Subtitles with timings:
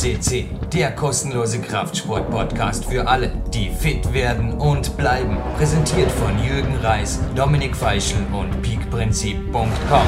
[0.00, 5.36] CC, der kostenlose Kraftsport-Podcast für alle, die fit werden und bleiben.
[5.58, 10.06] Präsentiert von Jürgen Reis, Dominik Feischl und peakprinzip.com.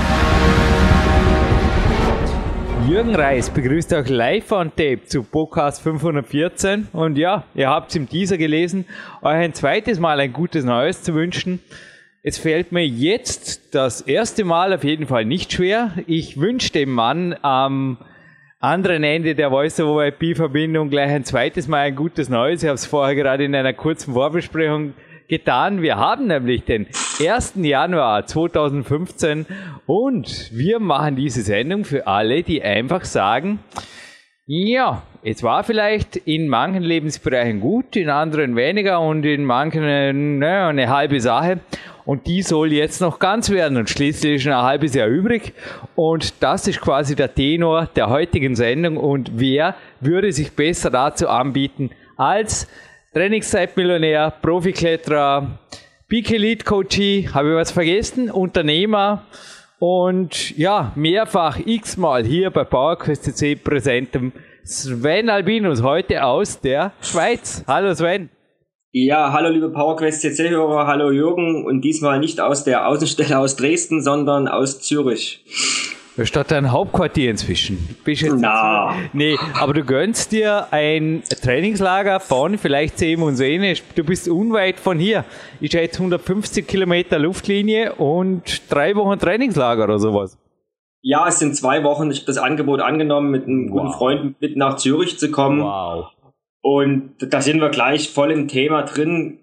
[2.89, 6.89] Jürgen Reis begrüßt euch live on tape zu Podcast 514.
[6.95, 8.87] Und ja, ihr habt es im Teaser gelesen,
[9.21, 11.61] euch ein zweites Mal ein gutes Neues zu wünschen.
[12.23, 15.93] Es fällt mir jetzt das erste Mal auf jeden Fall nicht schwer.
[16.07, 17.99] Ich wünsche dem Mann am
[18.63, 22.63] anderen Ende der Voice-over-IP-Verbindung gleich ein zweites Mal ein gutes Neues.
[22.63, 24.95] Ich habe es vorher gerade in einer kurzen Vorbesprechung
[25.29, 25.83] getan.
[25.83, 26.87] Wir haben nämlich den
[27.21, 27.55] 1.
[27.57, 29.47] Januar 2015
[29.87, 33.59] und wir machen diese Sendung für alle, die einfach sagen,
[34.47, 40.67] ja, es war vielleicht in manchen Lebensbereichen gut, in anderen weniger und in manchen ne,
[40.67, 41.59] eine halbe Sache.
[42.05, 45.53] Und die soll jetzt noch ganz werden und schließlich ist noch ein halbes Jahr übrig.
[45.95, 48.97] Und das ist quasi der Tenor der heutigen Sendung.
[48.97, 52.67] Und wer würde sich besser dazu anbieten als
[53.15, 55.59] Trainingszeitmillionär, Profikletterer,
[56.09, 59.25] Peak Elite Coachie, habe ich was vergessen, Unternehmer
[59.79, 64.33] und ja, mehrfach x-mal hier bei PowerQuest CC präsentem
[64.65, 67.65] Sven Albinus, heute aus der Schweiz.
[67.67, 68.42] Hallo Sven.
[68.95, 74.03] Ja, hallo liebe PowerQuest CC-Hörer, hallo Jürgen und diesmal nicht aus der Außenstelle aus Dresden,
[74.03, 75.43] sondern aus Zürich.
[76.23, 77.97] Statt dein Hauptquartier inzwischen.
[78.05, 78.95] Bist jetzt Na.
[79.15, 83.77] Nee, aber du gönnst dir ein Trainingslager von vielleicht Sehen und Sehne.
[83.95, 85.25] Du bist unweit von hier.
[85.63, 90.37] Ich jetzt 150 Kilometer Luftlinie und drei Wochen Trainingslager oder sowas.
[91.01, 92.11] Ja, es sind zwei Wochen.
[92.11, 93.81] Ich habe das Angebot angenommen, mit einem wow.
[93.81, 95.63] guten Freund mit nach Zürich zu kommen.
[95.63, 96.12] Wow.
[96.63, 99.41] Und da sind wir gleich voll im Thema drin,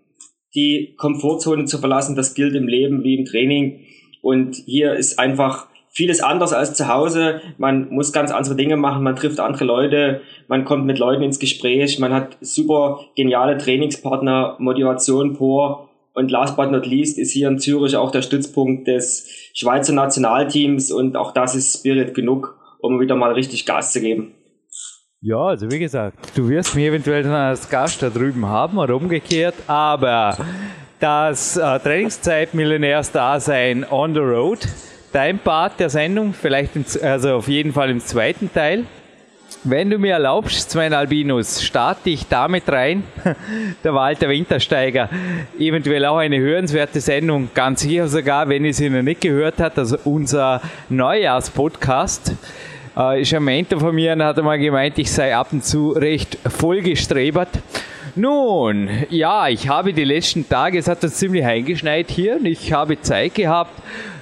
[0.56, 2.16] die Komfortzone zu verlassen.
[2.16, 3.82] Das gilt im Leben wie im Training.
[4.22, 7.42] Und hier ist einfach vieles anders als zu Hause.
[7.58, 11.40] Man muss ganz andere Dinge machen, man trifft andere Leute, man kommt mit Leuten ins
[11.40, 15.90] Gespräch, man hat super geniale Trainingspartner, Motivation pur.
[16.14, 20.92] Und last but not least ist hier in Zürich auch der Stützpunkt des Schweizer Nationalteams
[20.92, 24.34] und auch das ist Spirit genug, um wieder mal richtig Gas zu geben.
[25.22, 28.96] Ja, also wie gesagt, du wirst mich eventuell dann als Gast da drüben haben oder
[28.96, 30.38] umgekehrt, aber
[31.02, 34.60] das äh, Trainingszeit-Millionärs-Dasein on the road,
[35.12, 38.86] dein Part der Sendung, vielleicht im, also auf jeden Fall im zweiten Teil.
[39.66, 43.04] Wenn du mir erlaubst, Sven Albinus, starte ich damit rein.
[43.84, 45.10] der Walter Wintersteiger,
[45.60, 49.80] eventuell auch eine hörenswerte Sendung, ganz sicher sogar, wenn ihr sie noch nicht gehört habt,
[49.80, 52.38] also unser Neujahrspodcast.
[52.98, 55.92] Äh, ist ein Mentor von mir und hat einmal gemeint, ich sei ab und zu
[55.92, 57.50] recht vollgestrebert.
[58.16, 62.74] Nun, ja, ich habe die letzten Tage, es hat uns ziemlich eingeschneit hier und ich
[62.74, 63.72] habe Zeit gehabt,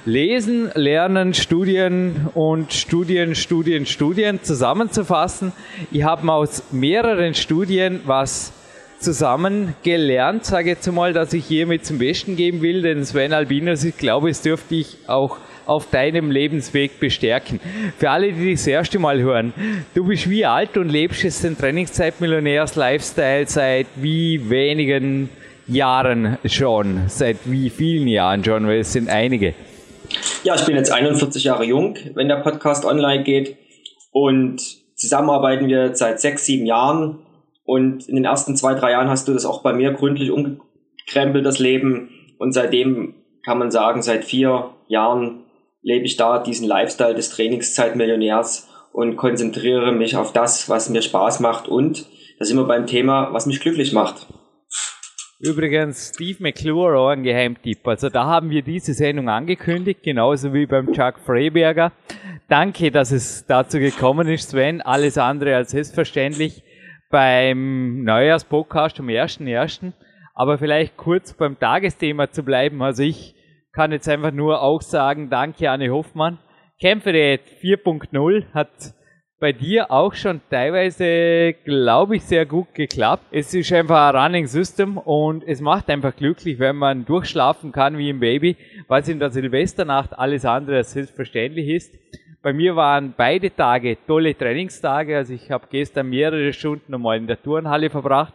[0.04, 5.52] lesen, lernen, Studien und Studien, Studien, Studien zusammenzufassen.
[5.90, 8.52] Ich habe aus mehreren Studien was
[9.00, 13.32] zusammen gelernt, sage ich jetzt mal, dass ich hiermit zum Besten geben will, denn Sven
[13.32, 17.60] Albinus, ich glaube, es dürfte ich auch auf deinem Lebensweg bestärken.
[17.98, 19.52] Für alle, die das erste Mal hören,
[19.94, 25.28] du bist wie alt und lebst jetzt den Trainingszeit-Millionärs-Lifestyle seit wie wenigen
[25.66, 29.54] Jahren schon, seit wie vielen Jahren schon, weil es sind einige.
[30.42, 33.58] Ja, ich bin jetzt 41 Jahre jung, wenn der Podcast online geht.
[34.10, 34.62] Und
[34.94, 37.18] zusammenarbeiten wir seit sechs, sieben Jahren.
[37.64, 41.44] Und in den ersten zwei, drei Jahren hast du das auch bei mir gründlich umgekrempelt,
[41.44, 42.08] das Leben.
[42.38, 43.14] Und seitdem
[43.44, 45.44] kann man sagen, seit vier Jahren
[45.88, 51.40] lebe ich da diesen Lifestyle des Trainingszeitmillionärs und konzentriere mich auf das, was mir Spaß
[51.40, 52.04] macht und
[52.38, 54.26] da sind wir beim Thema, was mich glücklich macht.
[55.40, 57.86] Übrigens, Steve McClure auch ein Geheimtipp.
[57.86, 61.92] Also da haben wir diese Sendung angekündigt, genauso wie beim Chuck Freiberger.
[62.48, 64.82] Danke, dass es dazu gekommen ist, Sven.
[64.82, 66.64] Alles andere als selbstverständlich
[67.10, 69.92] beim Neujahrspodcast am 1.1.
[70.34, 72.82] Aber vielleicht kurz beim Tagesthema zu bleiben.
[72.82, 73.34] Also ich
[73.78, 76.38] kann jetzt einfach nur auch sagen, danke Anne Hoffmann.
[76.80, 78.70] Kämpferät 4.0 hat
[79.38, 83.22] bei dir auch schon teilweise, glaube ich, sehr gut geklappt.
[83.30, 87.96] Es ist einfach ein Running System und es macht einfach glücklich, wenn man durchschlafen kann
[87.98, 88.56] wie ein Baby,
[88.88, 91.94] was in der Silvesternacht alles andere als selbstverständlich ist.
[92.42, 97.28] Bei mir waren beide Tage tolle Trainingstage, also ich habe gestern mehrere Stunden nochmal in
[97.28, 98.34] der Turnhalle verbracht,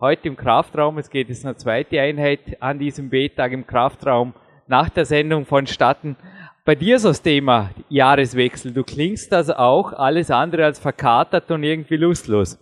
[0.00, 4.34] heute im Kraftraum, es geht jetzt eine zweite Einheit an diesem B-Tag im Kraftraum
[4.72, 6.16] nach der Sendung vonstatten.
[6.64, 8.72] Bei dir ist das Thema Jahreswechsel.
[8.72, 12.58] Du klingst also auch alles andere als verkatert und irgendwie lustlos.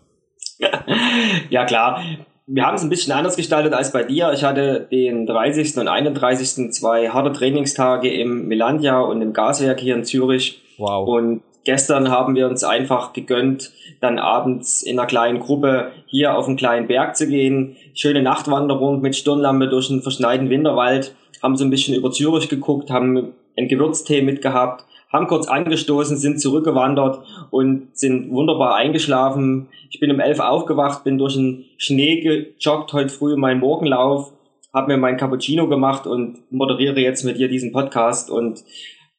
[1.50, 2.02] ja, klar.
[2.46, 4.32] Wir haben es ein bisschen anders gestaltet als bei dir.
[4.32, 5.76] Ich hatte den 30.
[5.76, 6.72] und 31.
[6.72, 10.60] zwei harte Trainingstage im Melandia und im Gaswerk hier in Zürich.
[10.78, 11.06] Wow.
[11.06, 13.70] Und gestern haben wir uns einfach gegönnt,
[14.00, 17.76] dann abends in einer kleinen Gruppe hier auf einen kleinen Berg zu gehen.
[17.94, 21.14] Schöne Nachtwanderung mit Stirnlampe durch einen verschneiten Winterwald.
[21.42, 26.40] Haben so ein bisschen über Zürich geguckt, haben einen Gewürztee mitgehabt, haben kurz angestoßen, sind
[26.40, 29.69] zurückgewandert und sind wunderbar eingeschlafen.
[29.90, 34.32] Ich bin um elf aufgewacht, bin durch den Schnee gejoggt heute früh in meinen Morgenlauf,
[34.72, 38.62] habe mir mein Cappuccino gemacht und moderiere jetzt mit dir diesen Podcast und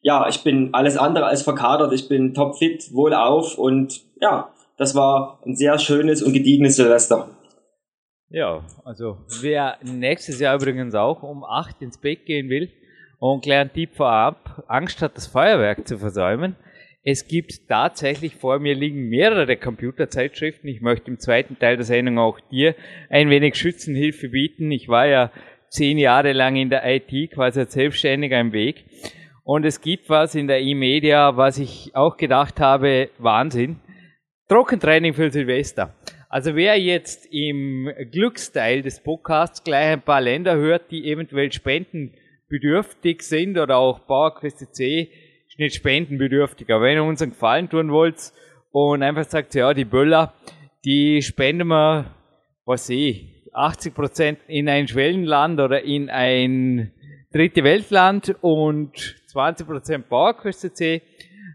[0.04, 5.40] ja, ich bin alles andere als verkadert, ich bin topfit, wohlauf und ja, das war
[5.46, 7.30] ein sehr schönes und gediegenes Silvester.
[8.34, 12.72] Ja, also wer nächstes Jahr übrigens auch um acht ins Bett gehen will
[13.20, 16.56] und kleinen Tipp vorab, Angst hat das Feuerwerk zu versäumen.
[17.04, 20.70] Es gibt tatsächlich vor mir liegen mehrere Computerzeitschriften.
[20.70, 22.74] Ich möchte im zweiten Teil der Sendung auch dir
[23.10, 24.72] ein wenig Schützenhilfe bieten.
[24.72, 25.30] Ich war ja
[25.68, 28.86] zehn Jahre lang in der IT, quasi als Selbstständiger im Weg.
[29.44, 33.82] Und es gibt was in der E-Media, was ich auch gedacht habe, Wahnsinn.
[34.48, 35.96] Trockentraining für Silvester.
[36.34, 43.22] Also wer jetzt im Glücksteil des Podcasts gleich ein paar Länder hört, die eventuell spendenbedürftig
[43.22, 45.12] sind oder auch Bauerquest C
[45.50, 48.32] ist nicht spendenbedürftig, aber wenn ihr uns einen Gefallen tun wollt
[48.72, 50.34] und einfach sagt, ja, die Böller,
[50.86, 52.16] die spenden wir,
[52.64, 56.94] was ich, 80 Prozent in ein Schwellenland oder in ein
[57.34, 58.96] dritte Weltland und
[59.34, 61.02] 20% Bauerkost C.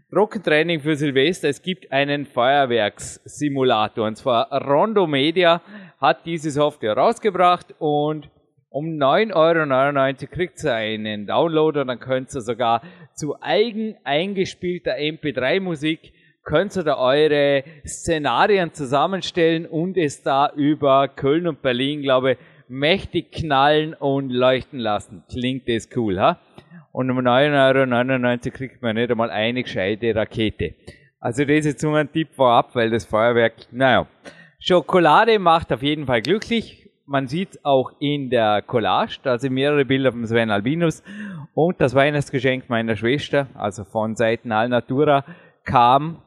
[0.09, 1.49] Trockentraining für Silvester.
[1.49, 4.07] Es gibt einen Feuerwerkssimulator.
[4.07, 5.61] Und zwar Rondo Media
[5.99, 8.29] hat diese Software rausgebracht und
[8.69, 12.81] um 9,99 Euro kriegt ihr einen Download und dann könnt ihr sogar
[13.15, 16.13] zu eigen eingespielter MP3-Musik
[16.47, 22.37] könnt ihr da eure Szenarien zusammenstellen und es da über Köln und Berlin, glaube ich,
[22.69, 25.23] mächtig knallen und leuchten lassen.
[25.29, 26.39] Klingt das cool, ha?
[26.97, 30.73] Und um 9,99 Euro kriegt man nicht einmal eine gescheite Rakete.
[31.19, 34.07] Also das ist jetzt nur ein Tipp vorab, weil das Feuerwerk, naja.
[34.57, 36.89] Schokolade macht auf jeden Fall glücklich.
[37.05, 41.03] Man sieht auch in der Collage, da sind mehrere Bilder von Sven Albinus.
[41.53, 45.23] Und das Weihnachtsgeschenk meiner Schwester, also von Seiten Alnatura,
[45.65, 46.23] kam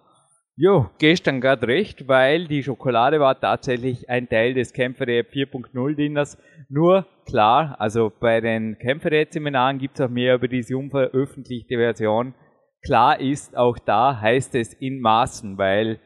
[0.63, 6.37] Jo, gestern gerade recht, weil die Schokolade war tatsächlich ein Teil des Kämpferät 4.0 Dinners.
[6.69, 12.35] Nur klar, also bei den Kämpferät Seminaren gibt es auch mehr über diese unveröffentlichte Version.
[12.83, 16.01] Klar ist, auch da heißt es in Maßen, weil,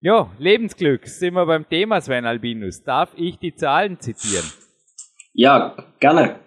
[0.00, 2.82] ja, Lebensglück, sind wir beim Thema Sven Albinus.
[2.82, 4.44] Darf ich die Zahlen zitieren?
[5.32, 6.40] Ja, gerne.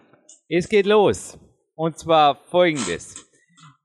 [0.50, 1.40] Es geht los.
[1.76, 3.16] Und zwar folgendes.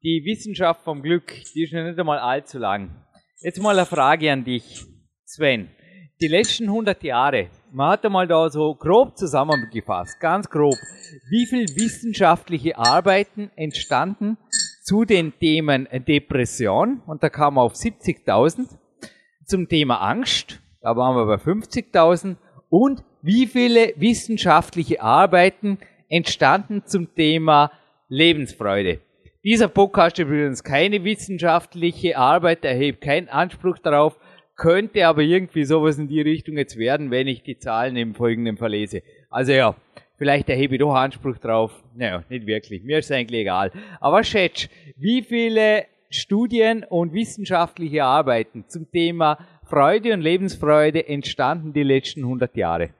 [0.02, 3.04] Die Wissenschaft vom Glück, die ist noch nicht einmal allzu lang.
[3.40, 4.84] Jetzt mal eine Frage an dich,
[5.24, 5.70] Sven.
[6.22, 10.74] Die letzten 100 Jahre, man hat einmal da so grob zusammengefasst, ganz grob,
[11.30, 14.36] wie viel wissenschaftliche Arbeiten entstanden
[14.82, 18.66] zu den Themen Depression, und da kam man auf 70.000,
[19.46, 22.36] zum Thema Angst, da waren wir bei 50.000,
[22.68, 25.78] und wie viele wissenschaftliche Arbeiten
[26.10, 27.72] entstanden zum Thema
[28.08, 29.00] Lebensfreude.
[29.42, 34.18] Dieser Podcast ist übrigens keine wissenschaftliche Arbeit, erhebt keinen Anspruch darauf,
[34.60, 38.58] könnte aber irgendwie sowas in die Richtung jetzt werden, wenn ich die Zahlen im Folgenden
[38.58, 39.02] verlese.
[39.30, 39.74] Also ja,
[40.18, 41.72] vielleicht erhebe ich doch Anspruch drauf.
[41.96, 42.82] Naja, nicht wirklich.
[42.82, 43.72] Mir ist eigentlich egal.
[44.00, 51.82] Aber schätz, wie viele Studien und wissenschaftliche Arbeiten zum Thema Freude und Lebensfreude entstanden die
[51.82, 52.90] letzten 100 Jahre?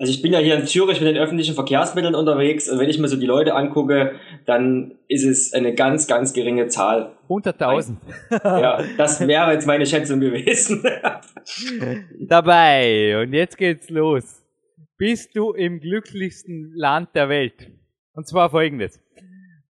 [0.00, 3.00] Also ich bin ja hier in Zürich mit den öffentlichen Verkehrsmitteln unterwegs und wenn ich
[3.00, 4.12] mir so die Leute angucke,
[4.46, 7.16] dann ist es eine ganz, ganz geringe Zahl.
[7.28, 7.96] 100.000.
[8.30, 10.84] Ja, das wäre jetzt meine Schätzung gewesen.
[12.20, 14.44] Dabei, und jetzt geht's los.
[14.98, 17.72] Bist du im glücklichsten Land der Welt?
[18.12, 19.00] Und zwar folgendes.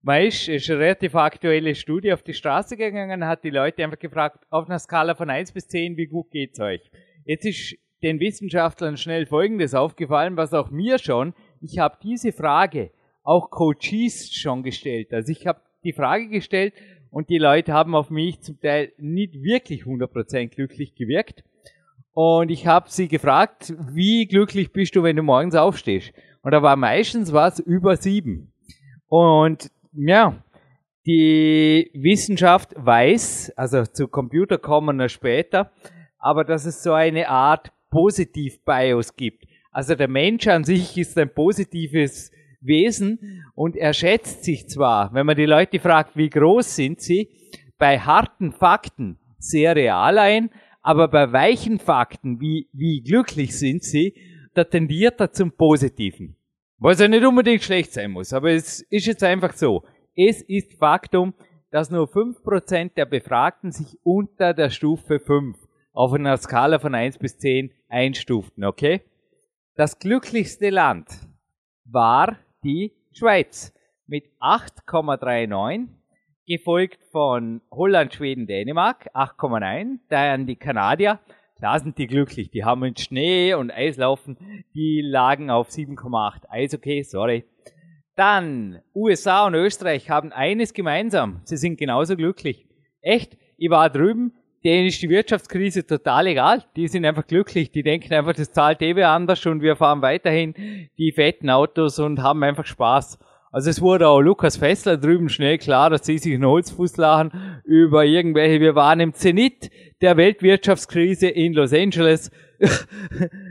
[0.02, 3.98] Man ist, ist eine relativ aktuelle Studie auf die Straße gegangen, hat die Leute einfach
[3.98, 6.82] gefragt, auf einer Skala von 1 bis 10, wie gut geht's euch?
[7.24, 11.34] Jetzt ist den Wissenschaftlern schnell Folgendes aufgefallen, was auch mir schon.
[11.60, 12.90] Ich habe diese Frage
[13.22, 15.12] auch Coaches schon gestellt.
[15.12, 16.74] Also ich habe die Frage gestellt
[17.10, 21.44] und die Leute haben auf mich zum Teil nicht wirklich 100% glücklich gewirkt.
[22.12, 26.12] Und ich habe sie gefragt, wie glücklich bist du, wenn du morgens aufstehst?
[26.42, 28.52] Und da war meistens was über sieben.
[29.06, 30.42] Und ja,
[31.06, 35.70] die Wissenschaft weiß, also zu Computer kommen wir später,
[36.18, 39.44] aber dass es so eine Art Positiv-Bios gibt.
[39.70, 42.30] Also der Mensch an sich ist ein positives
[42.60, 47.28] Wesen und er schätzt sich zwar, wenn man die Leute fragt, wie groß sind sie,
[47.78, 50.50] bei harten Fakten sehr real ein,
[50.82, 54.14] aber bei weichen Fakten, wie, wie glücklich sind sie,
[54.54, 56.36] da tendiert er zum Positiven.
[56.78, 59.84] Was ja nicht unbedingt schlecht sein muss, aber es ist jetzt einfach so.
[60.16, 61.34] Es ist Faktum,
[61.70, 65.56] dass nur 5% der Befragten sich unter der Stufe 5
[65.98, 69.00] auf einer Skala von 1 bis 10 einstuften, okay?
[69.74, 71.08] Das glücklichste Land
[71.84, 73.74] war die Schweiz
[74.06, 75.88] mit 8,39,
[76.46, 81.18] gefolgt von Holland, Schweden, Dänemark 8,9, dann die Kanadier,
[81.60, 84.38] da sind die glücklich, die haben mit Schnee und Eislaufen,
[84.76, 87.44] die lagen auf 7,8, Eishockey, sorry.
[88.14, 92.68] Dann USA und Österreich haben eines gemeinsam, sie sind genauso glücklich.
[93.00, 94.37] Echt, ich war drüben,
[94.68, 96.64] denen ist die Wirtschaftskrise total egal.
[96.76, 97.70] Die sind einfach glücklich.
[97.70, 100.54] Die denken einfach, das zahlt eh wer anders und wir fahren weiterhin
[100.98, 103.18] die fetten Autos und haben einfach Spaß.
[103.50, 107.60] Also es wurde auch Lukas Fessler drüben schnell klar, dass sie sich einen Holzfuß lachen
[107.64, 109.70] über irgendwelche, wir waren im Zenit
[110.02, 112.30] der Weltwirtschaftskrise in Los Angeles.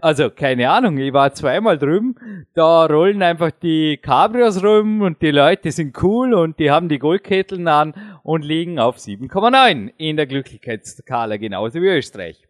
[0.01, 2.15] Also keine Ahnung, ich war zweimal drüben,
[2.53, 6.99] da rollen einfach die Cabrios rum und die Leute sind cool und die haben die
[6.99, 12.43] Goldketteln an und liegen auf 7,9 in der Glücklichkeitsskala, genauso wie Österreich.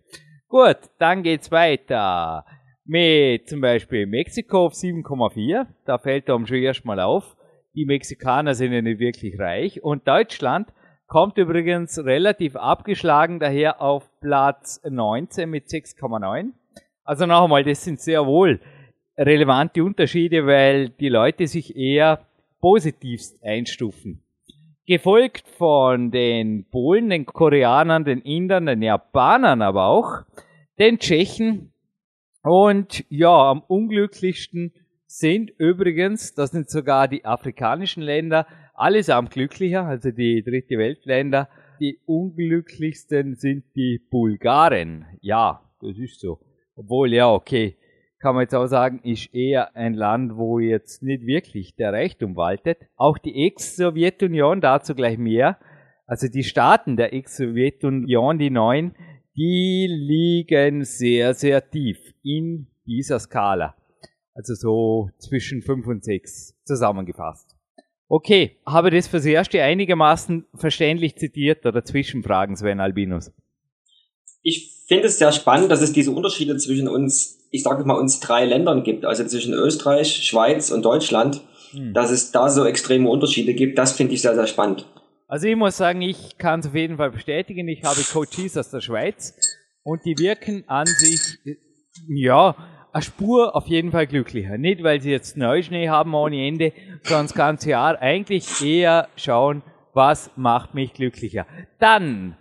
[0.47, 2.45] Gut, dann geht's weiter
[2.85, 5.67] mit zum Beispiel Mexiko auf 7,4.
[5.85, 7.35] Da fällt einem schon erstmal auf.
[7.75, 9.83] Die Mexikaner sind ja nicht wirklich reich.
[9.83, 10.69] Und Deutschland
[11.07, 16.51] kommt übrigens relativ abgeschlagen daher auf Platz 19 mit 6,9.
[17.03, 18.59] Also noch einmal, das sind sehr wohl
[19.17, 22.19] relevante Unterschiede, weil die Leute sich eher
[22.59, 24.21] positivst einstufen.
[24.85, 30.23] Gefolgt von den Polen, den Koreanern, den Indern, den Japanern aber auch,
[30.77, 31.73] den Tschechen
[32.41, 34.73] und ja, am unglücklichsten
[35.07, 38.45] sind übrigens, das sind sogar die afrikanischen Länder,
[38.77, 41.49] allesamt glücklicher, also die dritte Weltländer.
[41.79, 45.05] Die unglücklichsten sind die Bulgaren.
[45.21, 46.39] Ja, das ist so.
[46.75, 47.77] Obwohl, ja, okay,
[48.19, 52.35] kann man jetzt auch sagen, ist eher ein Land, wo jetzt nicht wirklich der Reichtum
[52.35, 52.79] waltet.
[52.95, 55.57] Auch die Ex-Sowjetunion, dazu gleich mehr.
[56.05, 58.95] Also die Staaten der Ex-Sowjetunion, die neuen,
[59.35, 63.75] die liegen sehr, sehr tief in dieser Skala.
[64.33, 67.56] Also so zwischen 5 und 6 zusammengefasst.
[68.09, 73.31] Okay, habe das fürs Erste einigermaßen verständlich zitiert oder Zwischenfragen, Sven Albinus?
[74.41, 78.21] Ich finde es sehr spannend, dass es diese Unterschiede zwischen uns, ich sage mal, uns
[78.21, 81.93] drei Ländern gibt, also zwischen Österreich, Schweiz und Deutschland, hm.
[81.93, 83.77] dass es da so extreme Unterschiede gibt.
[83.77, 84.85] Das finde ich sehr, sehr spannend.
[85.27, 87.67] Also ich muss sagen, ich kann es auf jeden Fall bestätigen.
[87.67, 89.35] Ich habe Coaches aus der Schweiz
[89.83, 91.19] und die wirken an sich,
[92.07, 92.55] ja,
[92.93, 94.57] eine Spur auf jeden Fall glücklicher.
[94.57, 99.63] Nicht, weil sie jetzt Neuschnee haben ohne Ende, sondern das ganze Jahr eigentlich eher schauen,
[99.93, 101.45] was macht mich glücklicher.
[101.79, 102.37] Dann,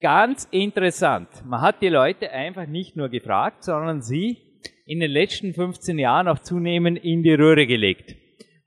[0.00, 4.38] ganz interessant, man hat die Leute einfach nicht nur gefragt, sondern sie
[4.86, 8.16] in den letzten 15 Jahren auch zunehmend in die Röhre gelegt.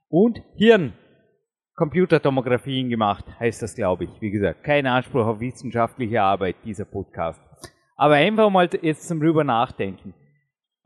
[0.08, 0.92] Und Hirn,
[1.74, 4.10] Computertomographien gemacht, heißt das, glaube ich.
[4.20, 7.40] Wie gesagt, kein Anspruch auf wissenschaftliche Arbeit, dieser Podcast.
[7.96, 10.14] Aber einfach mal jetzt zum drüber nachdenken.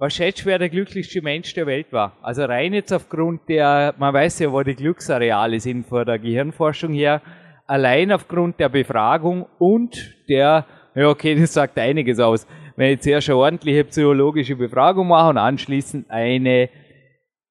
[0.01, 2.17] Du, wer der glücklichste Mensch der Welt war?
[2.23, 6.95] Also rein jetzt aufgrund der, man weiß ja, wo die Glücksareale sind vor der Gehirnforschung
[6.95, 7.21] her,
[7.67, 10.65] allein aufgrund der Befragung und der,
[10.95, 12.47] ja okay, das sagt einiges aus.
[12.77, 16.71] Wenn ich jetzt erst eine ordentliche psychologische Befragung mache und anschließend eine,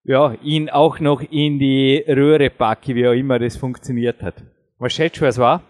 [0.04, 4.44] ja, ihn auch noch in die Röhre packe, wie auch immer das funktioniert hat.
[4.80, 5.62] Was schätzt du, was war?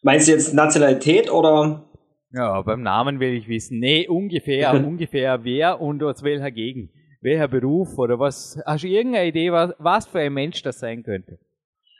[0.00, 1.84] Meinst du jetzt Nationalität oder
[2.32, 3.78] ja, beim Namen will ich wissen.
[3.78, 6.90] Nee, ungefähr, ungefähr wer und aus welcher Gegend.
[7.20, 8.60] Welcher Beruf oder was?
[8.66, 11.38] Hast du irgendeine Idee, was, was für ein Mensch das sein könnte?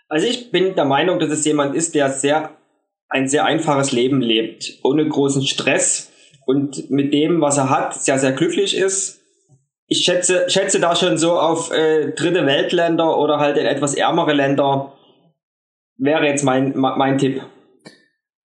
[0.08, 2.50] Also ich bin der Meinung, dass es jemand ist, der sehr,
[3.08, 6.12] ein sehr einfaches Leben lebt, ohne großen Stress
[6.44, 9.20] und mit dem, was er hat, sehr, sehr glücklich ist.
[9.86, 14.32] Ich schätze, schätze da schon so auf äh, dritte Weltländer oder halt in etwas ärmere
[14.32, 14.92] Länder
[15.98, 17.42] wäre jetzt mein, mein Tipp.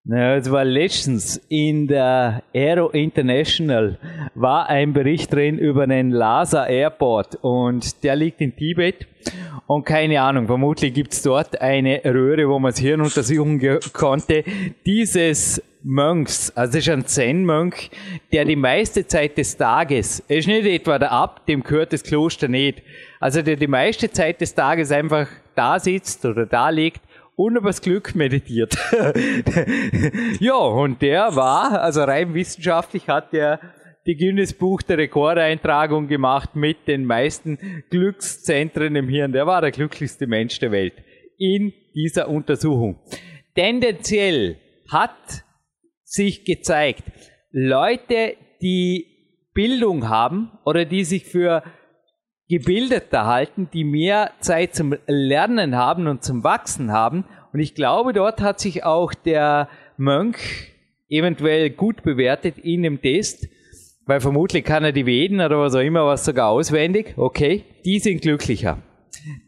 [0.06, 3.98] Ja, es war letztens in der Aero International
[4.36, 9.08] war ein Bericht drin über einen Lhasa Airport und der liegt in Tibet
[9.66, 13.62] und keine Ahnung, vermutlich gibt's dort eine Röhre, wo man das Hirn untersuchen
[13.94, 14.44] konnte.
[14.86, 17.90] Dieses Mönchs, also es ist ein Zen-Mönch,
[18.34, 22.04] der die meiste Zeit des Tages, er ist nicht etwa der Abt, dem gehört das
[22.04, 22.82] Kloster nicht,
[23.22, 27.00] also der die meiste Zeit des Tages einfach da sitzt oder da liegt
[27.36, 28.76] und übers Glück meditiert.
[30.40, 33.60] ja, und der war, also rein wissenschaftlich hat der
[34.06, 37.58] die Guinness Buch der Rekordeintragung gemacht mit den meisten
[37.90, 39.32] Glückszentren im Hirn.
[39.32, 40.94] Der war der glücklichste Mensch der Welt
[41.38, 43.00] in dieser Untersuchung.
[43.56, 44.58] Tendenziell
[44.90, 45.46] hat
[46.04, 47.04] sich gezeigt,
[47.52, 49.08] Leute, die
[49.54, 51.64] Bildung haben oder die sich für
[52.54, 58.14] gebildeter halten, die mehr Zeit zum Lernen haben und zum Wachsen haben Und ich glaube,
[58.14, 60.72] dort hat sich auch der Mönch
[61.10, 63.48] eventuell gut bewertet in dem Test,
[64.06, 67.14] weil vermutlich kann er die Veden oder was auch immer was sogar auswendig.
[67.18, 68.78] Okay, die sind glücklicher.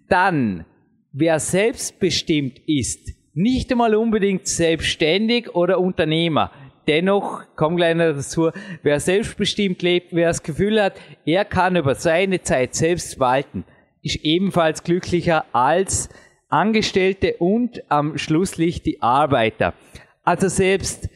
[0.09, 0.65] Dann,
[1.11, 6.51] wer selbstbestimmt ist, nicht einmal unbedingt selbstständig oder Unternehmer.
[6.87, 8.51] Dennoch, komm gleich noch dazu,
[8.83, 10.93] wer selbstbestimmt lebt, wer das Gefühl hat,
[11.25, 13.63] er kann über seine Zeit selbst walten,
[14.03, 16.09] ist ebenfalls glücklicher als
[16.49, 19.73] Angestellte und am Schlusslicht die Arbeiter.
[20.23, 21.09] Also selbst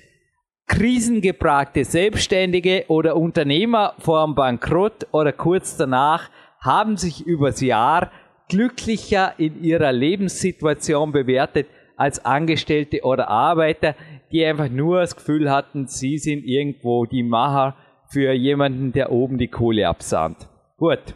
[0.68, 8.12] krisengepragte Selbstständige oder Unternehmer vor dem Bankrott oder kurz danach haben sich übers Jahr
[8.50, 13.96] glücklicher in ihrer Lebenssituation bewertet als Angestellte oder Arbeiter,
[14.32, 17.76] die einfach nur das Gefühl hatten, sie sind irgendwo die Macher
[18.12, 20.48] für jemanden, der oben die Kohle absahnt.
[20.78, 21.16] Gut.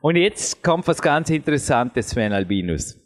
[0.00, 3.00] Und jetzt kommt was ganz Interessantes, Sven Albinus.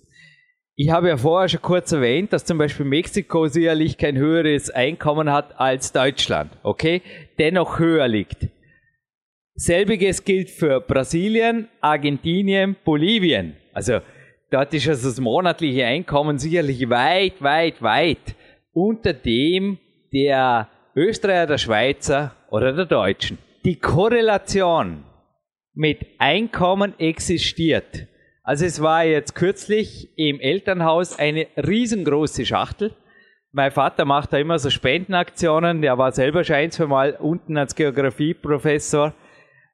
[0.75, 5.31] Ich habe ja vorher schon kurz erwähnt, dass zum Beispiel Mexiko sicherlich kein höheres Einkommen
[5.31, 7.03] hat als Deutschland, okay?
[7.39, 8.49] Dennoch höher liegt.
[9.55, 13.57] Selbiges gilt für Brasilien, Argentinien, Bolivien.
[13.73, 13.99] Also
[14.53, 18.37] dort ist also das monatliche Einkommen sicherlich weit, weit, weit
[18.79, 19.79] unter dem
[20.13, 23.39] der Österreicher, der Schweizer oder der Deutschen.
[23.65, 25.05] Die Korrelation
[25.75, 28.07] mit Einkommen existiert.
[28.45, 32.95] Also es war jetzt kürzlich im Elternhaus eine riesengroße Schachtel.
[33.51, 35.83] Mein Vater macht da immer so Spendenaktionen.
[35.83, 39.13] Der war selber schon ein, zwei Mal unten als Geografieprofessor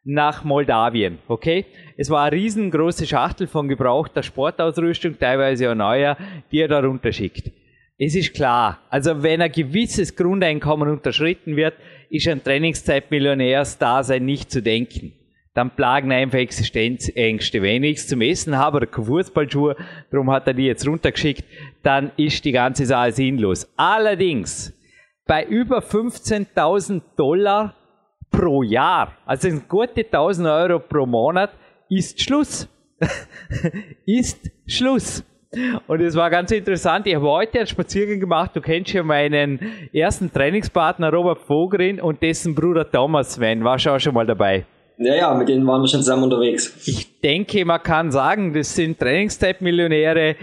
[0.04, 1.18] nach Moldawien.
[1.28, 1.66] Okay?
[1.96, 6.16] Es war eine riesengroße Schachtel von gebrauchter Sportausrüstung, teilweise auch neuer,
[6.50, 7.50] die er darunter schickt.
[7.96, 11.74] Es ist klar, also wenn ein gewisses Grundeinkommen unterschritten wird,
[12.10, 15.12] ist ein Trainingszeitmillionärsdasein nicht zu denken
[15.54, 17.62] dann plagen einfach Existenzängste.
[17.62, 19.76] Wenn ich zum Essen habe oder keine Fußballschuhe,
[20.10, 21.44] darum hat er die jetzt runtergeschickt,
[21.82, 23.68] dann ist die ganze Sache sinnlos.
[23.76, 24.72] Allerdings,
[25.26, 27.74] bei über 15.000 Dollar
[28.30, 31.50] pro Jahr, also sind gute 1000 Euro pro Monat,
[31.88, 32.68] ist Schluss.
[34.06, 35.22] ist Schluss.
[35.86, 37.06] Und es war ganz interessant.
[37.06, 38.50] Ich habe heute einen Spaziergang gemacht.
[38.54, 39.60] Du kennst ja meinen
[39.92, 43.64] ersten Trainingspartner Robert Vogerin und dessen Bruder Thomas Sven.
[43.64, 44.64] Warst du auch schon mal dabei?
[44.96, 46.86] Ja, ja, mit denen waren wir schon zusammen unterwegs.
[46.86, 50.36] Ich denke, man kann sagen, das sind Trainingstype-Millionäre,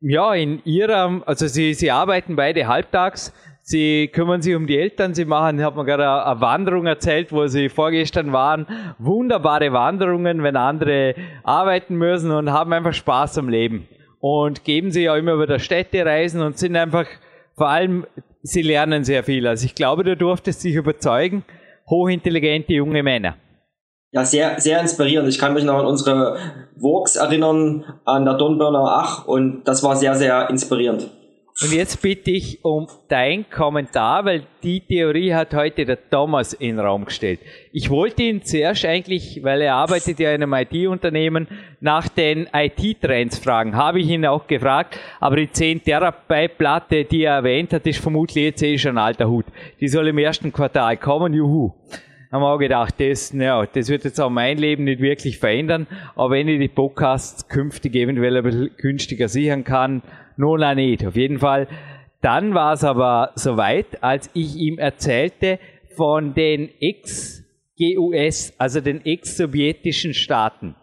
[0.00, 5.14] ja, in ihrem, also sie, sie arbeiten beide halbtags, sie kümmern sich um die Eltern,
[5.14, 8.66] sie machen, ich habe mir gerade eine Wanderung erzählt, wo sie vorgestern waren,
[8.98, 13.88] wunderbare Wanderungen, wenn andere arbeiten müssen und haben einfach Spaß am Leben.
[14.20, 17.06] Und geben sie ja immer über der Städte reisen und sind einfach,
[17.56, 18.06] vor allem,
[18.42, 19.46] sie lernen sehr viel.
[19.46, 21.44] Also ich glaube, du durftest dich überzeugen,
[21.88, 23.36] hochintelligente junge Männer.
[24.10, 25.28] Ja, sehr, sehr inspirierend.
[25.28, 26.38] Ich kann mich noch an unsere
[26.76, 31.10] Walks erinnern, an der Dornbirner Ach und das war sehr, sehr inspirierend.
[31.60, 36.76] Und jetzt bitte ich um dein Kommentar, weil die Theorie hat heute der Thomas in
[36.76, 37.40] den Raum gestellt.
[37.72, 41.48] Ich wollte ihn zuerst eigentlich, weil er arbeitet ja in einem IT-Unternehmen,
[41.80, 43.74] nach den IT-Trends fragen.
[43.74, 48.44] Habe ich ihn auch gefragt, aber die 10 Terabyte-Platte, die er erwähnt hat, ist vermutlich
[48.44, 49.46] jetzt eh schon ein alter Hut.
[49.80, 51.72] Die soll im ersten Quartal kommen, juhu
[52.30, 55.86] haben wir auch gedacht, das, ja, das wird jetzt auch mein Leben nicht wirklich verändern,
[56.14, 60.02] aber wenn ich die Podcasts künftig eventuell ein bisschen günstiger sichern kann,
[60.38, 61.06] auch nicht.
[61.06, 61.68] Auf jeden Fall.
[62.20, 65.58] Dann war es aber soweit, als ich ihm erzählte
[65.96, 70.74] von den Ex-GUS, also den ex-sowjetischen Staaten,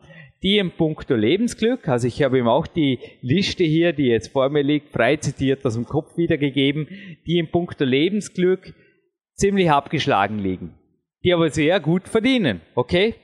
[0.44, 4.50] die im Punkto Lebensglück, also ich habe ihm auch die Liste hier, die jetzt vor
[4.50, 6.88] mir liegt, frei zitiert aus dem Kopf wiedergegeben,
[7.28, 8.74] die im Punkto Lebensglück
[9.36, 10.74] ziemlich abgeschlagen liegen
[11.26, 13.16] die aber sehr gut verdienen, okay?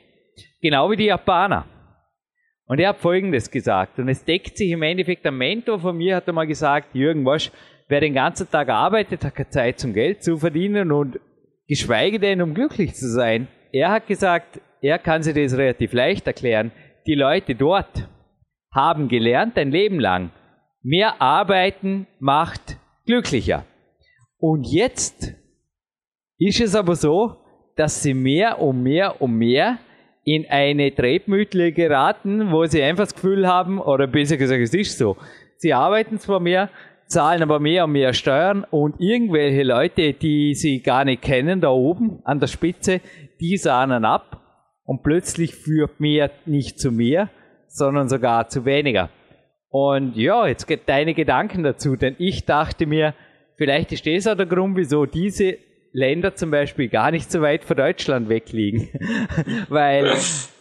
[0.59, 1.65] Genau wie die Japaner.
[2.71, 6.15] Und er hat Folgendes gesagt, und es deckt sich im Endeffekt, ein Mentor von mir
[6.15, 7.51] hat einmal gesagt, Jürgen Wasch,
[7.89, 11.19] wer den ganzen Tag arbeitet, hat keine Zeit zum Geld zu verdienen und
[11.67, 13.49] geschweige denn, um glücklich zu sein.
[13.73, 16.71] Er hat gesagt, er kann sich das relativ leicht erklären.
[17.07, 18.07] Die Leute dort
[18.73, 20.31] haben gelernt ein Leben lang,
[20.81, 23.65] mehr arbeiten macht glücklicher.
[24.37, 25.33] Und jetzt
[26.37, 27.35] ist es aber so,
[27.75, 29.77] dass sie mehr und mehr und mehr
[30.23, 34.97] in eine Tretmühle geraten, wo sie einfach das Gefühl haben, oder besser gesagt, es ist
[34.97, 35.17] so,
[35.57, 36.69] sie arbeiten zwar mehr,
[37.07, 41.69] zahlen aber mehr und mehr Steuern und irgendwelche Leute, die sie gar nicht kennen, da
[41.69, 43.01] oben an der Spitze,
[43.39, 44.41] die sahnen ab
[44.85, 47.29] und plötzlich führt mehr nicht zu mehr,
[47.67, 49.09] sondern sogar zu weniger.
[49.69, 53.13] Und ja, jetzt geht deine Gedanken dazu, denn ich dachte mir,
[53.55, 55.57] vielleicht ist das auch der Grund, wieso diese
[55.93, 58.89] Länder zum Beispiel gar nicht so weit von Deutschland wegliegen.
[59.69, 60.13] Weil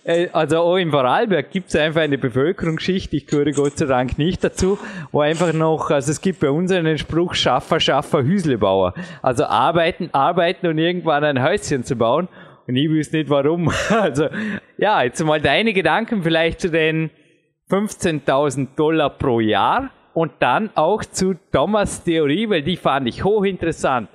[0.04, 4.18] äh, also auch in Vorarlberg gibt es einfach eine Bevölkerungsschicht, ich gehöre Gott sei Dank
[4.18, 4.78] nicht dazu,
[5.12, 8.94] wo einfach noch, also es gibt bei uns einen Spruch, Schaffer, Schaffer, Hüslebauer.
[9.22, 12.28] Also arbeiten, arbeiten und irgendwann ein Häuschen zu bauen.
[12.66, 13.72] Und ich wüsste nicht warum.
[13.90, 14.28] Also,
[14.78, 17.10] ja, jetzt mal deine Gedanken vielleicht zu den
[17.70, 24.08] 15.000 Dollar pro Jahr und dann auch zu Thomas Theorie, weil die fand ich hochinteressant.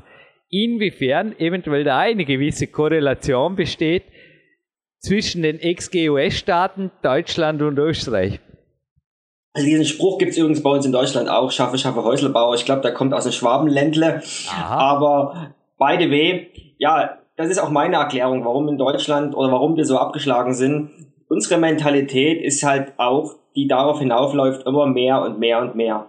[0.49, 4.03] Inwiefern eventuell da eine gewisse Korrelation besteht
[4.99, 8.39] zwischen den Ex-GUS-Staaten Deutschland und Österreich.
[9.53, 12.55] Also diesen Spruch gibt es übrigens bei uns in Deutschland auch, schaffe, schaffe Häuslebauer.
[12.55, 14.21] Ich glaube, der kommt aus dem Schwabenländle.
[14.49, 14.77] Aha.
[14.77, 19.77] Aber by the way, ja, das ist auch meine Erklärung, warum in Deutschland oder warum
[19.77, 20.91] wir so abgeschlagen sind.
[21.27, 26.08] Unsere Mentalität ist halt auch, die darauf hinaufläuft, immer mehr und mehr und mehr.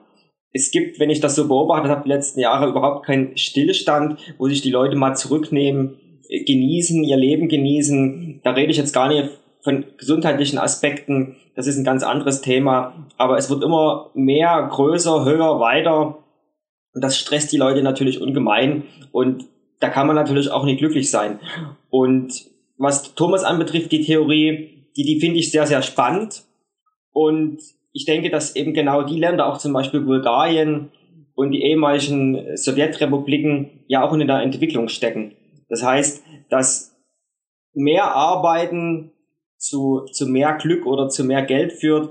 [0.57, 4.49] Es gibt, wenn ich das so beobachtet habe, die letzten Jahre überhaupt keinen Stillstand, wo
[4.49, 8.41] sich die Leute mal zurücknehmen, genießen, ihr Leben genießen.
[8.43, 9.29] Da rede ich jetzt gar nicht
[9.61, 11.37] von gesundheitlichen Aspekten.
[11.57, 13.07] Das ist ein ganz anderes Thema.
[13.19, 16.25] Aber es wird immer mehr, größer, höher, weiter.
[16.95, 18.85] Und das stresst die Leute natürlich ungemein.
[19.13, 19.45] Und
[19.81, 21.39] da kann man natürlich auch nicht glücklich sein.
[21.91, 22.47] Und
[22.79, 26.45] was Thomas anbetrifft, die Theorie, die, die finde ich sehr, sehr spannend.
[27.13, 27.59] Und
[27.97, 30.91] ich denke, dass eben genau die Länder, auch zum Beispiel Bulgarien
[31.35, 35.35] und die ehemaligen Sowjetrepubliken, ja auch in der Entwicklung stecken.
[35.71, 36.95] Das heißt, dass
[37.73, 39.13] mehr Arbeiten
[39.57, 42.11] zu, zu mehr Glück oder zu mehr Geld führt,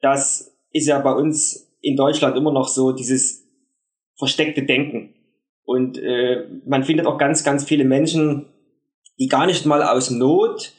[0.00, 3.44] das ist ja bei uns in Deutschland immer noch so dieses
[4.16, 5.14] versteckte Denken.
[5.64, 8.46] Und äh, man findet auch ganz, ganz viele Menschen,
[9.18, 10.72] die gar nicht mal aus Not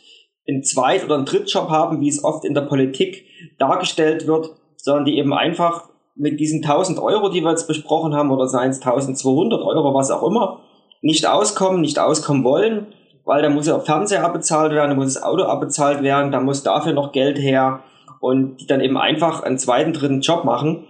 [0.47, 3.25] einen Zweit- oder einen Drittjob haben, wie es oft in der Politik
[3.57, 8.31] dargestellt wird, sondern die eben einfach mit diesen 1000 Euro, die wir jetzt besprochen haben,
[8.31, 10.61] oder seien es 1200 Euro, was auch immer,
[11.01, 12.87] nicht auskommen, nicht auskommen wollen,
[13.25, 16.63] weil da muss ja Fernseher abbezahlt werden, da muss das Auto abbezahlt werden, da muss
[16.63, 17.81] dafür noch Geld her
[18.19, 20.85] und die dann eben einfach einen zweiten, dritten Job machen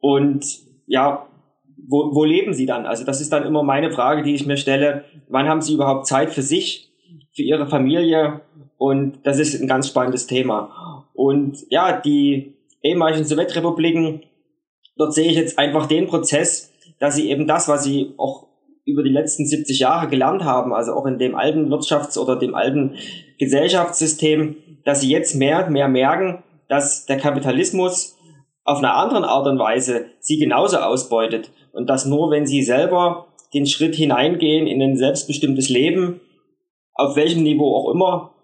[0.00, 0.44] und
[0.86, 1.26] ja,
[1.88, 2.86] wo, wo leben sie dann?
[2.86, 5.04] Also das ist dann immer meine Frage, die ich mir stelle.
[5.28, 6.92] Wann haben sie überhaupt Zeit für sich,
[7.36, 8.40] für ihre Familie?
[8.78, 11.04] Und das ist ein ganz spannendes Thema.
[11.14, 14.22] Und ja, die ehemaligen Sowjetrepubliken,
[14.96, 18.46] dort sehe ich jetzt einfach den Prozess, dass sie eben das, was sie auch
[18.84, 22.54] über die letzten 70 Jahre gelernt haben, also auch in dem alten Wirtschafts- oder dem
[22.54, 22.94] alten
[23.38, 28.16] Gesellschaftssystem, dass sie jetzt mehr und mehr merken, dass der Kapitalismus
[28.64, 33.26] auf einer anderen Art und Weise sie genauso ausbeutet und dass nur wenn sie selber
[33.54, 36.20] den Schritt hineingehen in ein selbstbestimmtes Leben,
[36.96, 38.34] auf welchem Niveau auch immer,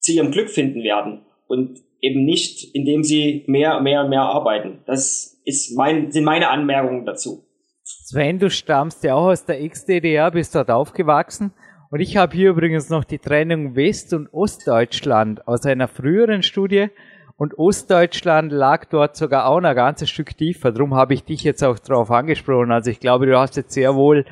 [0.00, 4.82] zu ihrem Glück finden werden und eben nicht, indem sie mehr, mehr mehr arbeiten.
[4.86, 7.44] Das ist mein, sind meine Anmerkungen dazu.
[7.82, 11.52] Sven, du stammst ja auch aus der Ex-DDR, bist dort aufgewachsen.
[11.90, 16.88] Und ich habe hier übrigens noch die Trennung West- und Ostdeutschland aus einer früheren Studie.
[17.36, 20.72] Und Ostdeutschland lag dort sogar auch ein ganzes Stück tiefer.
[20.72, 22.70] Darum habe ich dich jetzt auch darauf angesprochen.
[22.70, 24.24] Also ich glaube, du hast jetzt sehr wohl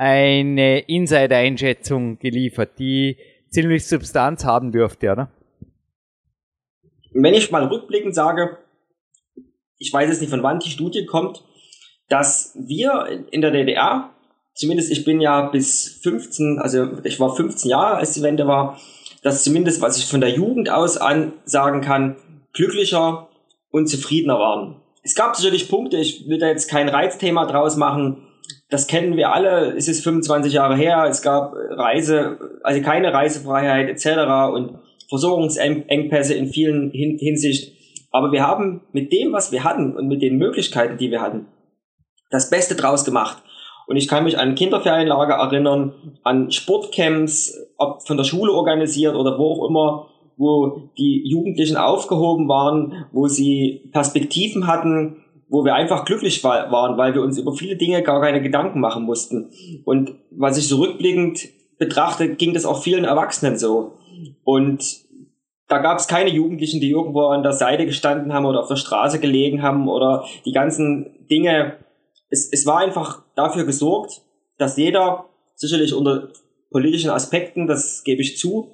[0.00, 3.18] eine Insider-Einschätzung geliefert, die
[3.50, 5.30] ziemlich Substanz haben dürfte, oder?
[7.12, 8.56] Wenn ich mal rückblickend sage,
[9.76, 11.44] ich weiß jetzt nicht, von wann die Studie kommt,
[12.08, 14.08] dass wir in der DDR,
[14.54, 18.80] zumindest ich bin ja bis 15, also ich war 15 Jahre, als die Wende war,
[19.22, 22.16] dass zumindest, was ich von der Jugend aus an sagen kann,
[22.54, 23.28] glücklicher
[23.70, 24.80] und zufriedener waren.
[25.02, 28.26] Es gab sicherlich Punkte, ich will da jetzt kein Reizthema draus machen,
[28.70, 33.88] das kennen wir alle, es ist 25 Jahre her, es gab Reise, also keine Reisefreiheit
[33.88, 34.52] etc.
[34.54, 34.78] und
[35.08, 37.76] Versorgungsengpässe in vielen Hinsicht.
[38.12, 41.46] Aber wir haben mit dem, was wir hatten und mit den Möglichkeiten, die wir hatten,
[42.30, 43.42] das Beste draus gemacht.
[43.88, 49.36] Und ich kann mich an Kinderferienlager erinnern, an Sportcamps, ob von der Schule organisiert oder
[49.36, 50.06] wo auch immer,
[50.36, 56.96] wo die Jugendlichen aufgehoben waren, wo sie Perspektiven hatten, wo wir einfach glücklich war, waren,
[56.96, 59.50] weil wir uns über viele Dinge gar keine Gedanken machen mussten.
[59.84, 63.98] Und was ich so rückblickend betrachte, ging das auch vielen Erwachsenen so.
[64.44, 65.04] Und
[65.68, 68.76] da gab es keine Jugendlichen, die irgendwo an der Seite gestanden haben oder auf der
[68.76, 71.76] Straße gelegen haben oder die ganzen Dinge
[72.30, 74.22] es, es war einfach dafür gesorgt,
[74.56, 76.28] dass jeder, sicherlich unter
[76.70, 78.70] politischen Aspekten, das gebe ich zu,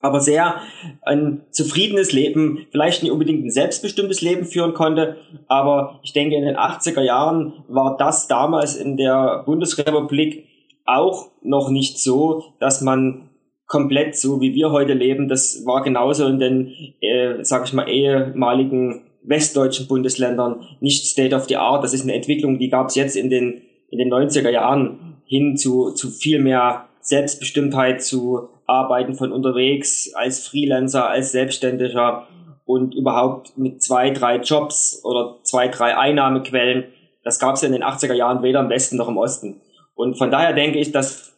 [0.00, 0.56] aber sehr
[1.02, 5.16] ein zufriedenes Leben, vielleicht nicht unbedingt ein selbstbestimmtes Leben führen konnte,
[5.48, 10.46] aber ich denke, in den 80er Jahren war das damals in der Bundesrepublik
[10.84, 13.28] auch noch nicht so, dass man
[13.66, 17.88] komplett so wie wir heute leben, das war genauso in den, äh, sag ich mal,
[17.88, 21.84] ehemaligen westdeutschen Bundesländern nicht State of the Art.
[21.84, 25.56] Das ist eine Entwicklung, die gab es jetzt in den, in den 90er Jahren hin
[25.56, 32.28] zu, zu viel mehr Selbstbestimmtheit, zu arbeiten von unterwegs als Freelancer, als Selbstständiger
[32.66, 36.84] und überhaupt mit zwei, drei Jobs oder zwei, drei Einnahmequellen.
[37.24, 39.60] Das gab es in den 80er Jahren weder im Westen noch im Osten.
[39.94, 41.32] Und von daher denke ich, dass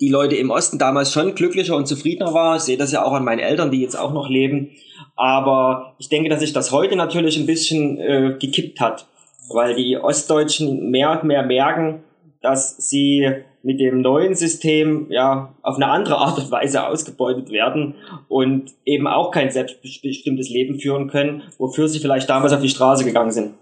[0.00, 2.56] die Leute im Osten damals schon glücklicher und zufriedener waren.
[2.56, 4.70] Ich sehe das ja auch an meinen Eltern, die jetzt auch noch leben.
[5.16, 9.06] Aber ich denke, dass sich das heute natürlich ein bisschen äh, gekippt hat,
[9.52, 12.04] weil die Ostdeutschen mehr und mehr merken,
[12.40, 13.28] dass sie
[13.62, 17.94] mit dem neuen System ja auf eine andere Art und Weise ausgebeutet werden
[18.28, 23.04] und eben auch kein selbstbestimmtes Leben führen können, wofür sie vielleicht damals auf die Straße
[23.04, 23.54] gegangen sind.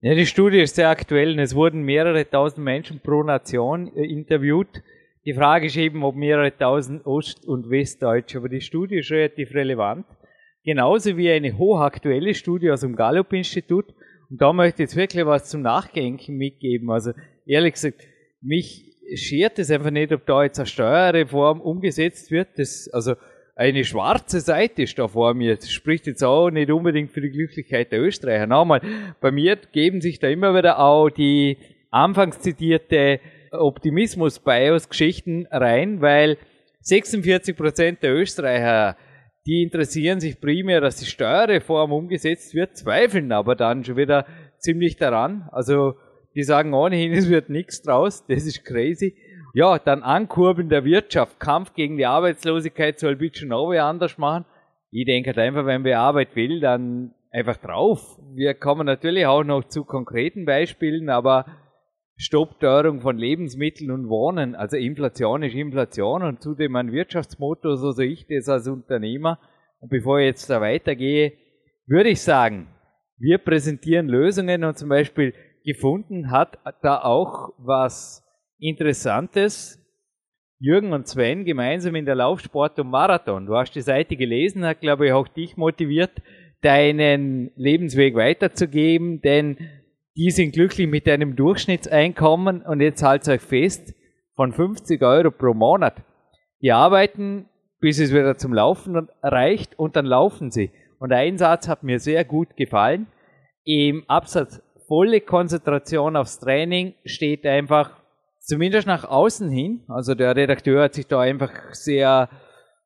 [0.00, 4.04] Ja, die Studie ist sehr aktuell und es wurden mehrere tausend Menschen pro Nation äh,
[4.04, 4.82] interviewt.
[5.24, 9.52] Die Frage ist eben, ob mehrere tausend Ost- und Westdeutsche, aber die Studie ist relativ
[9.54, 10.06] relevant.
[10.64, 13.86] Genauso wie eine hochaktuelle Studie aus dem Gallup-Institut.
[14.30, 16.90] Und da möchte ich jetzt wirklich was zum Nachdenken mitgeben.
[16.90, 17.12] Also
[17.46, 18.02] ehrlich gesagt,
[18.40, 22.48] mich schert es einfach nicht, ob da jetzt eine Steuerreform umgesetzt wird.
[22.56, 23.14] Das, also
[23.54, 25.56] eine schwarze Seite ist da vor mir.
[25.56, 28.46] Das spricht jetzt auch nicht unbedingt für die Glücklichkeit der Österreicher.
[28.46, 28.82] Nochmal,
[29.20, 31.56] bei mir geben sich da immer wieder auch die
[31.90, 33.20] anfangs zitierte
[33.52, 36.36] Optimismus-Bios-Geschichten rein, weil
[36.80, 38.96] 46 Prozent der Österreicher,
[39.46, 44.26] die interessieren sich primär, dass die Steuerreform umgesetzt wird, zweifeln aber dann schon wieder
[44.58, 45.48] ziemlich daran.
[45.52, 45.94] Also
[46.36, 49.16] die sagen ohnehin, es wird nichts draus, das ist crazy.
[49.54, 54.44] Ja, dann Ankurbeln der Wirtschaft, Kampf gegen die Arbeitslosigkeit soll bitte noch anders machen.
[54.90, 58.20] Ich denke halt einfach, wenn wer Arbeit will, dann einfach drauf.
[58.34, 61.46] Wir kommen natürlich auch noch zu konkreten Beispielen, aber
[62.18, 68.10] Stoppteuerung von Lebensmitteln und Wohnen, also Inflation ist Inflation und zudem ein Wirtschaftsmotor, so sehe
[68.10, 69.38] ich das als Unternehmer.
[69.80, 71.32] Und bevor ich jetzt da weitergehe,
[71.86, 72.68] würde ich sagen,
[73.18, 75.32] wir präsentieren Lösungen und zum Beispiel
[75.66, 78.24] gefunden hat da auch was
[78.58, 79.82] Interessantes.
[80.58, 83.44] Jürgen und Sven gemeinsam in der Laufsport und Marathon.
[83.44, 86.22] Du hast die Seite gelesen, hat glaube ich auch dich motiviert,
[86.62, 89.58] deinen Lebensweg weiterzugeben, denn
[90.16, 93.94] die sind glücklich mit einem Durchschnittseinkommen und jetzt haltet euch fest,
[94.34, 96.02] von 50 Euro pro Monat.
[96.62, 97.50] Die arbeiten,
[97.80, 100.70] bis es wieder zum Laufen reicht und dann laufen sie.
[100.98, 103.08] Und ein Satz hat mir sehr gut gefallen.
[103.64, 107.90] Im Absatz volle Konzentration aufs Training steht einfach
[108.40, 109.82] zumindest nach außen hin.
[109.88, 112.28] Also der Redakteur hat sich da einfach sehr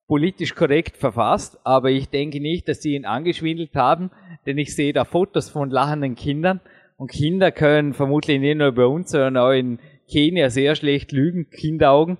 [0.06, 4.10] politisch korrekt verfasst, aber ich denke nicht, dass sie ihn angeschwindelt haben,
[4.46, 6.60] denn ich sehe da Fotos von lachenden Kindern
[6.96, 9.78] und Kinder können vermutlich nicht nur bei uns, sondern auch in
[10.10, 12.18] Kenia sehr schlecht lügen, Kinderaugen.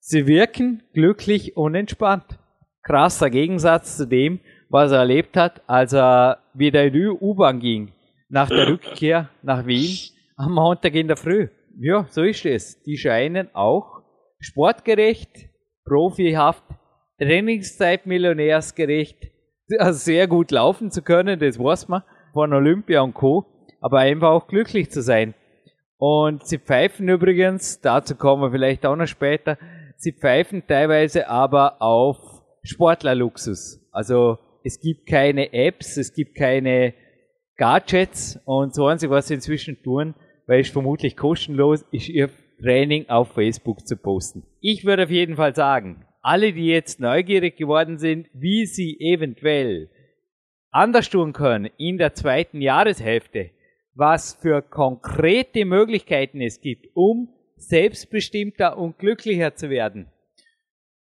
[0.00, 2.38] Sie wirken glücklich und entspannt.
[2.82, 7.92] Krasser Gegensatz zu dem, was er erlebt hat, als er wieder in die U-Bahn ging
[8.28, 9.98] nach der Rückkehr nach Wien
[10.36, 11.48] am Montag in der Früh.
[11.80, 12.82] Ja, so ist es.
[12.82, 14.02] Die scheinen auch
[14.40, 15.48] sportgerecht,
[15.84, 16.64] profihaft,
[17.18, 19.30] Trainingszeit-millionärsgerecht,
[19.78, 23.46] also sehr gut laufen zu können, das weiß man, von Olympia und Co.,
[23.80, 25.34] aber einfach auch glücklich zu sein.
[25.98, 29.58] Und sie pfeifen übrigens, dazu kommen wir vielleicht auch noch später,
[29.96, 32.18] sie pfeifen teilweise aber auf
[32.62, 33.80] Sportlerluxus.
[33.90, 36.94] Also es gibt keine Apps, es gibt keine
[37.58, 40.14] Gadgets und so einzig, was sie inzwischen tun,
[40.46, 42.30] weil es vermutlich kostenlos ist, ihr
[42.62, 44.44] Training auf Facebook zu posten.
[44.60, 49.90] Ich würde auf jeden Fall sagen, alle, die jetzt neugierig geworden sind, wie sie eventuell
[50.70, 53.50] anders tun können in der zweiten Jahreshälfte,
[53.94, 60.06] was für konkrete Möglichkeiten es gibt, um selbstbestimmter und glücklicher zu werden,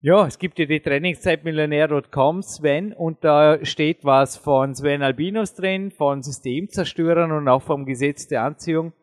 [0.01, 5.91] ja, es gibt ja die Trainingszeitmillionär.com, Sven, und da steht was von Sven Albinos drin,
[5.91, 8.93] von Systemzerstörern und auch vom Gesetz der Anziehung.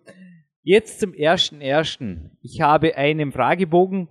[0.62, 2.38] Jetzt zum ersten ersten.
[2.42, 4.08] Ich habe einen Fragebogen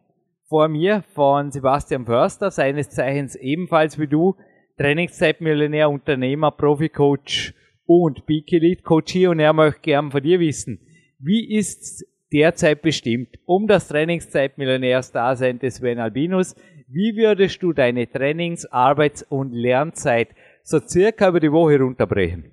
[0.49, 4.35] vor mir von Sebastian Förster, seines Zeichens ebenfalls wie du,
[4.77, 7.53] Trainingszeitmillionär, Unternehmer, Profi-Coach
[7.85, 10.79] und Peak Elite Coach hier und er möchte gern von dir wissen,
[11.19, 16.55] wie ist derzeit bestimmt um das Trainingszeitmillionärs-Dasein des Sven Albinus?
[16.95, 20.27] Wie würdest du deine Trainings-, Arbeits- und Lernzeit
[20.61, 22.51] so circa über die Woche runterbrechen?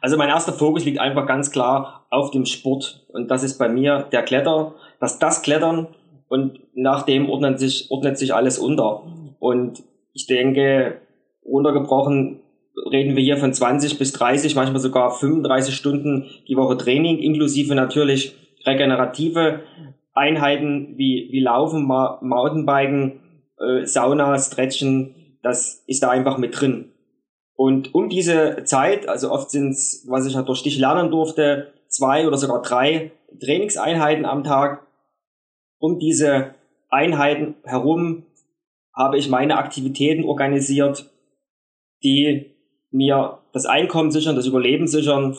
[0.00, 3.68] Also mein erster Fokus liegt einfach ganz klar auf dem Sport und das ist bei
[3.68, 5.88] mir der Kletter, das das Klettern
[6.28, 9.02] und nach dem ordnet sich, ordnet sich alles unter.
[9.40, 9.82] Und
[10.14, 11.02] ich denke,
[11.44, 12.40] runtergebrochen
[12.90, 17.74] reden wir hier von 20 bis 30, manchmal sogar 35 Stunden die Woche Training, inklusive
[17.74, 19.60] natürlich regenerative
[20.20, 23.20] Einheiten wie, wie Laufen, Mountainbiken,
[23.58, 26.92] äh, Sauna, Stretchen, das ist da einfach mit drin.
[27.54, 31.72] Und um diese Zeit, also oft sind es, was ich halt durch dich lernen durfte,
[31.88, 34.86] zwei oder sogar drei Trainingseinheiten am Tag,
[35.78, 36.54] um diese
[36.90, 38.26] Einheiten herum
[38.94, 41.10] habe ich meine Aktivitäten organisiert,
[42.02, 42.56] die
[42.90, 45.36] mir das Einkommen sichern, das Überleben sichern,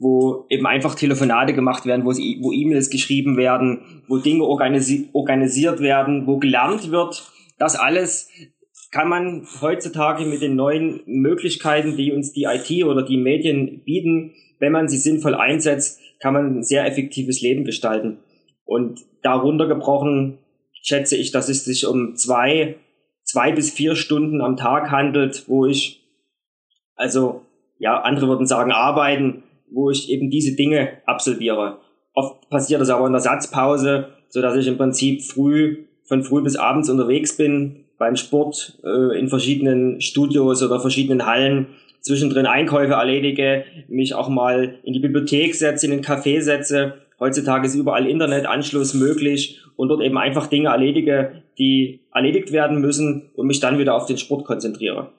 [0.00, 6.26] wo eben einfach Telefonate gemacht werden, wo, E-Mails geschrieben werden, wo Dinge organisi organisiert werden,
[6.26, 7.30] wo gelernt wird.
[7.58, 8.30] Das alles
[8.90, 14.32] kann man heutzutage mit den neuen Möglichkeiten, die uns die IT oder die Medien bieten,
[14.58, 18.20] wenn man sie sinnvoll einsetzt, kann man ein sehr effektives Leben gestalten.
[18.64, 20.38] Und darunter gebrochen
[20.82, 22.76] schätze ich, dass es sich um zwei,
[23.24, 26.02] zwei bis vier Stunden am Tag handelt, wo ich,
[26.96, 27.42] also,
[27.78, 31.78] ja, andere würden sagen arbeiten, wo ich eben diese Dinge absolviere.
[32.14, 36.42] Oft passiert das aber in der Satzpause, so dass ich im Prinzip früh, von früh
[36.42, 41.66] bis abends unterwegs bin, beim Sport, äh, in verschiedenen Studios oder verschiedenen Hallen,
[42.00, 46.94] zwischendrin Einkäufe erledige, mich auch mal in die Bibliothek setze, in den Café setze.
[47.18, 53.30] Heutzutage ist überall Internetanschluss möglich und dort eben einfach Dinge erledige, die erledigt werden müssen
[53.34, 55.10] und mich dann wieder auf den Sport konzentriere.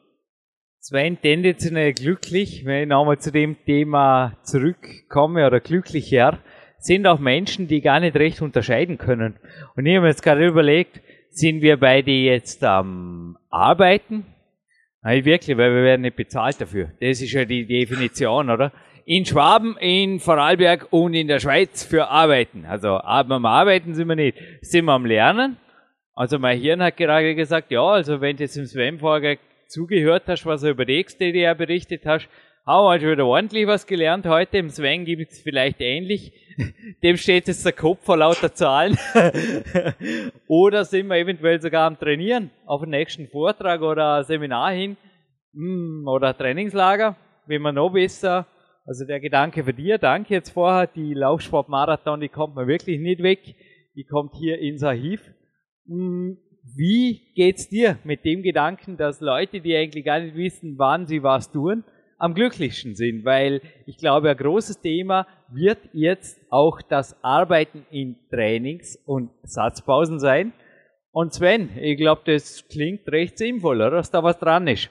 [0.83, 6.39] Sven, tendenziell glücklich, wenn ich nochmal zu dem Thema zurückkomme oder glücklicher,
[6.79, 9.35] sind auch Menschen, die gar nicht recht unterscheiden können.
[9.75, 14.25] Und ich habe mir jetzt gerade überlegt, sind wir beide jetzt am Arbeiten?
[15.03, 16.89] Nein, wirklich, weil wir werden nicht bezahlt dafür.
[16.99, 18.71] Das ist ja die Definition, oder?
[19.05, 22.65] In Schwaben, in Vorarlberg und in der Schweiz für Arbeiten.
[22.65, 24.39] Also am Arbeiten sind wir nicht.
[24.61, 25.57] Sind wir am Lernen?
[26.15, 29.37] Also mein Hirn hat gerade gesagt, ja, also wenn jetzt im Sven vorher
[29.71, 32.29] zugehört hast, was er über die XDDR berichtet hast,
[32.65, 34.57] haben wir schon wieder ordentlich was gelernt heute.
[34.57, 36.33] Im Sven gibt es vielleicht ähnlich.
[37.03, 38.97] Dem steht jetzt der Kopf vor lauter Zahlen.
[40.47, 44.97] oder sind wir eventuell sogar am Trainieren auf den nächsten Vortrag oder Seminar hin
[45.53, 47.15] hm, oder Trainingslager,
[47.47, 48.45] wie man noch besser.
[48.85, 53.23] Also der Gedanke für dir, danke jetzt vorher, die Laufsportmarathon, die kommt mir wirklich nicht
[53.23, 53.55] weg.
[53.95, 55.21] Die kommt hier ins Archiv.
[56.63, 61.23] Wie geht's dir mit dem Gedanken, dass Leute, die eigentlich gar nicht wissen, wann sie
[61.23, 61.83] was tun,
[62.17, 63.25] am glücklichsten sind?
[63.25, 70.19] Weil ich glaube, ein großes Thema wird jetzt auch das Arbeiten in Trainings und Satzpausen
[70.19, 70.53] sein.
[71.11, 73.91] Und Sven, ich glaube, das klingt recht sinnvoll, oder?
[73.91, 74.89] Dass da was dran ist.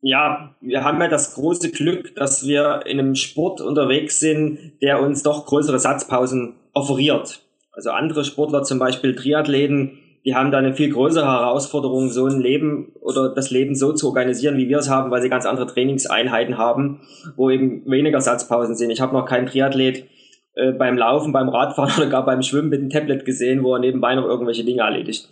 [0.00, 5.00] Ja, wir haben ja das große Glück, dass wir in einem Sport unterwegs sind, der
[5.00, 7.40] uns doch größere Satzpausen offeriert.
[7.72, 12.40] Also andere Sportler, zum Beispiel Triathleten, die haben da eine viel größere Herausforderung, so ein
[12.40, 15.66] Leben oder das Leben so zu organisieren, wie wir es haben, weil sie ganz andere
[15.66, 17.00] Trainingseinheiten haben,
[17.36, 18.90] wo eben weniger Satzpausen sind.
[18.90, 20.06] Ich habe noch keinen Triathlet
[20.54, 23.80] äh, beim Laufen, beim Radfahren oder gar beim Schwimmen mit einem Tablet gesehen, wo er
[23.80, 25.28] nebenbei noch irgendwelche Dinge erledigt.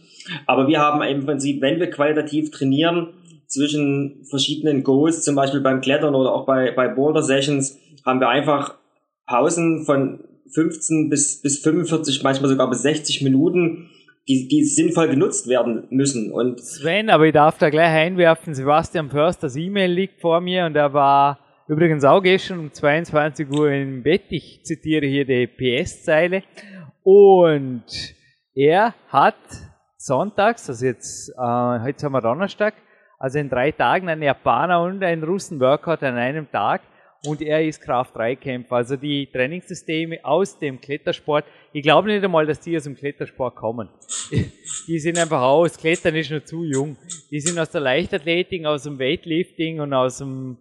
[0.47, 3.09] Aber wir haben im Prinzip, wenn wir qualitativ trainieren,
[3.53, 8.31] zwischen verschiedenen Goals, zum Beispiel beim Klettern oder auch bei, bei Boulder Sessions, haben wir
[8.31, 8.77] einfach
[9.27, 10.21] Pausen von
[10.53, 13.91] 15 bis, bis 45, manchmal sogar bis 60 Minuten,
[14.29, 16.31] die, die sinnvoll genutzt werden müssen.
[16.31, 20.77] Und Sven, aber ich darf da gleich einwerfen, Sebastian Försters E-Mail liegt vor mir und
[20.77, 24.25] er war übrigens auch gestern um 22 Uhr im Bett.
[24.31, 26.43] Ich zitiere hier die PS-Zeile.
[27.03, 27.85] Und
[28.55, 29.35] er hat
[29.97, 32.75] sonntags, also jetzt, äh, heute haben wir Donnerstag,
[33.19, 36.83] also in drei Tagen ein Japaner und ein Russen-Workout an einem Tag
[37.27, 38.75] und er ist Kraft-3-Kämpfer.
[38.75, 43.55] Also die Trainingssysteme aus dem Klettersport, ich glaube nicht einmal, dass die aus dem Klettersport
[43.55, 43.89] kommen.
[44.89, 46.97] Die sind einfach aus, Klettern ist noch zu jung.
[47.31, 50.59] Die sind aus der Leichtathletik, aus dem Weightlifting und aus dem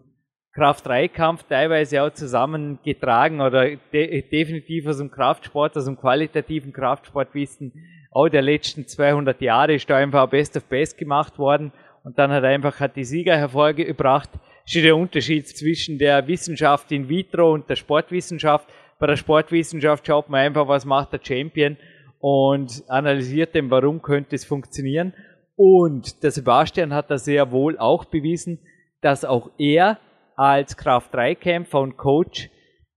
[0.53, 7.73] Kraft-3-Kampf teilweise auch zusammengetragen oder de definitiv aus dem Kraftsport, aus dem qualitativen Kraftsportwissen
[8.11, 11.71] auch der letzten 200 Jahre ist da einfach Best of Best gemacht worden
[12.03, 14.29] und dann hat einfach hat die Sieger hervorgebracht
[14.75, 18.67] ist der Unterschied zwischen der Wissenschaft in vitro und der Sportwissenschaft.
[18.99, 21.77] Bei der Sportwissenschaft schaut man einfach, was macht der Champion
[22.19, 25.13] und analysiert dem, warum könnte es funktionieren.
[25.55, 28.59] Und der Sebastian hat da sehr wohl auch bewiesen,
[29.01, 29.99] dass auch er
[30.35, 32.49] als Kraft-3-Kämpfer und Coach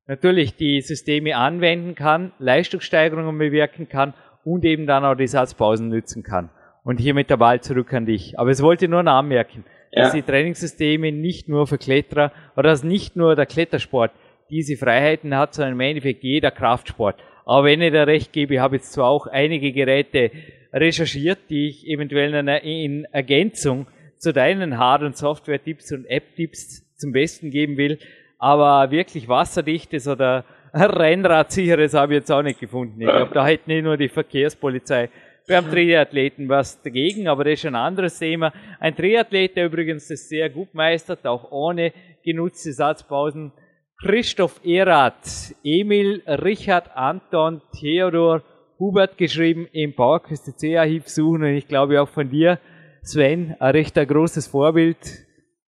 [0.07, 6.23] natürlich die Systeme anwenden kann, Leistungssteigerungen bewirken kann und eben dann auch die Satzpausen nützen
[6.23, 6.51] kann.
[6.85, 8.39] Und hier mit der Wahl zurück an dich.
[8.39, 9.65] Aber es wollte nur noch anmerken
[9.95, 14.13] dass die Trainingssysteme nicht nur für Kletterer oder dass nicht nur der Klettersport
[14.51, 17.17] diese Freiheiten hat, sondern im Endeffekt jeder Kraftsport.
[17.47, 20.31] Aber wenn ich da recht gebe, ich habe jetzt zwar auch einige Geräte
[20.73, 22.35] recherchiert, die ich eventuell
[22.65, 23.87] in Ergänzung
[24.19, 27.99] zu deinen Hard- und Software-Tipps und App-Tipps zum Besten geben will,
[28.39, 33.01] aber wirklich wasserdichtes oder Rennradsicheres habe ich jetzt auch nicht gefunden.
[33.01, 35.11] Ich glaube, da hätte nicht nur die Verkehrspolizei
[35.47, 38.53] beim Triathleten was dagegen, aber das ist ein anderes Thema.
[38.81, 41.93] Ein Triathlet, der übrigens das sehr gut meistert, auch ohne
[42.25, 43.53] genutzte Satzpausen.
[44.01, 48.43] Christoph Erath, Emil, Richard, Anton, Theodor,
[48.79, 52.59] Hubert geschrieben, im PowerQuest C-Archiv suchen und ich glaube auch von dir,
[53.03, 54.97] Sven, ein recht ein großes Vorbild.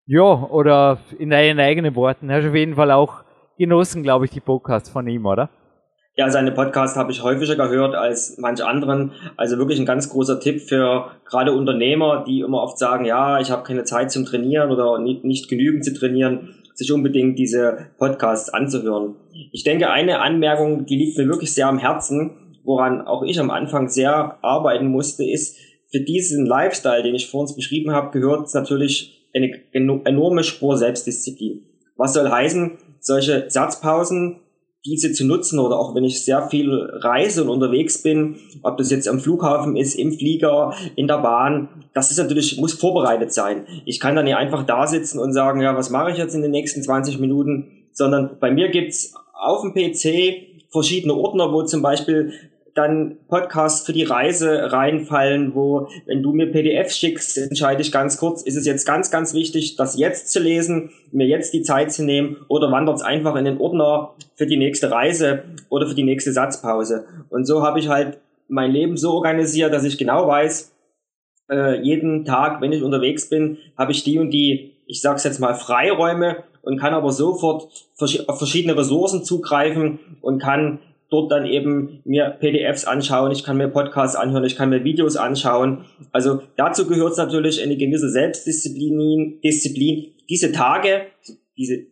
[0.07, 3.24] Ja, oder in deinen eigenen Worten, hast du auf jeden Fall auch
[3.59, 5.51] genossen, glaube ich, die Podcasts von ihm, oder?
[6.19, 9.12] Ja, seine Podcasts habe ich häufiger gehört als manch anderen.
[9.37, 13.51] Also wirklich ein ganz großer Tipp für gerade Unternehmer, die immer oft sagen, ja, ich
[13.51, 18.49] habe keine Zeit zum Trainieren oder nicht, nicht genügend zu trainieren, sich unbedingt diese Podcasts
[18.49, 19.17] anzuhören.
[19.53, 22.31] Ich denke, eine Anmerkung, die liegt mir wirklich sehr am Herzen,
[22.64, 25.59] woran auch ich am Anfang sehr arbeiten musste, ist,
[25.93, 31.62] für diesen Lifestyle, den ich vor uns beschrieben habe, gehört natürlich eine enorme Spur Selbstdisziplin.
[31.97, 34.41] Was soll heißen, solche Satzpausen
[34.87, 38.91] diese zu nutzen oder auch wenn ich sehr viel reise und unterwegs bin, ob das
[38.91, 43.66] jetzt am Flughafen ist, im Flieger, in der Bahn, das ist natürlich, muss vorbereitet sein.
[43.84, 46.43] Ich kann dann nicht einfach da sitzen und sagen, ja, was mache ich jetzt in
[46.43, 51.82] den nächsten 20 Minuten, sondern bei mir gibt's auf dem PC verschiedene Ordner, wo zum
[51.82, 52.32] Beispiel
[52.77, 58.18] dann Podcasts für die Reise reinfallen, wo, wenn du mir PDFs schickst, entscheide ich ganz
[58.18, 61.91] kurz, ist es jetzt ganz, ganz wichtig, das jetzt zu lesen, mir jetzt die Zeit
[61.91, 65.95] zu nehmen oder wandert es einfach in den Ordner für die nächste Reise oder für
[65.95, 67.07] die nächste Satzpause.
[67.31, 68.18] Und so habe ich halt
[68.49, 70.72] mein Leben so organisiert, dass ich genau weiß,
[71.51, 75.41] äh, jeden Tag, wenn ich unterwegs bin, habe ich die und die, ich sag's jetzt
[75.41, 77.68] mal, Freiräume und kann aber sofort
[78.27, 83.68] auf verschiedene Ressourcen zugreifen und kann dort dann eben mir PDFs anschauen, ich kann mir
[83.68, 85.84] Podcasts anhören, ich kann mir Videos anschauen.
[86.12, 91.02] Also dazu gehört es natürlich eine gewisse Selbstdisziplin, Disziplin, diese Tage,
[91.57, 91.86] diese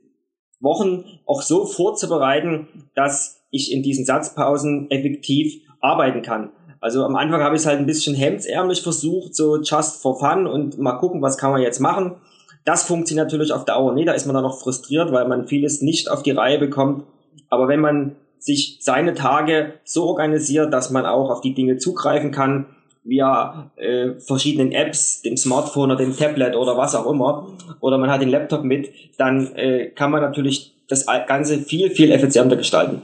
[0.60, 6.50] Wochen auch so vorzubereiten, dass ich in diesen Satzpausen effektiv arbeiten kann.
[6.80, 10.46] Also am Anfang habe ich es halt ein bisschen hemdsärmlich versucht, so just for fun
[10.46, 12.16] und mal gucken, was kann man jetzt machen.
[12.64, 15.82] Das funktioniert natürlich auf Dauer nicht, da ist man dann noch frustriert, weil man vieles
[15.82, 17.04] nicht auf die Reihe bekommt.
[17.48, 22.30] Aber wenn man sich seine Tage so organisiert, dass man auch auf die Dinge zugreifen
[22.30, 22.66] kann,
[23.02, 27.48] via äh, verschiedenen Apps, dem Smartphone oder dem Tablet oder was auch immer,
[27.80, 32.12] oder man hat den Laptop mit, dann äh, kann man natürlich das Ganze viel, viel
[32.12, 33.00] effizienter gestalten.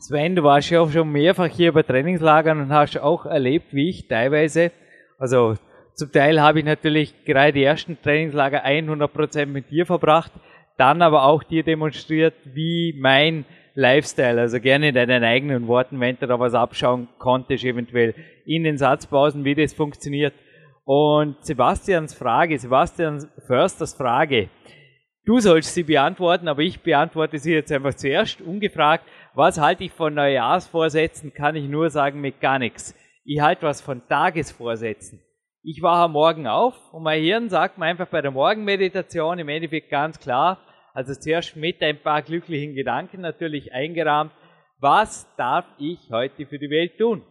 [0.00, 3.88] Sven, du warst ja auch schon mehrfach hier bei Trainingslagern und hast auch erlebt, wie
[3.88, 4.70] ich teilweise,
[5.18, 5.54] also
[5.94, 10.32] zum Teil habe ich natürlich gerade die ersten Trainingslager 100% mit dir verbracht,
[10.76, 14.40] dann aber auch dir demonstriert, wie mein Lifestyle.
[14.40, 18.14] Also gerne in deinen eigenen Worten, wenn du da was abschauen konntest, eventuell
[18.46, 20.34] in den Satzpausen, wie das funktioniert.
[20.84, 24.48] Und Sebastians Frage, Sebastian Försters Frage,
[25.24, 29.04] du sollst sie beantworten, aber ich beantworte sie jetzt einfach zuerst, ungefragt.
[29.34, 31.32] Was halte ich von Neujahrsvorsätzen?
[31.32, 32.94] Kann ich nur sagen mit gar nichts.
[33.24, 35.20] Ich halte was von Tagesvorsätzen.
[35.62, 39.88] Ich wache morgen auf und mein Hirn sagt mir einfach bei der Morgenmeditation im Endeffekt
[39.88, 40.58] ganz klar,
[40.94, 44.32] also zuerst mit ein paar glücklichen Gedanken natürlich eingerahmt,
[44.80, 47.22] was darf ich heute für die Welt tun?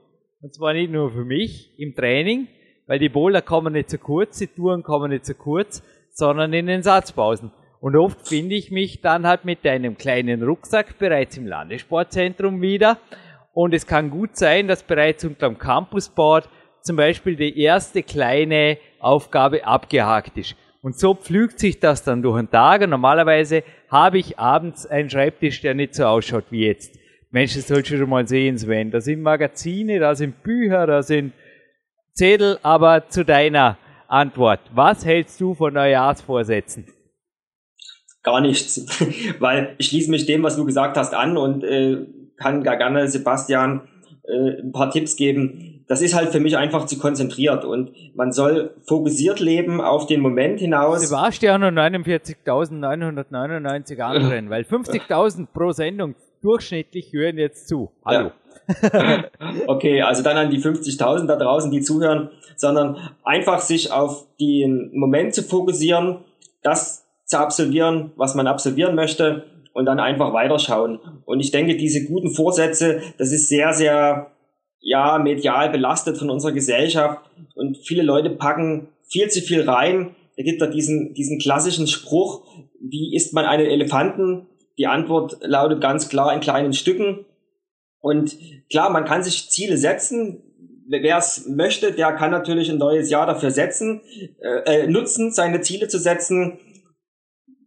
[0.42, 2.50] Und zwar nicht nur für mich im Training,
[2.88, 6.68] weil die Boulder kommen nicht zu kurz, die Touren kommen nicht zu kurz, sondern in
[6.68, 7.52] den Satzpausen.
[7.80, 12.98] Und oft finde ich mich dann halt mit einem kleinen Rucksack bereits im Landessportzentrum wieder.
[13.54, 16.50] Und es kann gut sein, dass bereits unterm Campusboard
[16.82, 20.56] zum Beispiel die erste kleine Aufgabe abgehakt ist.
[20.84, 22.82] Und so pflügt sich das dann durch den Tag.
[22.82, 27.00] Und normalerweise habe ich abends einen Schreibtisch, der nicht so ausschaut wie jetzt.
[27.32, 28.92] Mensch, das sollst du schon mal sehen, Sven.
[28.92, 31.32] Da sind Magazine, da sind Bücher, da sind
[32.14, 32.60] Zettel.
[32.64, 33.78] Aber zu deiner
[34.10, 34.60] Antwort.
[34.74, 36.86] Was hältst du von Neujahrsvorsätzen?
[38.22, 38.86] Gar nichts,
[39.40, 42.06] weil ich schließe mich dem, was du gesagt hast, an und äh,
[42.36, 43.88] kann gar gerne Sebastian
[44.24, 48.32] äh, ein paar Tipps geben, das ist halt für mich einfach zu konzentriert und man
[48.32, 51.08] soll fokussiert leben auf den Moment hinaus.
[51.08, 57.92] Sebastian und 49.999 anderen, weil 50.000 pro Sendung durchschnittlich hören jetzt zu.
[58.04, 58.32] Hallo.
[58.84, 59.26] Ja.
[59.68, 64.90] okay, also dann an die 50.000 da draußen, die zuhören, sondern einfach sich auf den
[64.96, 66.22] Moment zu fokussieren,
[66.64, 70.98] das zu absolvieren, was man absolvieren möchte und dann einfach weiterschauen.
[71.26, 74.33] Und ich denke, diese guten Vorsätze, das ist sehr, sehr
[74.84, 77.22] ja medial belastet von unserer Gesellschaft
[77.56, 80.16] und viele Leute packen viel zu viel rein.
[80.38, 82.46] Da gibt da diesen, diesen klassischen Spruch,
[82.80, 84.48] wie isst man einen Elefanten?
[84.78, 87.26] Die Antwort lautet ganz klar in kleinen Stücken.
[88.00, 88.38] Und
[88.70, 90.42] klar, man kann sich Ziele setzen.
[90.88, 94.02] Wer es möchte, der kann natürlich ein neues Jahr dafür setzen,
[94.42, 96.60] äh, äh nutzen, seine Ziele zu setzen.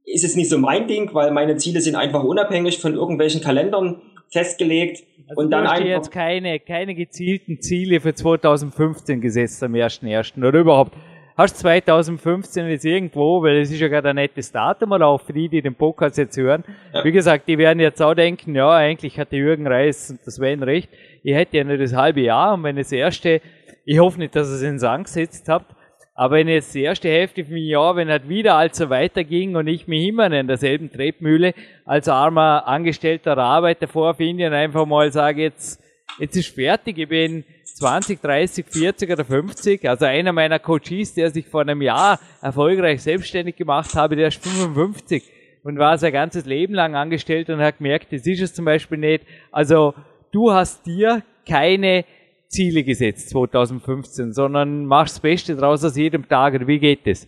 [0.04, 4.02] Ist es nicht so mein Ding, weil meine Ziele sind einfach unabhängig von irgendwelchen Kalendern
[4.30, 5.04] festgelegt.
[5.28, 10.46] Also und dann einfach jetzt keine, keine gezielten Ziele für 2015 gesetzt am 1.1.
[10.46, 10.96] oder überhaupt
[11.36, 15.32] hast 2015 jetzt irgendwo, weil es ist ja gerade ein nettes Datum, oder auch für
[15.32, 16.64] die, die den Podcast jetzt hören.
[16.92, 17.04] Ja.
[17.04, 20.62] Wie gesagt, die werden jetzt auch denken, ja, eigentlich hatte Jürgen Reis und das Sven
[20.62, 20.88] recht.
[21.22, 23.40] Ich hätte ja nur das halbe Jahr und wenn das erste,
[23.84, 25.75] ich hoffe nicht, dass ihr es in Sang gesetzt habt,
[26.18, 29.86] aber wenn jetzt die erste Hälfte vom Jahr, wenn halt wieder also weiterging und ich
[29.86, 31.52] mich immer in derselben Tretmühle
[31.84, 35.78] als armer Angestellter Arbeiter vorfinde und einfach mal sage, jetzt,
[36.18, 39.86] jetzt ist fertig, ich bin 20, 30, 40 oder 50.
[39.86, 44.42] Also einer meiner Coaches, der sich vor einem Jahr erfolgreich selbstständig gemacht habe, der ist
[44.42, 45.22] 55
[45.64, 48.96] und war sein ganzes Leben lang angestellt und hat gemerkt, das ist es zum Beispiel
[48.96, 49.26] nicht.
[49.52, 49.92] Also
[50.32, 52.06] du hast dir keine
[52.48, 56.66] Ziele gesetzt 2015, sondern machst das Beste draus aus jedem Tag.
[56.66, 57.26] Wie geht das?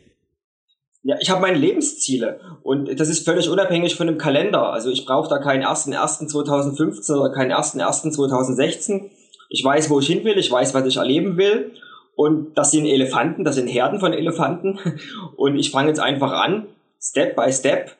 [1.02, 4.72] Ja, ich habe meine Lebensziele und das ist völlig unabhängig von dem Kalender.
[4.72, 9.10] Also ich brauche da keinen 1.1.2015 oder keinen 1.1.2016.
[9.48, 11.72] Ich weiß, wo ich hin will, ich weiß, was ich erleben will
[12.14, 14.78] und das sind Elefanten, das sind Herden von Elefanten
[15.36, 16.66] und ich fange jetzt einfach an,
[17.00, 17.96] Step by Step,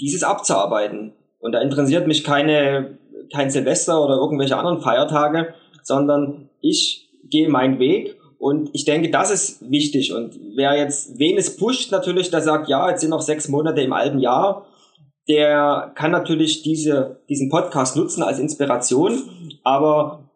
[0.00, 1.12] dieses abzuarbeiten.
[1.38, 2.98] Und da interessiert mich keine,
[3.32, 9.30] kein Silvester oder irgendwelche anderen Feiertage, sondern ich gehe meinen Weg und ich denke, das
[9.30, 10.12] ist wichtig.
[10.12, 13.82] Und wer jetzt wen es pusht, natürlich, der sagt, ja, jetzt sind noch sechs Monate
[13.82, 14.66] im alten Jahr,
[15.28, 19.22] der kann natürlich diese, diesen Podcast nutzen als Inspiration.
[19.62, 20.30] Aber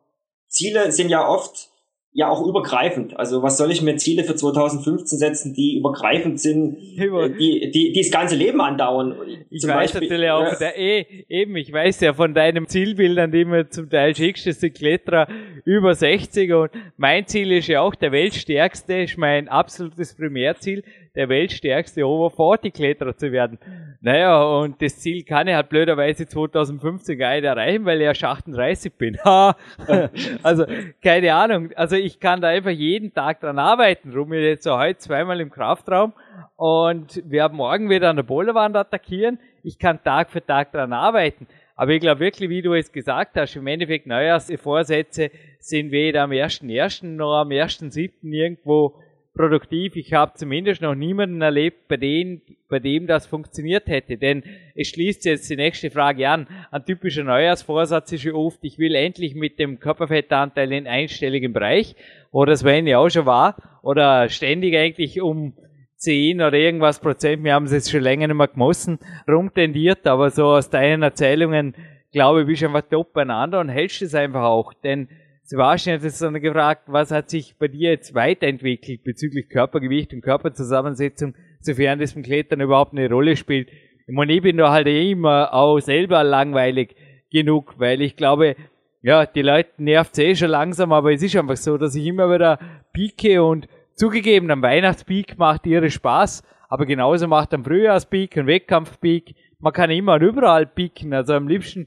[0.48, 1.70] Ziele sind ja oft
[2.16, 3.18] ja auch übergreifend.
[3.18, 7.92] Also was soll ich mir Ziele für 2015 setzen, die übergreifend sind, Über die, die,
[7.92, 9.14] die das ganze Leben andauern?
[9.50, 13.30] Ich zum weiß Beispiel, natürlich auch, der, eh, eben, ich weiß ja von deinem Zielbildern,
[13.30, 15.28] die mir zum Teil schickst, das sind Kletterer
[15.66, 20.84] über 60 und mein Ziel ist ja auch der weltstärkste, ist mein absolutes Primärziel,
[21.16, 23.58] der weltstärkste Over 40 Kletterer zu werden.
[24.00, 28.22] Naja, und das Ziel kann ich halt blöderweise 2015 gar nicht erreichen, weil ich erst
[28.22, 29.18] 38 bin.
[30.42, 30.66] also,
[31.02, 31.70] keine Ahnung.
[31.74, 34.12] Also, ich kann da einfach jeden Tag dran arbeiten.
[34.12, 36.12] Rum ist jetzt so heute zweimal im Kraftraum
[36.56, 39.38] und haben morgen wieder an der Boulderwand attackieren.
[39.62, 41.46] Ich kann Tag für Tag dran arbeiten.
[41.74, 46.30] Aber ich glaube wirklich, wie du es gesagt hast, im Endeffekt Neujahrsvorsätze sind weder am
[46.30, 47.06] 1.1.
[47.06, 48.10] noch am 1.7.
[48.22, 48.94] irgendwo
[49.36, 49.96] produktiv.
[49.96, 54.16] Ich habe zumindest noch niemanden erlebt, bei dem, bei dem das funktioniert hätte.
[54.16, 54.42] Denn
[54.74, 56.46] es schließt jetzt die nächste Frage an.
[56.70, 61.94] Ein typischer Neujahrsvorsatz ist ja oft, ich will endlich mit dem Körperfettanteil in einstelligen Bereich,
[62.30, 65.54] oder das wenn ja auch schon war, oder ständig eigentlich um
[65.96, 70.30] 10 oder irgendwas Prozent, wir haben es jetzt schon länger nicht mehr gemessen, rumtendiert, aber
[70.30, 71.74] so aus deinen Erzählungen,
[72.12, 74.72] glaube ich, bist du einfach top beieinander und hältst es einfach auch.
[74.74, 75.08] Denn
[75.48, 80.20] Sebastian hat jetzt dann gefragt, was hat sich bei dir jetzt weiterentwickelt bezüglich Körpergewicht und
[80.20, 83.68] Körperzusammensetzung, sofern das beim Klettern überhaupt eine Rolle spielt.
[84.08, 86.96] Ich meine, ich bin da halt immer auch selber langweilig
[87.30, 88.56] genug, weil ich glaube,
[89.02, 92.28] ja, die Leute nervt eh schon langsam, aber es ist einfach so, dass ich immer
[92.28, 92.58] wieder
[92.92, 99.36] pieke und zugegeben, am Weihnachtspeak macht ihre Spaß, aber genauso macht am Frühjahrspeak und Wettkampfpeak.
[99.60, 101.86] Man kann immer und überall pieken, also am liebsten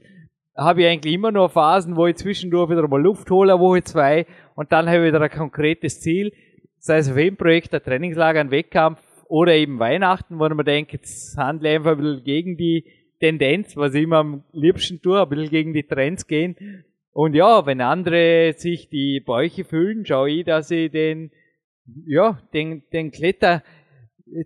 [0.56, 4.26] habe ich eigentlich immer nur Phasen, wo ich zwischendurch wieder mal Luft hole, Woche zwei,
[4.54, 6.32] und dann habe ich wieder ein konkretes Ziel,
[6.78, 10.92] sei es auf jedem Projekt, ein Trainingslager, ein Wettkampf oder eben Weihnachten, wo man denkt,
[10.92, 12.84] jetzt handle ich einfach ein bisschen gegen die
[13.20, 16.56] Tendenz, was ich immer am liebsten tue, ein bisschen gegen die Trends gehen.
[17.12, 21.30] Und ja, wenn andere sich die Bäuche füllen, schaue ich, dass ich den,
[22.06, 23.62] ja, den, den Kletter,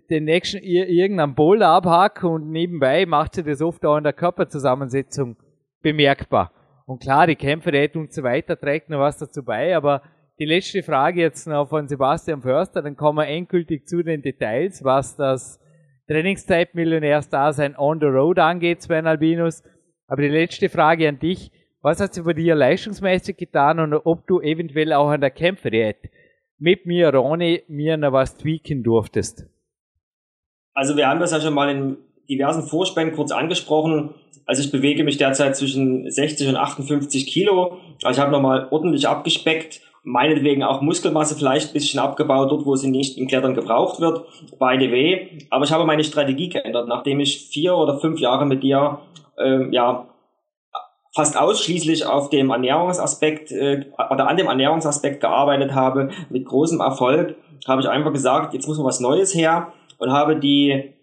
[0.09, 5.37] den nächsten irgendeinen Boulder abhacke und nebenbei macht sie das oft auch in der Körperzusammensetzung
[5.85, 6.51] bemerkbar.
[6.87, 10.01] Und klar, die Kämpferät und so weiter trägt noch was dazu bei, aber
[10.39, 14.83] die letzte Frage jetzt noch von Sebastian Förster, dann kommen wir endgültig zu den Details,
[14.83, 15.59] was das
[16.07, 19.63] Trainingszeit-Millionärs-Dasein on the road angeht, Sven Albinus.
[20.07, 24.25] Aber die letzte Frage an dich, was hat sich bei dir leistungsmäßig getan und ob
[24.25, 26.09] du eventuell auch an der Kämpferät
[26.57, 29.45] mit mir, Ronny, mir noch was tweaken durftest?
[30.73, 31.97] Also wir haben das ja schon mal in
[32.29, 34.11] diversen Vorspängen kurz angesprochen.
[34.45, 37.77] Also ich bewege mich derzeit zwischen 60 und 58 Kilo.
[38.03, 42.75] Also ich habe nochmal ordentlich abgespeckt, meinetwegen auch Muskelmasse vielleicht ein bisschen abgebaut, dort wo
[42.75, 44.25] sie nicht im Klettern gebraucht wird,
[44.59, 45.39] by the way.
[45.49, 48.99] Aber ich habe meine Strategie geändert, nachdem ich vier oder fünf Jahre mit dir
[49.39, 50.07] ähm, ja
[51.15, 57.35] fast ausschließlich auf dem Ernährungsaspekt äh, oder an dem Ernährungsaspekt gearbeitet habe, mit großem Erfolg,
[57.67, 60.94] habe ich einfach gesagt, jetzt muss noch was Neues her und habe die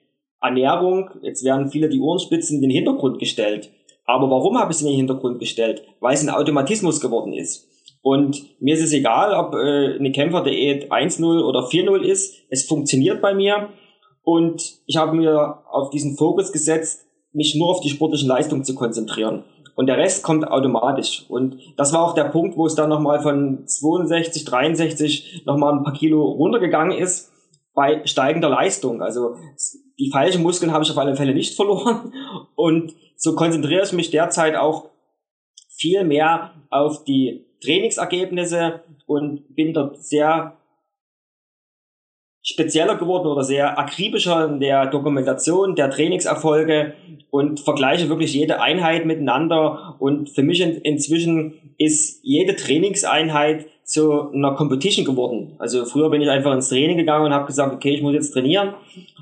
[0.43, 3.71] Ernährung, jetzt werden viele die Ohrenspitzen in den Hintergrund gestellt.
[4.05, 5.85] Aber warum habe ich sie in den Hintergrund gestellt?
[6.01, 7.69] Weil es ein Automatismus geworden ist.
[8.03, 12.35] Und mir ist es egal, ob äh, eine Kämpferdiät 1-0 oder 4-0 ist.
[12.51, 13.69] Es funktioniert bei mir.
[14.25, 18.75] Und ich habe mir auf diesen Fokus gesetzt, mich nur auf die sportlichen Leistungen zu
[18.75, 19.45] konzentrieren.
[19.75, 21.25] Und der Rest kommt automatisch.
[21.29, 25.85] Und das war auch der Punkt, wo es dann nochmal von 62, 63 nochmal ein
[25.85, 27.33] paar Kilo runtergegangen ist
[27.75, 29.01] bei steigender Leistung.
[29.01, 29.37] Also
[30.03, 32.13] die falschen Muskeln habe ich auf alle Fälle nicht verloren
[32.57, 34.91] und so konzentriere ich mich derzeit auch
[35.69, 40.57] viel mehr auf die Trainingsergebnisse und bin dort sehr
[42.45, 46.95] spezieller geworden oder sehr akribischer in der Dokumentation der Trainingserfolge
[47.31, 49.95] und vergleiche wirklich jede Einheit miteinander.
[50.01, 55.55] Und für mich in, inzwischen ist jede Trainingseinheit zu einer Competition geworden.
[55.59, 58.33] Also früher bin ich einfach ins Training gegangen und habe gesagt, okay, ich muss jetzt
[58.33, 58.73] trainieren.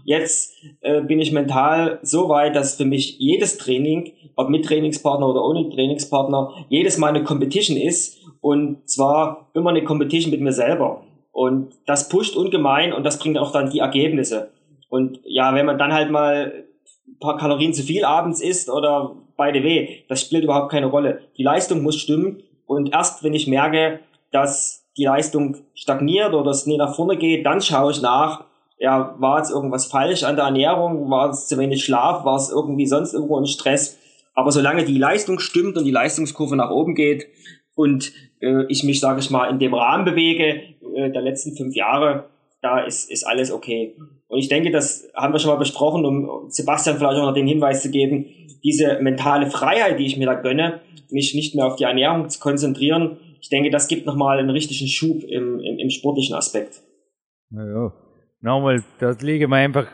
[0.04, 5.28] Jetzt äh, bin ich mental so weit, dass für mich jedes Training, ob mit Trainingspartner
[5.28, 8.20] oder ohne Trainingspartner, jedes Mal eine Competition ist.
[8.40, 11.02] Und zwar immer eine Competition mit mir selber.
[11.32, 14.52] Und das pusht ungemein und das bringt auch dann die Ergebnisse.
[14.88, 16.64] Und ja, wenn man dann halt mal
[17.08, 21.22] ein paar Kalorien zu viel abends isst oder beide weh, das spielt überhaupt keine Rolle.
[21.36, 23.98] Die Leistung muss stimmen und erst wenn ich merke,
[24.32, 28.44] dass die Leistung stagniert oder es nie nach vorne geht, dann schaue ich nach,
[28.78, 32.50] ja, war jetzt irgendwas falsch an der Ernährung, war es zu wenig Schlaf, war es
[32.50, 33.98] irgendwie sonst irgendwo ein Stress.
[34.34, 37.26] Aber solange die Leistung stimmt und die Leistungskurve nach oben geht
[37.74, 40.62] und äh, ich mich, sage ich mal, in dem Rahmen bewege
[40.96, 42.30] äh, der letzten fünf Jahre,
[42.62, 43.96] da ist, ist alles okay.
[44.28, 47.46] Und ich denke, das haben wir schon mal besprochen, um Sebastian vielleicht auch noch den
[47.46, 48.26] Hinweis zu geben,
[48.62, 52.38] diese mentale Freiheit, die ich mir da gönne, mich nicht mehr auf die Ernährung zu
[52.38, 56.82] konzentrieren, ich denke, das gibt nochmal einen richtigen Schub im, im, im sportlichen Aspekt.
[57.50, 57.92] Naja,
[58.40, 59.88] nochmal, da liegen wir einfach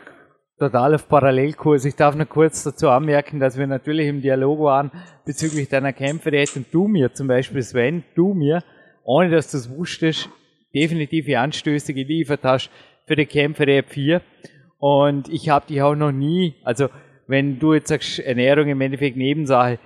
[0.59, 1.85] total auf Parallelkurs.
[1.85, 4.91] Ich darf noch kurz dazu anmerken, dass wir natürlich im Dialog waren
[5.25, 6.31] bezüglich deiner Kämpfe.
[6.31, 8.63] Jetzt und du mir zum Beispiel, Sven, du mir,
[9.03, 10.29] ohne dass du es wusstest,
[10.73, 12.69] definitive Anstöße geliefert hast
[13.05, 14.21] für die Kämpfe der 4.
[14.79, 16.89] Und ich habe dich auch noch nie, also
[17.27, 19.79] wenn du jetzt sagst, Ernährung im Endeffekt Nebensache,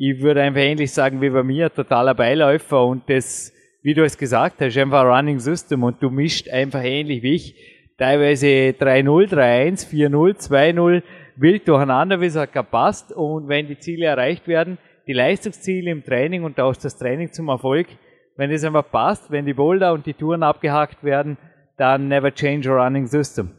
[0.00, 4.16] ich würde einfach ähnlich sagen wie bei mir, totaler Beiläufer und das, wie du es
[4.16, 7.54] gesagt hast, einfach ein Running System und du mischt einfach ähnlich wie ich,
[7.98, 11.02] teilweise 3-0, 3-1, 4-0, 2-0,
[11.36, 14.78] wild durcheinander, wie es halt passt und wenn die Ziele erreicht werden,
[15.08, 17.88] die Leistungsziele im Training und auch das Training zum Erfolg,
[18.36, 21.38] wenn es einfach passt, wenn die Boulder und die Touren abgehakt werden,
[21.76, 23.50] dann never change a running system.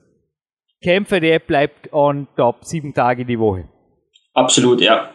[0.82, 3.68] Kämpfe, der bleibt on top, sieben Tage die Woche.
[4.34, 5.10] Absolut, ja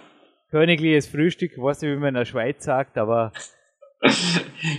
[0.54, 3.32] königliches Frühstück, was wie man in der Schweiz sagt, aber.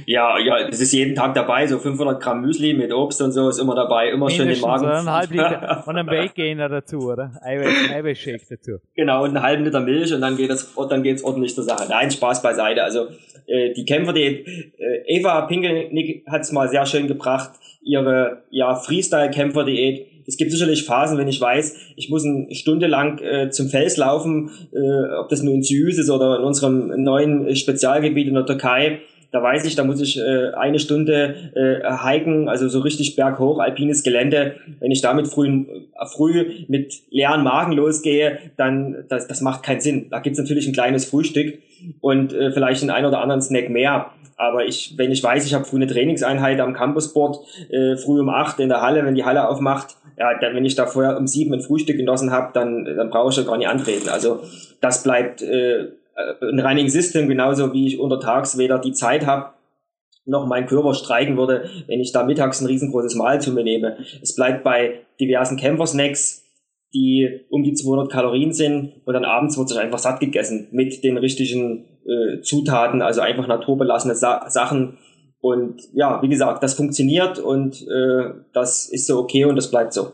[0.06, 3.50] ja, ja, das ist jeden Tag dabei, so 500 Gramm Müsli mit Obst und so
[3.50, 4.86] ist immer dabei, immer schön im Magen.
[4.86, 7.34] Ein halb Liter und ein Bake-Gainer dazu, oder?
[7.42, 8.78] Eiweiß, Eiweißshake dazu.
[8.96, 11.88] Genau, und einen halben Liter Milch und dann geht es, dann geht's ordentlich zur Sache.
[11.90, 12.84] Nein, Spaß beiseite.
[12.84, 13.08] Also,
[13.48, 17.52] äh, die Kämpfer, die, äh, Eva Pinkelnick hat's mal sehr schön gebracht,
[17.82, 23.20] ihre, ja, Freestyle-Kämpfer-Diät es gibt sicherlich Phasen, wenn ich weiß, ich muss eine Stunde lang
[23.22, 27.56] äh, zum Fels laufen, äh, ob das nun in Süß ist oder in unserem neuen
[27.56, 29.00] Spezialgebiet in der Türkei.
[29.32, 33.60] Da weiß ich, da muss ich äh, eine Stunde äh, hiken, also so richtig berghoch,
[33.60, 34.56] alpines Gelände.
[34.80, 39.82] Wenn ich damit früh, äh, früh mit leeren Magen losgehe, dann das, das macht keinen
[39.82, 40.08] Sinn.
[40.10, 41.60] Da gibt's natürlich ein kleines Frühstück
[42.00, 44.12] und äh, vielleicht einen ein oder anderen Snack mehr.
[44.38, 48.30] Aber ich, wenn ich weiß, ich habe früh eine Trainingseinheit am Campusboard, äh, früh um
[48.30, 51.28] acht in der Halle, wenn die Halle aufmacht, ja, dann, wenn ich da vorher um
[51.28, 54.10] sieben ein Frühstück genossen habe, dann, dann brauche ich ja gar nicht antreten.
[54.10, 54.42] Also
[54.82, 55.90] das bleibt äh,
[56.42, 59.54] ein Running System, genauso wie ich untertags weder die Zeit habe,
[60.26, 63.98] noch mein Körper streiken würde, wenn ich da mittags ein riesengroßes Mahl zu mir nehme.
[64.22, 66.44] Es bleibt bei diversen Camper-Snacks,
[66.94, 71.04] die um die 200 Kalorien sind und dann abends wird sich einfach satt gegessen mit
[71.04, 74.98] den richtigen äh, Zutaten, also einfach naturbelassene Sa Sachen,
[75.46, 79.94] und ja, wie gesagt, das funktioniert und äh, das ist so okay und das bleibt
[79.94, 80.08] so.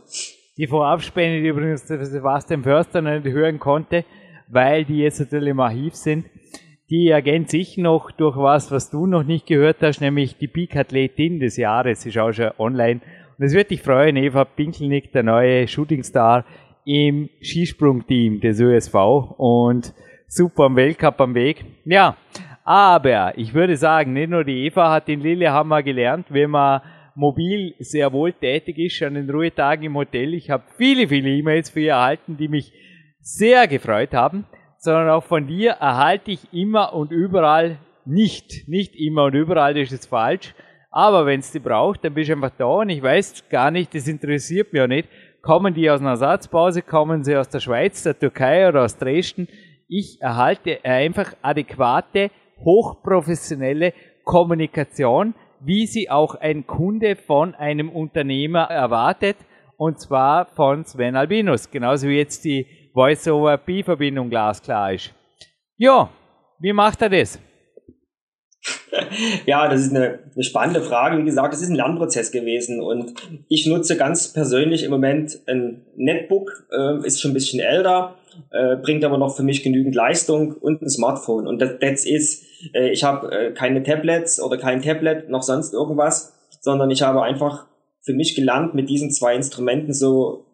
[0.58, 4.04] Die Vorabspende, die übrigens Sebastian Förster nicht hören konnte,
[4.50, 6.26] weil die jetzt natürlich im Archiv sind,
[6.90, 11.40] die ergänze ich noch durch was, was du noch nicht gehört hast, nämlich die Peak-Athletin
[11.40, 13.00] des Jahres, ist auch schon online.
[13.40, 16.44] Und es wird dich freuen, Eva Pinkelnick, der neue Shootingstar
[16.84, 18.96] im Skisprungteam des ÖSV
[19.38, 19.94] und
[20.28, 21.64] super am Weltcup am Weg.
[21.86, 22.18] Ja,
[22.72, 26.80] aber ich würde sagen, nicht nur die Eva hat in Lillehammer gelernt, wenn man
[27.16, 30.34] mobil sehr wohl tätig ist an den Ruhetagen im Hotel.
[30.34, 32.72] Ich habe viele, viele E-Mails für ihr erhalten, die mich
[33.20, 34.46] sehr gefreut haben,
[34.78, 39.92] sondern auch von dir erhalte ich immer und überall nicht, nicht immer und überall, das
[39.92, 40.56] ist falsch.
[40.92, 43.94] Aber wenn es die braucht, dann bist du einfach da und ich weiß gar nicht,
[43.94, 45.10] das interessiert mich auch nicht.
[45.42, 49.50] Kommen die aus einer Ersatzpause, kommen sie aus der Schweiz, der Türkei oder aus Dresden?
[49.90, 52.32] Ich erhalte einfach adäquate
[52.64, 53.94] hochprofessionelle
[54.24, 59.38] Kommunikation, wie sie auch ein Kunde von einem Unternehmer erwartet,
[59.78, 65.14] und zwar von Sven Albinus, genauso wie jetzt die Voice-over-P-Verbindung glasklar ist.
[65.78, 66.10] Ja,
[66.60, 67.40] wie macht er das?
[69.46, 71.18] ja, das ist eine, eine, spannende Frage.
[71.18, 73.14] Wie gesagt, es ist ein Lernprozess gewesen und
[73.50, 78.18] ich nutze ganz persönlich im Moment ein Netbook, äh, ist schon ein bisschen älter,
[78.52, 81.48] äh, bringt aber noch für mich genügend Leistung und ein Smartphone.
[81.48, 86.34] Und das, ist, äh, ich habe äh, keine Tablets oder kein Tablet noch sonst irgendwas,
[86.62, 87.68] sondern ich habe einfach
[88.02, 90.46] für mich gelernt, mit diesen zwei Instrumenten so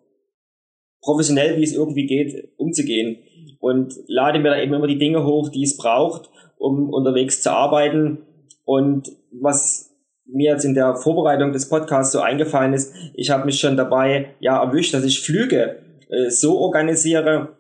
[1.02, 3.18] professionell, wie es irgendwie geht, umzugehen.
[3.60, 7.52] Und lade mir da eben immer die Dinge hoch, die es braucht, um unterwegs zu
[7.52, 8.20] arbeiten.
[8.66, 13.60] Und was mir jetzt in der Vorbereitung des Podcasts so eingefallen ist, ich habe mich
[13.60, 15.78] schon dabei ja erwischt, dass ich Flüge
[16.10, 17.58] äh, so organisiere,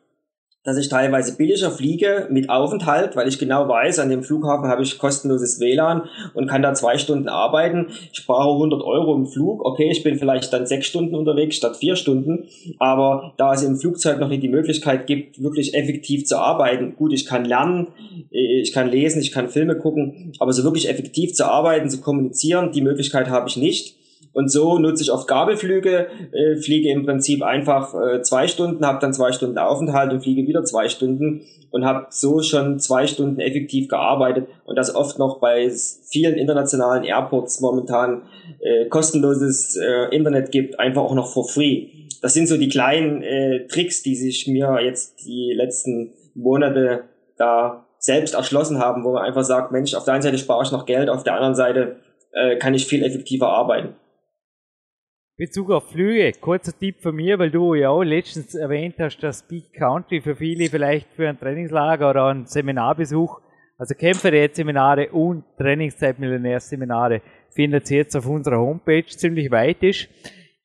[0.68, 4.84] dass ich teilweise billiger fliege mit Aufenthalt, weil ich genau weiß, an dem Flughafen habe
[4.84, 7.88] ich kostenloses WLAN und kann da zwei Stunden arbeiten.
[8.11, 9.63] Ich spare 100 Euro im Flug.
[9.63, 12.49] Okay, ich bin vielleicht dann sechs Stunden unterwegs statt vier Stunden.
[12.80, 17.13] Aber da es im Flugzeug noch nicht die Möglichkeit gibt, wirklich effektiv zu arbeiten, gut,
[17.13, 17.88] ich kann lernen,
[18.30, 22.74] ich kann lesen, ich kann Filme gucken, aber so wirklich effektiv zu arbeiten, zu kommunizieren,
[22.74, 23.95] die Möglichkeit habe ich nicht.
[24.34, 29.00] Und so nutze ich oft Gabelflüge, äh, fliege im Prinzip einfach äh, zwei Stunden, habe
[29.02, 33.40] dann zwei Stunden Aufenthalt und fliege wieder zwei Stunden und habe so schon zwei Stunden
[33.40, 35.72] effektiv gearbeitet und das oft noch bei
[36.10, 38.24] vielen internationalen Airports momentan
[38.60, 41.88] äh, kostenloses äh, Internet gibt, einfach auch noch for free.
[42.22, 47.04] Das sind so die kleinen äh, Tricks, die sich mir jetzt die letzten Monate
[47.38, 50.72] da selbst erschlossen haben, wo man einfach sagt, Mensch, auf der einen Seite spare ich
[50.72, 51.98] noch Geld, auf der anderen Seite
[52.32, 53.96] äh, kann ich viel effektiver arbeiten.
[55.40, 59.48] Bezug auf Flüge, kurzer Tipp von mir, weil du ja auch letztens erwähnt hast, dass
[59.48, 63.40] Peak Country für viele vielleicht für ein Trainingslager oder einen Seminarbesuch,
[63.78, 67.22] also Kämpferät-Seminare und Trainingszeit-Millionärs-Seminare
[67.52, 70.10] findet ihr jetzt auf unserer Homepage ziemlich weit ist.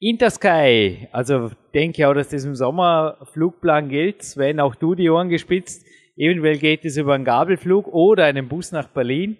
[0.00, 5.28] Intersky, also denke auch, dass das im Sommer Flugplan gilt, wenn auch du die Ohren
[5.28, 5.84] gespitzt,
[6.16, 9.36] eventuell geht es über einen Gabelflug oder einen Bus nach Berlin,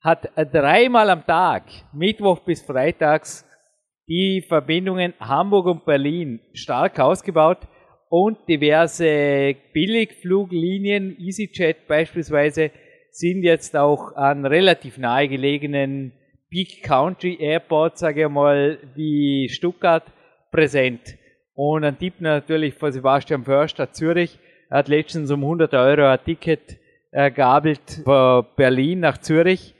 [0.00, 3.44] hat dreimal am Tag, Mittwoch bis Freitags,
[4.10, 7.58] die Verbindungen Hamburg und Berlin stark ausgebaut
[8.08, 12.72] und diverse Billigfluglinien, EasyJet beispielsweise,
[13.12, 16.12] sind jetzt auch an relativ nahegelegenen
[16.50, 20.04] Peak Country Airports, sage ich mal, wie Stuttgart
[20.50, 21.16] präsent.
[21.54, 24.40] Und ein Tipp natürlich von Sebastian Förster Zürich.
[24.70, 26.78] Er hat letztens um 100 Euro ein Ticket
[27.12, 29.74] ergabelt von Berlin nach Zürich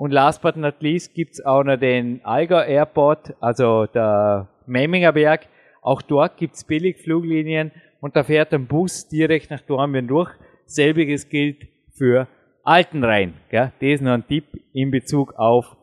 [0.00, 5.46] und last but not least gibt's auch noch den Alga Airport, also der Memminger Berg.
[5.82, 7.70] Auch dort gibt's Billigfluglinien
[8.00, 10.30] und da fährt ein Bus direkt nach Dornbirn durch.
[10.64, 12.28] Selbiges gilt für
[12.64, 13.34] Altenrhein.
[13.50, 13.72] Gell?
[13.78, 15.76] Das ist noch ein Tipp in Bezug auf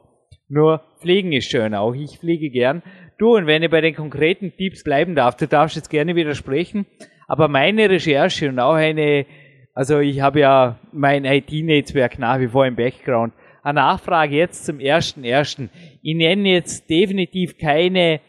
[0.49, 1.75] nur Fliegen ist schön.
[1.75, 2.81] Auch ich fliege gern.
[3.19, 6.87] Du, und wenn ich bei den konkreten Tipps bleiben darf, du darfst jetzt gerne widersprechen,
[7.27, 9.27] aber meine Recherche und auch eine,
[9.75, 13.33] also ich habe ja mein IT-Netzwerk nach wie vor im Background,
[13.67, 15.69] eine Nachfrage jetzt zum ersten ersten.
[16.01, 18.21] Ich nenne jetzt definitiv keine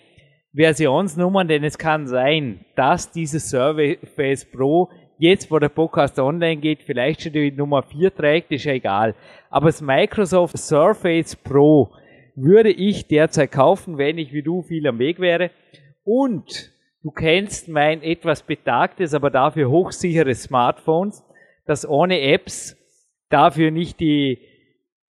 [0.53, 6.82] Versionsnummern, denn es kann sein, dass dieses Surface Pro jetzt, wo der Podcast online geht,
[6.82, 9.14] vielleicht schon die Nummer 4 trägt, ist ja egal.
[9.49, 11.93] Aber das Microsoft Surface Pro
[12.34, 15.53] würde ich derzeit kaufen, wenn ich wie du viel am Weg wäre.
[16.03, 16.72] Und
[17.05, 21.12] du kennst mein etwas betagtes, aber dafür hochsicheres Smartphone,
[21.64, 22.76] das ohne Apps
[23.28, 24.47] dafür nicht die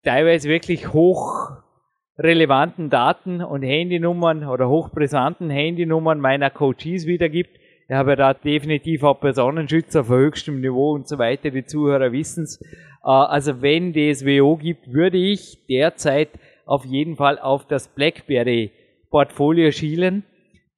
[0.02, 7.58] teilweise wirklich hochrelevanten Daten und Handynummern oder hochbrisanten Handynummern meiner Coaches wiedergibt.
[7.88, 12.60] Ich habe da definitiv auch Personenschutz auf höchstem Niveau und so weiter, die Zuhörer wissen's.
[13.02, 16.28] Äh, also wenn DSWO gibt, würde ich derzeit
[16.66, 18.72] auf jeden Fall auf das BlackBerry
[19.10, 20.24] Portfolio schielen.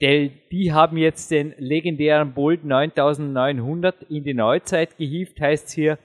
[0.00, 5.98] Denn die haben jetzt den legendären Bolt 9900 in die Neuzeit gehievt, heißt hier,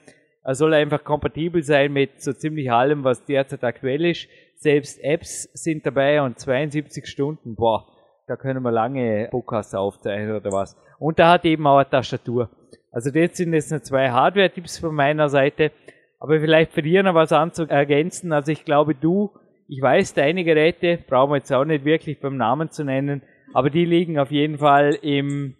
[0.46, 4.28] er soll einfach kompatibel sein mit so ziemlich allem, was derzeit aktuell ist.
[4.58, 7.88] Selbst Apps sind dabei und 72 Stunden, boah,
[8.28, 10.78] da können wir lange Podcasts aufzeichnen oder was.
[11.00, 12.52] Und da hat eben auch eine Tastatur.
[12.92, 15.72] Also das sind jetzt nur zwei Hardware-Tipps von meiner Seite.
[16.20, 18.32] Aber vielleicht für dir noch was anzuergänzen.
[18.32, 19.32] Also ich glaube, du,
[19.68, 23.24] ich weiß, deine Geräte, brauchen wir jetzt auch nicht wirklich beim Namen zu nennen,
[23.54, 25.56] aber die liegen auf jeden Fall im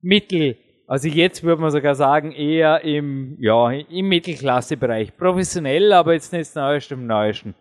[0.00, 0.56] Mittel
[0.86, 5.16] also jetzt würde man sogar sagen, eher im, ja, im Mittelklassebereich.
[5.16, 7.54] Professionell, aber jetzt nicht das Neueste im Neuesten.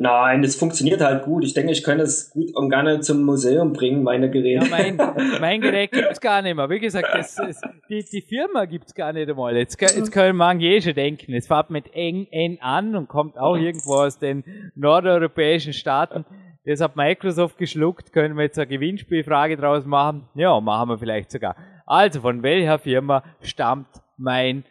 [0.00, 1.44] Nein, das funktioniert halt gut.
[1.44, 4.64] Ich denke, ich kann das gut und gerne zum Museum bringen, meine Geräte.
[4.64, 4.96] Ja, mein,
[5.40, 6.70] mein Gerät gibt's gar nicht mehr.
[6.70, 7.60] Wie gesagt, das, das,
[7.90, 9.56] die, die Firma gibt's gar nicht einmal.
[9.56, 10.38] Jetzt, jetzt können
[10.82, 11.34] schon denken.
[11.34, 14.44] Es fährt mit N an und kommt auch irgendwo aus den
[14.76, 16.24] nordeuropäischen Staaten.
[16.64, 18.12] Das hat Microsoft geschluckt.
[18.12, 20.28] Können wir jetzt eine Gewinnspielfrage draus machen?
[20.34, 21.56] Ja, machen wir vielleicht sogar.
[21.88, 24.64] Also, von welcher Firma stammt mein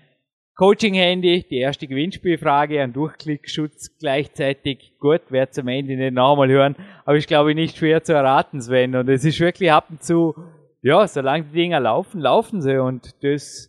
[0.55, 4.93] Coaching-Handy, die erste Gewinnspielfrage, ein Durchklickschutz gleichzeitig.
[4.99, 8.95] Gut, es am Ende nicht nochmal hören, aber ich glaube nicht schwer zu erraten, Sven.
[8.95, 10.35] Und es ist wirklich ab und zu,
[10.83, 12.79] ja, solange die Dinger laufen, laufen sie.
[12.79, 13.67] Und das,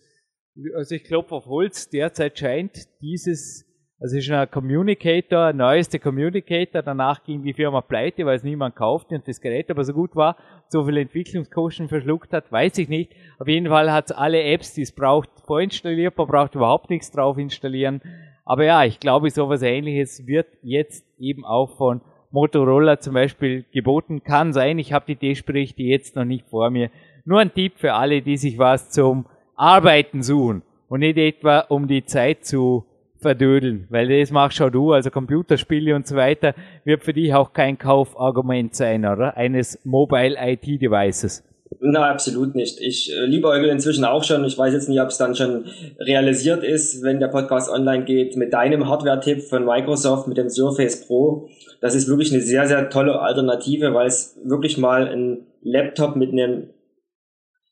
[0.74, 3.64] also ich klopfe auf Holz, derzeit scheint dieses
[4.00, 6.82] also es ist ein Communicator, ein neuester Communicator.
[6.82, 10.14] Danach ging die Firma pleite, weil es niemand kaufte und das Gerät aber so gut
[10.14, 10.36] war,
[10.68, 13.12] so viele Entwicklungskosten verschluckt hat, weiß ich nicht.
[13.40, 16.16] Auf jeden Fall hat es alle Apps, die es braucht, vorinstalliert.
[16.16, 18.00] Man braucht überhaupt nichts drauf installieren.
[18.44, 24.22] Aber ja, ich glaube, sowas ähnliches wird jetzt eben auch von Motorola zum Beispiel geboten.
[24.22, 26.90] Kann sein, ich habe die Testberichte jetzt noch nicht vor mir.
[27.24, 29.26] Nur ein Tipp für alle, die sich was zum
[29.56, 32.84] Arbeiten suchen und nicht etwa um die Zeit zu
[33.20, 36.54] verdödeln, weil das machst schon du, also Computerspiele und so weiter,
[36.84, 39.36] wird für dich auch kein Kaufargument sein, oder?
[39.36, 41.42] Eines Mobile IT Devices.
[41.80, 42.80] Na, absolut nicht.
[42.80, 44.44] Ich äh, liebe Eugel inzwischen auch schon.
[44.44, 45.66] Ich weiß jetzt nicht, ob es dann schon
[45.98, 51.06] realisiert ist, wenn der Podcast online geht, mit deinem Hardware-Tipp von Microsoft, mit dem Surface
[51.06, 51.48] Pro.
[51.80, 56.32] Das ist wirklich eine sehr, sehr tolle Alternative, weil es wirklich mal ein Laptop mit
[56.32, 56.70] einem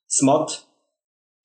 [0.09, 0.66] Smart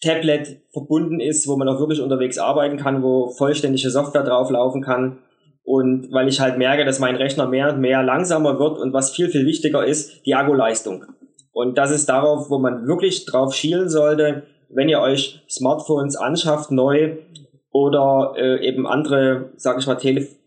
[0.02, 5.20] Tablet verbunden ist, wo man auch wirklich unterwegs arbeiten kann, wo vollständige Software drauflaufen kann.
[5.64, 9.12] Und weil ich halt merke, dass mein Rechner mehr und mehr langsamer wird und was
[9.12, 11.06] viel, viel wichtiger ist, die Akkuleistung.
[11.54, 16.72] Und das ist darauf, wo man wirklich drauf schielen sollte, wenn ihr euch Smartphones anschafft,
[16.72, 17.18] neu
[17.72, 19.96] oder äh, eben andere, sage ich mal,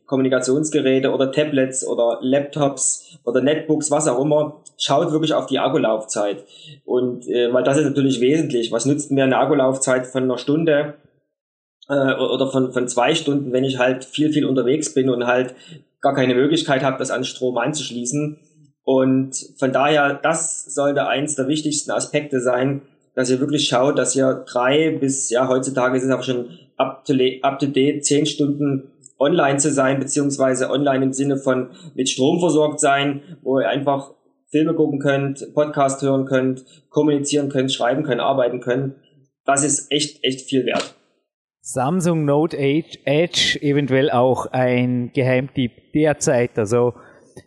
[0.04, 6.44] Telekommunikationsgeräte oder Tablets oder Laptops oder Netbooks, was auch immer, schaut wirklich auf die Akkulaufzeit.
[6.84, 8.70] Und äh, weil das ist natürlich wesentlich.
[8.70, 10.94] Was nützt mir eine Akkulaufzeit von einer Stunde
[11.88, 15.54] äh, oder von, von zwei Stunden, wenn ich halt viel, viel unterwegs bin und halt
[16.00, 18.38] gar keine Möglichkeit habe, das an Strom anzuschließen.
[18.82, 22.82] Und von daher, das sollte eins der wichtigsten Aspekte sein,
[23.14, 27.04] dass ihr wirklich schaut, dass ihr drei bis, ja, heutzutage ist es auch schon up
[27.06, 32.08] to, up to date, zehn Stunden online zu sein, beziehungsweise online im Sinne von mit
[32.08, 34.12] Strom versorgt sein, wo ihr einfach
[34.50, 38.94] Filme gucken könnt, Podcast hören könnt, kommunizieren könnt, schreiben könnt, arbeiten könnt.
[39.44, 40.94] Das ist echt, echt viel wert.
[41.60, 46.58] Samsung Note Edge eventuell auch ein Geheimtipp derzeit.
[46.58, 46.92] Also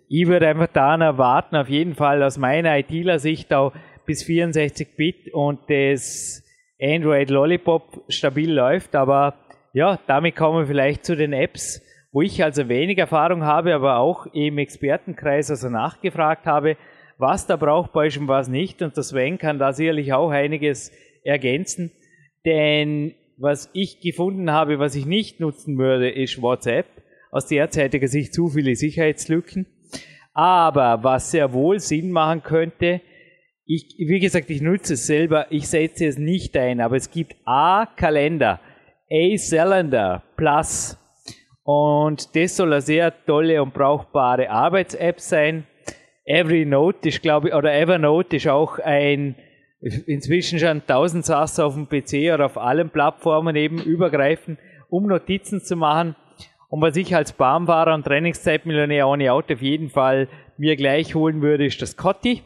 [0.09, 3.74] ich würde einfach da erwarten, auf jeden Fall aus meiner ITler-Sicht auch
[4.05, 6.43] bis 64-Bit und das
[6.82, 8.95] Android Lollipop stabil läuft.
[8.95, 9.36] Aber
[9.78, 13.97] ja, damit kommen wir vielleicht zu den Apps, wo ich also wenig Erfahrung habe, aber
[13.97, 16.78] auch im Expertenkreis also nachgefragt habe
[17.17, 18.82] was da brauchbar ist und was nicht.
[18.82, 20.91] Und der Sven kann da sicherlich auch einiges
[21.23, 21.91] ergänzen.
[22.45, 26.86] Denn was ich gefunden habe, was ich nicht nutzen würde, ist WhatsApp.
[27.32, 29.67] Aus derzeitiger Sicht zu viele Sicherheitslücken.
[30.34, 33.01] Aber was sehr wohl Sinn machen könnte,
[33.65, 37.36] ich, wie gesagt, ich nutze es selber, ich setze es nicht ein, aber es gibt
[37.43, 38.61] A-Kalender,
[39.10, 40.97] A-Cylinder Plus.
[41.64, 45.66] Und das soll eine sehr tolle und brauchbare Arbeits-App sein.
[46.26, 49.36] Evernote ist, glaube ich, oder Evernote ist auch ein
[49.80, 54.58] inzwischen schon 1000 SaaS auf dem PC oder auf allen Plattformen eben übergreifen,
[54.89, 56.16] um Notizen zu machen.
[56.70, 60.28] Und was ich als Bahnfahrer und Trainingszeitmillionär ohne Auto auf jeden Fall
[60.58, 62.41] mir gleich holen würde, ist das Cotti.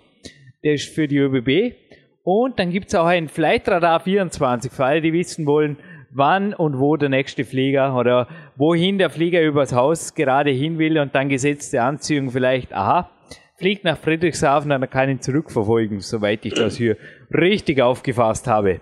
[0.63, 1.75] Der ist für die ÖBB.
[2.23, 5.77] Und dann gibt es auch ein Flightradar 24 für alle, die wissen wollen,
[6.13, 10.97] wann und wo der nächste Flieger oder wohin der Flieger übers Haus gerade hin will
[10.97, 13.09] und dann gesetzte Anziehung vielleicht, aha,
[13.55, 16.97] fliegt nach Friedrichshafen, dann kann ihn zurückverfolgen, soweit ich das hier
[17.31, 18.81] richtig aufgefasst habe.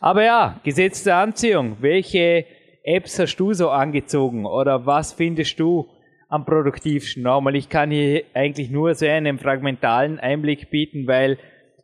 [0.00, 1.78] Aber ja, gesetzte Anziehung.
[1.80, 2.44] Welche
[2.84, 5.88] Apps hast du so angezogen oder was findest du
[6.28, 7.22] am produktivsten?
[7.22, 11.38] Normal, ich kann hier eigentlich nur sehr einen fragmentalen Einblick bieten, weil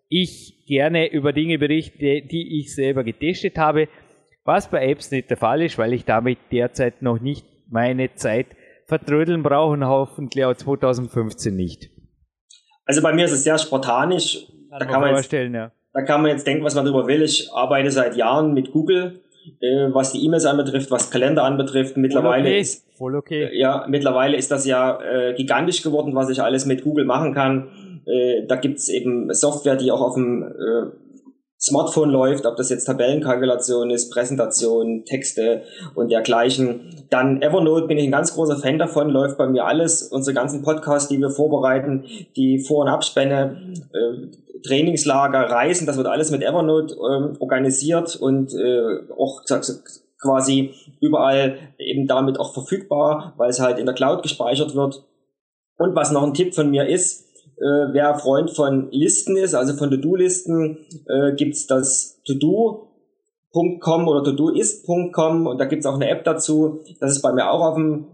[0.08, 3.88] ich gerne über Dinge berichte, die ich selber getestet habe,
[4.44, 8.46] was bei Apps nicht der Fall ist, weil ich damit derzeit noch nicht meine Zeit
[8.86, 11.90] vertrödeln brauche und hoffentlich auch 2015 nicht.
[12.84, 14.46] Also bei mir ist es sehr spartanisch.
[14.70, 15.72] Kann da kann man, jetzt, ja.
[15.92, 17.22] da kann man jetzt denken, was man darüber will.
[17.22, 19.20] Ich arbeite seit Jahren mit Google,
[19.60, 21.96] äh, was die E-Mails anbetrifft, was Kalender anbetrifft.
[21.96, 22.60] Mittlerweile okay.
[22.60, 23.44] ist Voll okay.
[23.44, 27.34] Äh, ja, mittlerweile ist das ja äh, gigantisch geworden, was ich alles mit Google machen
[27.34, 27.68] kann.
[28.06, 31.03] Äh, da gibt's eben Software, die auch auf dem äh,
[31.66, 35.62] Smartphone läuft, ob das jetzt Tabellenkalkulation ist, Präsentation, Texte
[35.94, 37.06] und dergleichen.
[37.08, 40.62] Dann Evernote bin ich ein ganz großer Fan davon, läuft bei mir alles, unsere ganzen
[40.62, 42.04] Podcasts, die wir vorbereiten,
[42.36, 48.52] die Vor- und Abspänne, äh, Trainingslager, Reisen, das wird alles mit Evernote äh, organisiert und
[48.52, 49.42] äh, auch
[50.20, 55.02] quasi überall eben damit auch verfügbar, weil es halt in der Cloud gespeichert wird.
[55.78, 57.24] Und was noch ein Tipp von mir ist,
[57.56, 60.78] äh, wer Freund von Listen ist, also von To-Do-Listen,
[61.08, 62.90] äh, gibt's das To-Do
[63.80, 66.80] .com oder todoist.com und da gibt's auch eine App dazu.
[67.00, 68.06] Das ist bei mir auch auf dem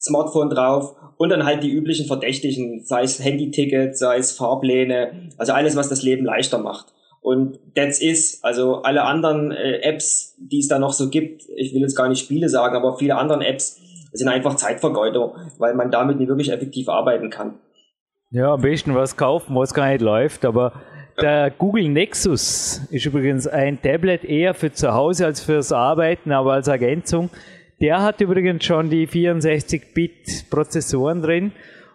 [0.00, 5.52] Smartphone drauf und dann halt die üblichen Verdächtigen, sei es Handy-Tickets, sei es Fahrpläne, also
[5.52, 6.94] alles, was das Leben leichter macht.
[7.20, 11.74] Und that's is, also alle anderen äh, Apps, die es da noch so gibt, ich
[11.74, 13.78] will jetzt gar nicht Spiele sagen, aber viele andere Apps
[14.12, 17.58] sind einfach Zeitvergeuder, weil man damit nicht wirklich effektiv arbeiten kann.
[18.32, 20.74] Ja, am besten was kaufen, was gar nicht läuft, aber
[21.20, 26.52] der Google Nexus ist übrigens ein Tablet eher für zu Hause als fürs Arbeiten, aber
[26.52, 27.28] als Ergänzung.
[27.80, 31.50] Der hat übrigens schon die 64-Bit-Prozessoren drin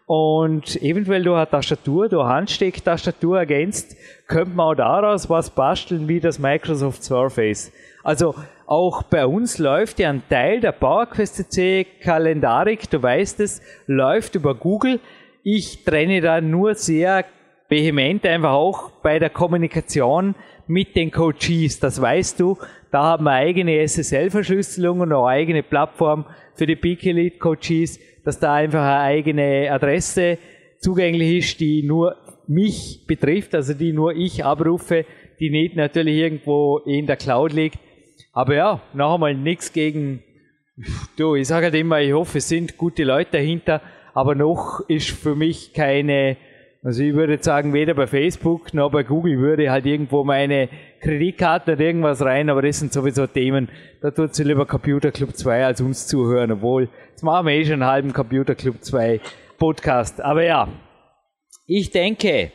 [0.08, 3.96] und eventuell durch eine Tastatur, durch Handstecktastatur ergänzt,
[4.28, 7.72] könnte man auch daraus was basteln wie das Microsoft Surface.
[8.04, 8.36] Also
[8.68, 14.36] auch bei uns läuft ja ein Teil der PowerQuest CC Kalendarik, du weißt es, läuft
[14.36, 15.00] über Google.
[15.48, 17.24] Ich trenne da nur sehr
[17.70, 20.34] vehement einfach auch bei der Kommunikation
[20.66, 21.80] mit den Coaches.
[21.80, 22.58] Das weißt du.
[22.90, 26.26] Da haben wir eigene SSL-Verschlüsselung und eine eigene Plattform
[26.56, 30.40] für die Peak Elite Coaches, dass da einfach eine eigene Adresse
[30.80, 32.16] zugänglich ist, die nur
[32.48, 35.06] mich betrifft, also die nur ich abrufe,
[35.40, 37.78] die nicht natürlich irgendwo in der Cloud liegt.
[38.34, 40.24] Aber ja, noch einmal nichts gegen,
[41.18, 43.80] du, ich sage halt immer, ich hoffe, es sind gute Leute dahinter,
[44.16, 46.38] aber noch ist für mich keine
[46.86, 50.70] also ich würde sagen, weder bei Facebook noch bei Google würde halt irgendwo meine
[51.02, 53.70] Kreditkarte oder irgendwas rein, aber das sind sowieso Themen,
[54.04, 57.66] da tut sie lieber Computer Club 2 als uns zuhören, obwohl, jetzt machen wir eh
[57.66, 59.20] schon einen halben Computer Club 2
[59.58, 60.22] Podcast.
[60.22, 60.68] Aber ja,
[61.66, 62.52] ich denke,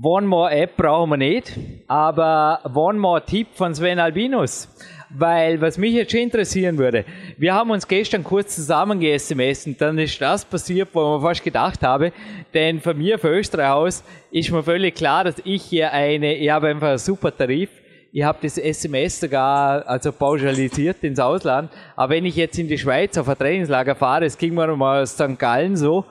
[0.00, 1.58] One More App brauchen wir nicht,
[1.88, 4.68] aber One More Tipp von Sven Albinus.
[5.14, 7.04] Weil, was mich jetzt schon interessieren würde,
[7.36, 11.44] wir haben uns gestern kurz zusammen ge-SMS und dann ist das passiert, wo ich fast
[11.44, 12.12] gedacht habe,
[12.54, 16.48] denn von mir, für Österreich aus, ist mir völlig klar, dass ich hier eine, ich
[16.48, 17.68] habe einfach einen super Tarif,
[18.10, 22.78] ich habe das SMS sogar also pauschalisiert ins Ausland, aber wenn ich jetzt in die
[22.78, 25.38] Schweiz auf ein Trainingslager fahre, es ging mir mal aus St.
[25.38, 26.06] Gallen so,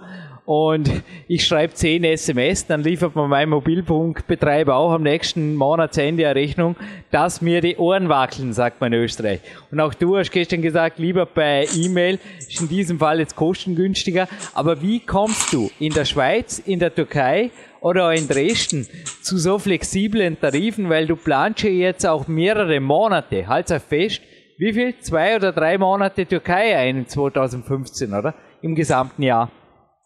[0.51, 0.91] und
[1.29, 6.75] ich schreibe 10 SMS, dann liefert mir mein Mobilfunkbetreiber auch am nächsten Monatsende eine Rechnung,
[7.09, 9.39] dass mir die Ohren wackeln, sagt man in Österreich.
[9.71, 14.27] Und auch du hast gestern gesagt, lieber bei E-Mail, ist in diesem Fall jetzt kostengünstiger.
[14.53, 18.85] Aber wie kommst du in der Schweiz, in der Türkei oder auch in Dresden
[19.21, 24.21] zu so flexiblen Tarifen, weil du planst ja jetzt auch mehrere Monate, halt fest,
[24.57, 24.99] wie viel?
[24.99, 28.35] Zwei oder drei Monate Türkei ein in 2015, oder?
[28.61, 29.49] Im gesamten Jahr.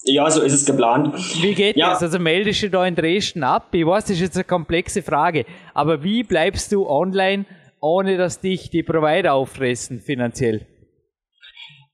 [0.08, 1.14] Ja, so ist es geplant.
[1.42, 1.90] Wie geht ja.
[1.90, 2.04] das?
[2.04, 3.70] Also meldest du da in Dresden ab?
[3.74, 5.46] Ich weiß, das ist jetzt eine komplexe Frage.
[5.74, 7.46] Aber wie bleibst du online,
[7.82, 10.68] ohne dass dich die Provider auffressen finanziell?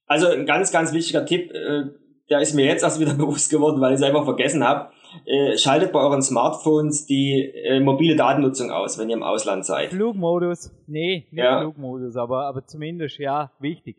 [0.07, 1.83] Also ein ganz, ganz wichtiger Tipp, äh,
[2.29, 4.91] der ist mir jetzt erst wieder bewusst geworden, weil ich es einfach vergessen habe.
[5.25, 9.91] Äh, schaltet bei euren Smartphones die äh, mobile Datennutzung aus, wenn ihr im Ausland seid.
[9.91, 10.71] Flugmodus?
[10.87, 11.61] Nee, nicht ja.
[11.61, 13.97] Flugmodus, aber, aber zumindest ja, wichtig.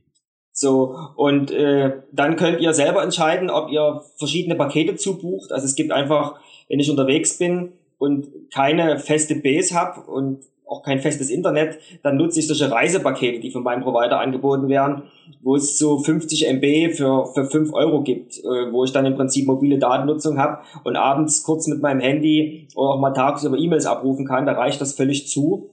[0.53, 5.51] So, und äh, dann könnt ihr selber entscheiden, ob ihr verschiedene Pakete zubucht.
[5.51, 10.41] Also es gibt einfach, wenn ich unterwegs bin und keine feste Base habe und
[10.73, 15.03] auch kein festes Internet, dann nutze ich solche Reisepakete, die von meinem Provider angeboten werden,
[15.43, 19.15] wo es so 50 MB für, für 5 Euro gibt, äh, wo ich dann im
[19.15, 23.85] Prinzip mobile Datennutzung habe und abends kurz mit meinem Handy oder auch mal tagsüber E-Mails
[23.85, 25.71] abrufen kann, da reicht das völlig zu.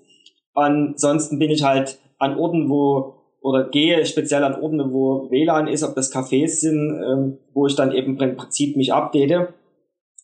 [0.54, 5.84] Ansonsten bin ich halt an Orten, wo oder gehe speziell an Orte, wo WLAN ist,
[5.84, 9.54] ob das Cafés sind, ähm, wo ich dann eben im Prinzip mich update.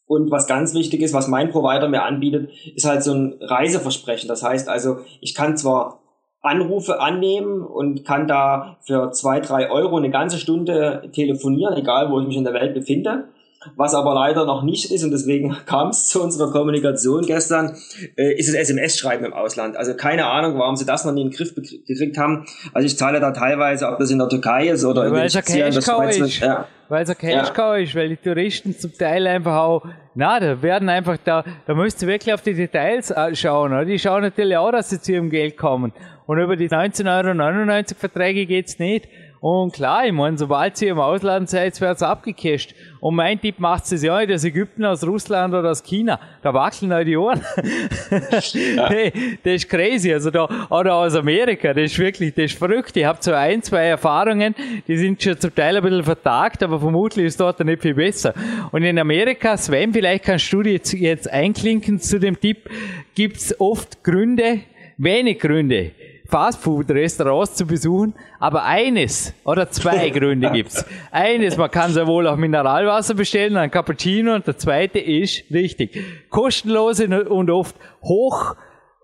[0.08, 4.28] Und was ganz wichtig ist, was mein Provider mir anbietet, ist halt so ein Reiseversprechen.
[4.28, 6.02] Das heißt also, ich kann zwar
[6.42, 12.20] Anrufe annehmen und kann da für zwei, drei Euro eine ganze Stunde telefonieren, egal wo
[12.20, 13.30] ich mich in der Welt befinde.
[13.76, 17.78] Was aber leider noch nicht ist, und deswegen kam es zu unserer Kommunikation gestern,
[18.16, 19.78] äh, ist das SMS-Schreiben im Ausland.
[19.78, 22.46] Also keine Ahnung, warum sie das noch nie in den Griff gekriegt haben.
[22.74, 25.44] Also ich zahle da teilweise, ob das in der Türkei ist oder weil es ein
[25.44, 26.40] Cash ist.
[26.40, 26.68] Ja.
[26.88, 27.76] Weil es ein Cash ja.
[27.76, 32.02] ist, weil die Touristen zum Teil einfach auch, na, da werden einfach da, da müsst
[32.02, 33.74] ihr wirklich auf die Details äh, schauen.
[33.74, 33.86] Oder?
[33.86, 35.94] Die schauen natürlich auch, dass sie zu ihrem Geld kommen.
[36.28, 39.08] Und über die 19,99 Euro Verträge geht's nicht.
[39.46, 42.74] Und klar, ich meine, sobald sie im Ausland seid, wird es abgecasht.
[43.00, 46.20] Und mein Tipp macht es ja nicht aus Ägypten, aus Russland oder aus China.
[46.42, 47.40] Da wackeln halt die Ohren.
[48.10, 48.90] ja.
[48.90, 50.12] hey, das ist crazy.
[50.12, 52.98] Also da, oder aus Amerika, das ist wirklich, das ist verrückt.
[52.98, 54.56] Ich habe so ein, zwei Erfahrungen,
[54.88, 58.34] die sind schon zum Teil ein bisschen vertagt, aber vermutlich ist dort nicht viel besser.
[58.72, 62.68] Und in Amerika, Sven, vielleicht kannst du jetzt, jetzt einklinken zu dem Tipp,
[63.14, 64.62] gibt's oft Gründe,
[64.98, 65.92] wenig Gründe,
[66.28, 70.86] Fastfood-Restaurants zu besuchen, aber eines oder zwei Gründe gibt's.
[71.12, 76.00] Eines, man kann sehr wohl auch Mineralwasser bestellen, ein Cappuccino und der zweite ist, richtig,
[76.30, 78.56] kostenlose und oft hoch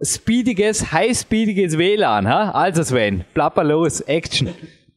[0.01, 2.27] speediges, high-speediges WLAN.
[2.27, 2.51] Ha?
[2.51, 4.49] Also Sven, plapper los, Action.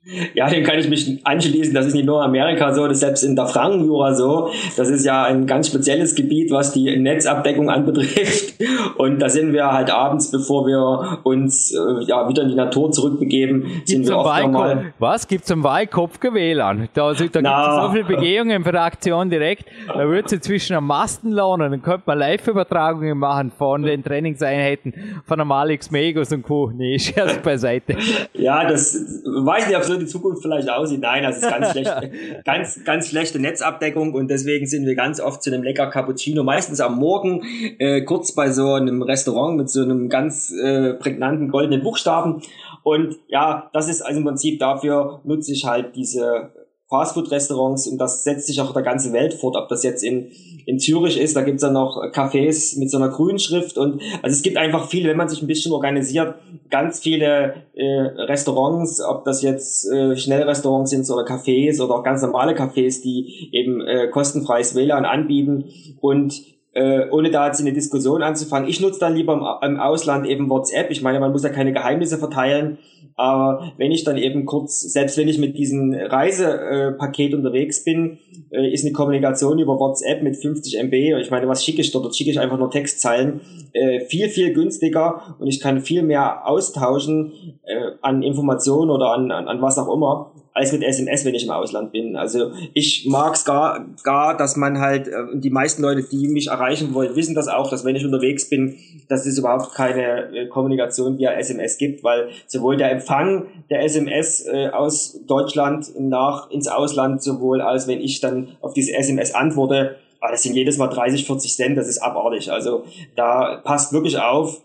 [0.34, 1.74] Ja, dem kann ich mich anschließen.
[1.74, 4.50] Das ist nicht nur in Amerika so, das ist selbst in der Frankenjura so.
[4.76, 8.54] Das ist ja ein ganz spezielles Gebiet, was die Netzabdeckung anbetrifft.
[8.96, 12.90] Und da sind wir halt abends, bevor wir uns äh, ja wieder in die Natur
[12.90, 14.94] zurückbegeben, Gibt's sind wir oft Wahlkopf, nochmal.
[14.98, 16.88] Was gibt's am Wahlkopf WLAN?
[16.94, 17.64] Da, da Na.
[17.64, 19.64] gibt's so viele Begehungen für die Aktion direkt.
[19.88, 21.70] Da wird sie zwischen am Masten lohnen.
[21.70, 26.70] Dann könnte man Live-Übertragungen machen von den Trainingseinheiten von einem Alex Megos und Co.
[26.74, 27.96] Nee, Scherz beiseite.
[28.34, 28.94] Ja, das
[29.24, 31.00] weiß nicht, ob so die Zukunft vielleicht aussieht.
[31.00, 31.92] Nein, das ist ganz schlecht,
[32.44, 36.80] ganz, ganz schlechte Netzabdeckung und deswegen sind wir ganz oft zu einem lecker Cappuccino, meistens
[36.80, 37.42] am Morgen,
[37.78, 42.42] äh, kurz bei so einem Restaurant mit so einem ganz äh, prägnanten goldenen Buchstaben.
[42.82, 46.52] Und ja, das ist also im Prinzip dafür nutze ich halt diese
[46.94, 50.30] Fastfood-Restaurants und das setzt sich auch der ganze Welt fort, ob das jetzt in,
[50.64, 54.32] in Zürich ist, da gibt's ja noch Cafés mit so einer grünen Schrift und also
[54.32, 56.36] es gibt einfach viele, wenn man sich ein bisschen organisiert,
[56.70, 62.22] ganz viele äh, Restaurants, ob das jetzt äh, Schnellrestaurants sind oder Cafés oder auch ganz
[62.22, 65.64] normale Cafés, die eben äh, kostenfreies WLAN anbieten
[66.00, 66.42] und
[66.74, 68.68] äh, ohne da jetzt in eine Diskussion anzufangen.
[68.68, 70.90] Ich nutze dann lieber im, im Ausland eben WhatsApp.
[70.90, 72.78] Ich meine, man muss ja keine Geheimnisse verteilen.
[73.16, 78.18] Aber wenn ich dann eben kurz, selbst wenn ich mit diesem Reisepaket äh, unterwegs bin,
[78.50, 82.14] äh, ist eine Kommunikation über WhatsApp mit 50 MB, ich meine, was schicke ich dort?
[82.14, 83.40] Schicke ich einfach nur Textzeilen,
[83.72, 89.30] äh, viel, viel günstiger und ich kann viel mehr austauschen äh, an Informationen oder an,
[89.30, 92.14] an, an was auch immer, als mit SMS, wenn ich im Ausland bin.
[92.14, 96.46] Also ich mag es gar, gar, dass man halt, äh, die meisten Leute, die mich
[96.46, 98.76] erreichen wollen, wissen das auch, dass wenn ich unterwegs bin,
[99.08, 104.46] dass es überhaupt keine äh, Kommunikation via SMS gibt, weil sowohl der Empfang der SMS
[104.46, 109.96] äh, aus Deutschland nach ins Ausland, sowohl als wenn ich dann auf diese SMS antworte,
[110.20, 112.52] ah, das sind jedes Mal 30, 40 Cent, das ist abartig.
[112.52, 112.84] Also
[113.16, 114.62] da passt wirklich auf,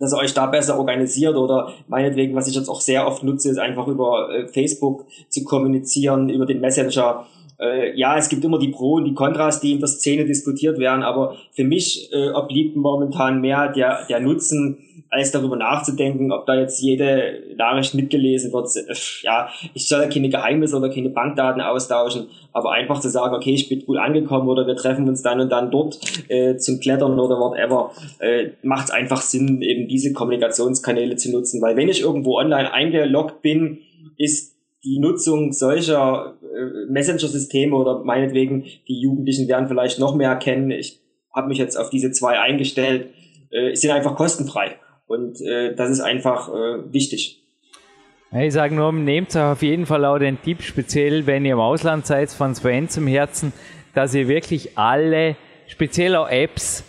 [0.00, 3.50] dass ihr euch da besser organisiert oder meinetwegen, was ich jetzt auch sehr oft nutze,
[3.50, 7.26] ist einfach über äh, Facebook zu kommunizieren, über den Messenger.
[7.60, 10.78] Äh, ja, es gibt immer die Pro und die Kontras, die in der Szene diskutiert
[10.78, 14.78] werden, aber für mich äh, obliegt momentan mehr der, der Nutzen,
[15.10, 18.68] als darüber nachzudenken, ob da jetzt jede Nachricht mitgelesen wird.
[19.22, 23.52] Ja, ich soll ja keine Geheimnisse oder keine Bankdaten austauschen, aber einfach zu sagen, okay,
[23.52, 25.98] ich bin gut angekommen oder wir treffen uns dann und dann dort
[26.28, 27.90] äh, zum Klettern oder whatever,
[28.20, 32.72] äh, macht es einfach Sinn, eben diese Kommunikationskanäle zu nutzen, weil wenn ich irgendwo online
[32.72, 33.80] eingeloggt bin,
[34.16, 40.70] ist die Nutzung solcher äh, Messenger-Systeme oder meinetwegen die Jugendlichen werden vielleicht noch mehr kennen.
[40.70, 41.00] Ich
[41.34, 43.08] habe mich jetzt auf diese zwei eingestellt,
[43.50, 44.76] äh, sind einfach kostenfrei
[45.10, 47.40] und äh, das ist einfach äh, wichtig.
[48.32, 51.58] Ich sage nur, nehmt euch auf jeden Fall auch den Tipp, speziell wenn ihr im
[51.58, 53.52] Ausland seid, von Sven zum Herzen,
[53.92, 55.34] dass ihr wirklich alle,
[55.66, 56.84] speziell auch Apps,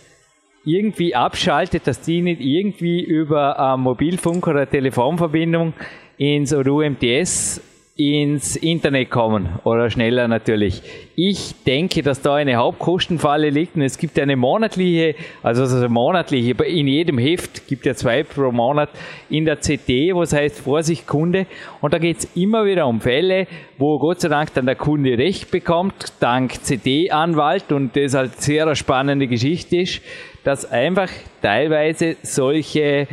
[0.64, 5.72] irgendwie abschaltet, dass die nicht irgendwie über äh, Mobilfunk oder Telefonverbindung
[6.16, 7.60] ins oder UMTS
[7.94, 10.82] ins Internet kommen oder schneller natürlich.
[11.14, 16.52] Ich denke, dass da eine Hauptkostenfalle liegt und es gibt eine monatliche, also also monatliche,
[16.64, 18.88] in jedem Heft gibt ja zwei pro Monat
[19.28, 21.46] in der CT, was heißt Vorsicht Kunde
[21.82, 25.18] und da geht es immer wieder um Fälle, wo Gott sei Dank dann der Kunde
[25.18, 30.00] Recht bekommt, dank CT-Anwalt und das halt sehr eine spannende Geschichte ist,
[30.44, 31.10] dass einfach
[31.42, 33.06] teilweise solche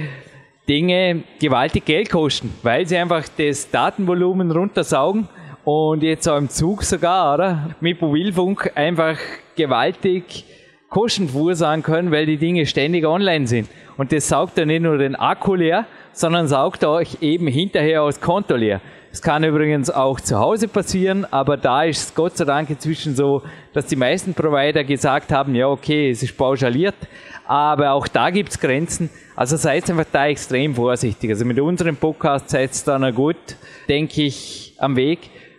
[0.70, 5.28] Dinge gewaltig Geld kosten, weil sie einfach das Datenvolumen runtersaugen
[5.64, 7.76] und jetzt auch im Zug sogar, oder?
[7.82, 9.18] Mit Mobilfunk einfach
[9.56, 10.46] gewaltig
[10.88, 13.68] Kosten verursachen können, weil die Dinge ständig online sind.
[13.98, 18.22] Und das saugt dann nicht nur den Akku leer, sondern saugt euch eben hinterher aus
[18.22, 18.80] Konto leer.
[19.10, 23.16] Das kann übrigens auch zu Hause passieren, aber da ist es Gott sei Dank inzwischen
[23.16, 23.42] so,
[23.74, 26.96] dass die meisten Provider gesagt haben, ja okay, es ist pauschaliert,
[27.50, 29.10] aber auch da gibt es Grenzen.
[29.36, 31.32] Also seid einfach da extrem vorsichtig.
[31.32, 33.38] Also mit unserem Podcast seid ihr dann gut,
[33.88, 35.18] denke ich, am Weg.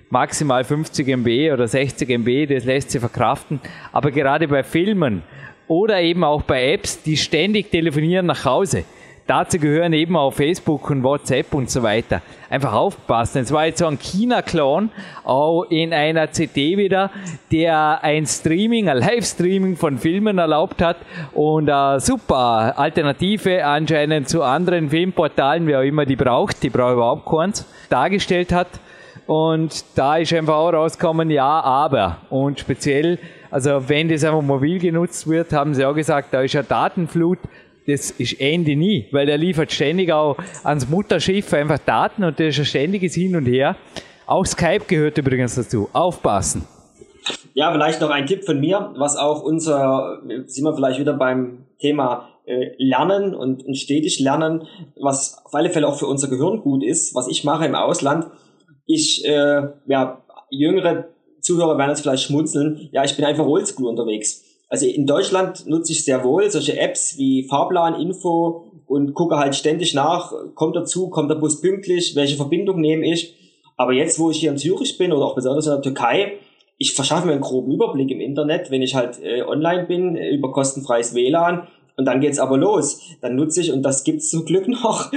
[0.08, 3.60] Maximal 50 MB oder 60 MB, das lässt sich verkraften.
[3.90, 5.24] Aber gerade bei Filmen
[5.66, 8.84] oder eben auch bei Apps, die ständig telefonieren nach Hause,
[9.26, 12.20] Dazu gehören eben auch Facebook und WhatsApp und so weiter.
[12.48, 13.42] Einfach aufpassen.
[13.42, 14.90] Es war jetzt so ein China-Clown,
[15.22, 17.10] auch in einer CD wieder,
[17.52, 20.96] der ein Streaming, ein Livestreaming von Filmen erlaubt hat
[21.32, 26.94] und eine super Alternative anscheinend zu anderen Filmportalen, wer auch immer die braucht, die braucht
[26.94, 28.68] überhaupt keins, dargestellt hat.
[29.26, 32.16] Und da ist einfach auch rausgekommen, ja, aber.
[32.30, 33.16] Und speziell,
[33.48, 37.38] also wenn das einfach mobil genutzt wird, haben sie auch gesagt, da ist eine Datenflut
[37.90, 42.48] das ist Ende nie, weil er liefert ständig auch ans Mutterschiff einfach Daten und das
[42.48, 43.76] ist ein ständiges Hin und Her.
[44.26, 45.88] Auch Skype gehört übrigens dazu.
[45.92, 46.66] Aufpassen.
[47.54, 51.66] Ja, vielleicht noch ein Tipp von mir, was auch unser, sind wir vielleicht wieder beim
[51.78, 54.66] Thema äh, lernen und, und stetig lernen,
[55.00, 58.26] was auf alle Fälle auch für unser Gehirn gut ist, was ich mache im Ausland.
[58.86, 61.08] Ich, äh, ja, jüngere
[61.40, 64.44] Zuhörer werden jetzt vielleicht schmunzeln, ja, ich bin einfach oldschool unterwegs.
[64.70, 69.56] Also in Deutschland nutze ich sehr wohl solche Apps wie Fahrplan, Info und gucke halt
[69.56, 73.34] ständig nach, kommt dazu, kommt der Bus pünktlich, welche Verbindung nehme ich.
[73.76, 76.38] Aber jetzt, wo ich hier in Zürich bin oder auch besonders in der Türkei,
[76.78, 80.30] ich verschaffe mir einen groben Überblick im Internet, wenn ich halt äh, online bin, äh,
[80.30, 81.66] über kostenfreies WLAN.
[81.96, 83.00] Und dann geht's aber los.
[83.20, 85.12] Dann nutze ich, und das gibt's zum Glück noch,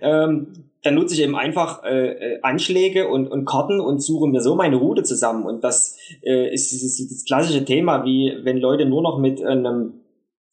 [0.00, 0.48] ähm,
[0.86, 4.54] dann nutze ich eben einfach äh, äh, Anschläge und, und Karten und suche mir so
[4.54, 5.44] meine Route zusammen.
[5.44, 9.94] Und das äh, ist, ist, das klassische Thema, wie wenn Leute nur noch mit einem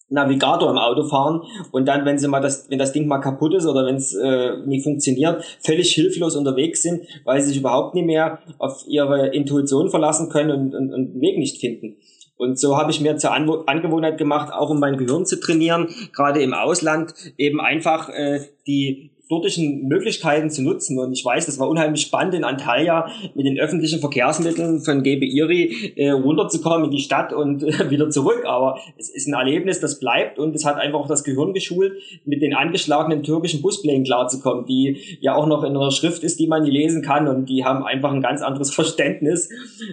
[0.10, 1.42] Navigator im Auto fahren
[1.72, 4.16] und dann, wenn sie mal das, wenn das Ding mal kaputt ist oder wenn es
[4.16, 9.28] äh, nicht funktioniert, völlig hilflos unterwegs sind, weil sie sich überhaupt nicht mehr auf ihre
[9.28, 11.98] Intuition verlassen können und, und, und den Weg nicht finden.
[12.38, 15.90] Und so habe ich mir zur Anwo Angewohnheit gemacht, auch um mein Gehirn zu trainieren,
[16.12, 21.00] gerade im Ausland, eben einfach äh, die dortigen Möglichkeiten zu nutzen.
[21.00, 25.26] Und ich weiß, das war unheimlich spannend in Antalya mit den öffentlichen Verkehrsmitteln von GB
[25.26, 28.44] Iri äh, runterzukommen in die Stadt und äh, wieder zurück.
[28.46, 31.94] Aber es ist ein Erlebnis, das bleibt und es hat einfach auch das Gehirn geschult,
[32.26, 36.48] mit den angeschlagenen türkischen Busplänen klarzukommen, die ja auch noch in einer Schrift ist, die
[36.48, 39.50] man lesen kann und die haben einfach ein ganz anderes Verständnis,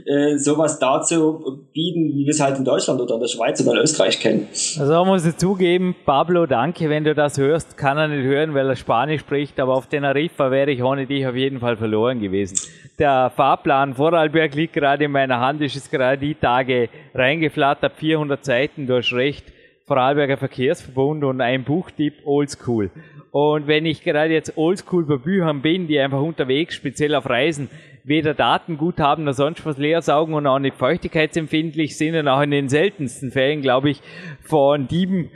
[0.07, 3.73] äh, sowas dazu bieten, wie wir es halt in Deutschland oder in der Schweiz oder
[3.73, 4.49] in Österreich kennen.
[4.79, 8.69] Also muss ich zugeben, Pablo, danke, wenn du das hörst, kann er nicht hören, weil
[8.69, 12.59] er Spanisch spricht, aber auf Teneriffa wäre ich ohne dich auf jeden Fall verloren gewesen.
[12.98, 18.89] Der Fahrplan Vorarlberg liegt gerade in meiner Hand, ist gerade die Tage reingeflattert, 400 Seiten,
[18.89, 19.44] du hast recht,
[19.86, 22.90] Vorarlberger Verkehrsverbund und ein Buchtipp Oldschool.
[23.31, 27.70] Und wenn ich gerade jetzt Oldschool bei Büchern bin, die einfach unterwegs, speziell auf Reisen,
[28.11, 32.43] weder Datengut haben noch sonst was leer saugen und auch nicht feuchtigkeitsempfindlich sind und auch
[32.43, 34.03] in den seltensten Fällen, glaube ich,
[34.43, 35.31] von Dieben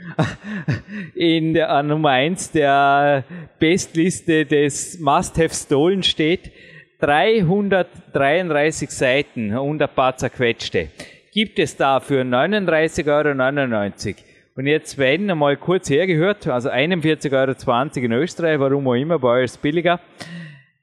[1.15, 3.23] in der äh, Nummer eins der
[3.59, 6.51] Bestliste des Must-Have Stolen steht.
[6.99, 10.89] 333 Seiten und ein paar zerquetschte.
[11.31, 14.15] Gibt es da für 39,99 Euro.
[14.57, 19.39] Und jetzt, wenn einmal kurz hergehört, also 41,20 Euro in Österreich, warum auch immer, bei
[19.39, 19.99] euch ist billiger.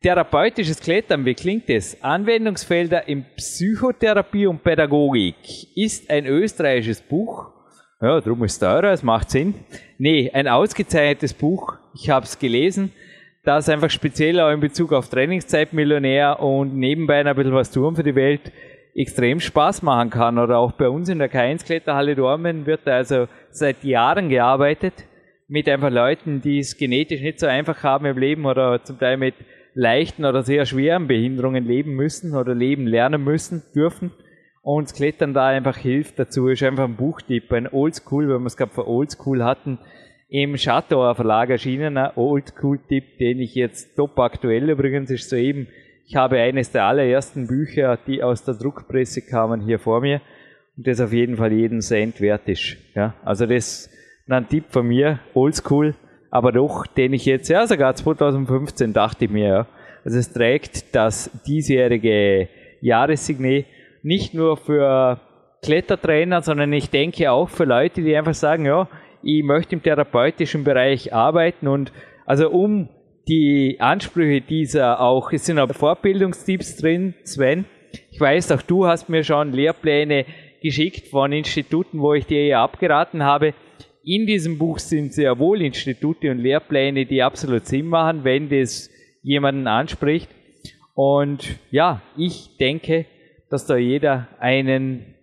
[0.02, 1.96] Therapeutisches Klettern, wie klingt es?
[2.02, 5.36] Anwendungsfelder in Psychotherapie und Pädagogik
[5.76, 7.52] ist ein österreichisches Buch.
[8.00, 9.54] Ja, darum ist es teurer, es macht Sinn.
[9.98, 11.76] Nee, ein ausgezeichnetes Buch.
[11.94, 12.90] Ich habe es gelesen,
[13.44, 18.02] das einfach speziell auch in Bezug auf Trainingszeitmillionär und nebenbei ein bisschen was tun für
[18.02, 18.50] die Welt
[18.96, 20.36] extrem Spaß machen kann.
[20.36, 24.94] Oder auch bei uns in der K1 Kletterhalle Dormen wird also seit Jahren gearbeitet
[25.46, 29.16] mit einfach Leuten, die es genetisch nicht so einfach haben im Leben oder zum Teil
[29.16, 29.34] mit
[29.74, 34.12] leichten oder sehr schweren Behinderungen leben müssen oder leben lernen müssen, dürfen.
[34.62, 38.46] Und das Klettern da einfach hilft dazu, ist einfach ein Buchtipp, ein Oldschool, wenn wir
[38.46, 39.78] es gerade für Oldschool hatten,
[40.28, 45.66] im Schattauer Verlag erschienen, ein Oldschool-Tipp, den ich jetzt top aktuell übrigens ist soeben,
[46.06, 50.20] ich habe eines der allerersten Bücher, die aus der Druckpresse kamen, hier vor mir
[50.76, 52.76] und das auf jeden Fall jeden Cent wert ist.
[52.94, 53.90] Ja, also das ist
[54.28, 55.94] ein Tipp von mir, Oldschool,
[56.32, 59.66] aber doch, den ich jetzt, ja sogar 2015 dachte ich mir, ja.
[60.04, 62.48] Also es trägt das diesjährige
[62.80, 63.66] Jahressignet
[64.02, 65.20] nicht nur für
[65.62, 68.88] Klettertrainer, sondern ich denke auch für Leute, die einfach sagen, ja,
[69.22, 71.92] ich möchte im therapeutischen Bereich arbeiten und
[72.24, 72.88] also um
[73.28, 77.66] die Ansprüche dieser auch, es sind auch Fortbildungstipps drin, Sven.
[78.10, 80.24] Ich weiß, auch du hast mir schon Lehrpläne
[80.62, 83.52] geschickt von Instituten, wo ich dir ja abgeraten habe.
[84.04, 88.90] In diesem Buch sind sehr wohl Institute und Lehrpläne, die absolut Sinn machen, wenn das
[89.22, 90.28] jemanden anspricht.
[90.94, 93.06] Und ja, ich denke,
[93.48, 95.14] dass da jeder einen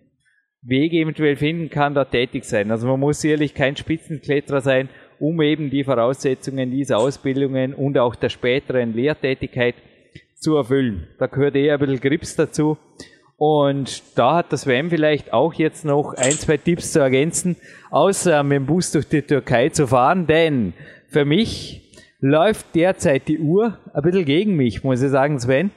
[0.62, 2.70] Weg eventuell finden kann, da tätig sein.
[2.70, 4.88] Also man muss sicherlich kein Spitzenkletterer sein,
[5.18, 9.74] um eben die Voraussetzungen dieser Ausbildungen und auch der späteren Lehrtätigkeit
[10.36, 11.06] zu erfüllen.
[11.18, 12.78] Da gehört eher ein bisschen Grips dazu.
[13.40, 17.56] Und da hat das WM vielleicht auch jetzt noch ein, zwei Tipps zu ergänzen,
[17.90, 20.74] außer mit dem Bus durch die Türkei zu fahren, denn
[21.08, 21.90] für mich
[22.20, 25.70] läuft derzeit die Uhr ein bisschen gegen mich, muss ich sagen, Sven.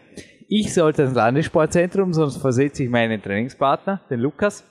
[0.50, 4.70] Ich sollte ins Landessportzentrum, sonst versetze ich meinen Trainingspartner, den Lukas.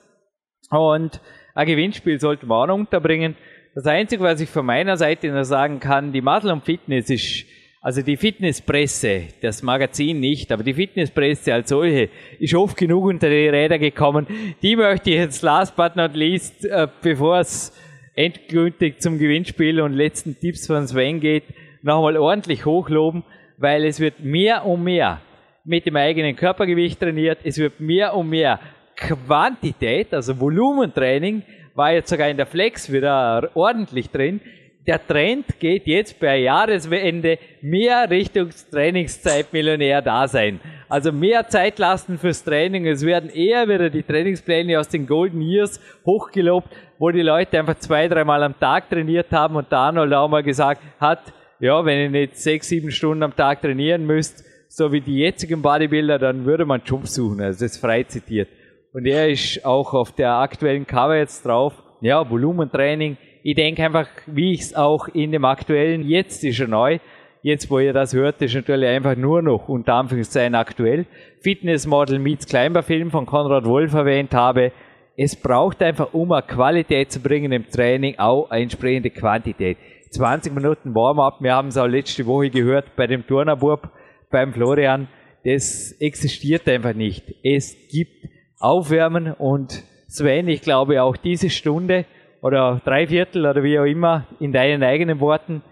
[0.68, 1.22] Und
[1.54, 3.36] ein Gewinnspiel sollten wir auch noch unterbringen.
[3.74, 7.46] Das Einzige, was ich von meiner Seite nur sagen kann, die und Fitness ist
[7.84, 13.28] also die Fitnesspresse, das Magazin nicht, aber die Fitnesspresse als solche ist oft genug unter
[13.28, 14.28] die Räder gekommen.
[14.62, 17.76] Die möchte ich jetzt last but not least, äh, bevor es
[18.14, 21.42] endgültig zum Gewinnspiel und letzten Tipps von Sven geht,
[21.82, 23.24] nochmal ordentlich hochloben,
[23.58, 25.20] weil es wird mehr und mehr
[25.64, 28.60] mit dem eigenen Körpergewicht trainiert, es wird mehr und mehr
[28.94, 31.42] Quantität, also Volumentraining,
[31.74, 34.40] war jetzt sogar in der Flex wieder ordentlich drin.
[34.86, 40.60] Der Trend geht jetzt bei Jahresende mehr Richtung Trainingszeitmillionär da sein.
[40.88, 42.86] Also mehr Zeit lassen fürs Training.
[42.88, 46.68] Es werden eher wieder die Trainingspläne aus den Golden Years hochgelobt,
[46.98, 50.42] wo die Leute einfach zwei, dreimal am Tag trainiert haben und da Arnold auch mal
[50.42, 55.00] gesagt hat, ja, wenn ihr nicht sechs, sieben Stunden am Tag trainieren müsst, so wie
[55.00, 57.40] die jetzigen Bodybuilder, dann würde man Job suchen.
[57.40, 58.48] Also das ist frei zitiert.
[58.92, 61.74] Und er ist auch auf der aktuellen Cover jetzt drauf.
[62.00, 63.16] Ja, Volumentraining.
[63.44, 66.98] Ich denke einfach, wie ich es auch in dem aktuellen, jetzt ist er neu.
[67.42, 71.06] Jetzt, wo ihr das hört, ist natürlich einfach nur noch unter Anführungszeichen aktuell.
[71.40, 74.70] Fitnessmodel meets Climber Film von Konrad Wolf erwähnt habe.
[75.16, 79.76] Es braucht einfach, um eine Qualität zu bringen im Training, auch eine entsprechende Quantität.
[80.10, 83.90] 20 Minuten Warm-up, wir haben es auch letzte Woche gehört bei dem Turnerbub,
[84.30, 85.08] beim Florian.
[85.44, 87.34] Das existiert einfach nicht.
[87.42, 88.28] Es gibt
[88.60, 92.04] aufwärmen und Sven, ich glaube auch diese Stunde
[92.42, 95.62] oder drei Viertel oder wie auch immer in deinen eigenen Worten,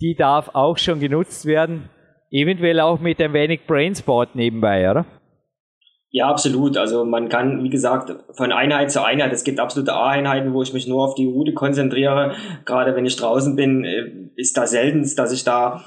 [0.00, 1.88] die darf auch schon genutzt werden,
[2.30, 5.06] eventuell auch mit ein wenig Brainsport nebenbei, oder?
[6.10, 6.76] Ja, absolut.
[6.76, 10.72] Also man kann, wie gesagt, von Einheit zu Einheit, es gibt absolute A-Einheiten, wo ich
[10.72, 12.34] mich nur auf die Route konzentriere.
[12.64, 15.84] Gerade wenn ich draußen bin, äh, ist da selten, dass ich da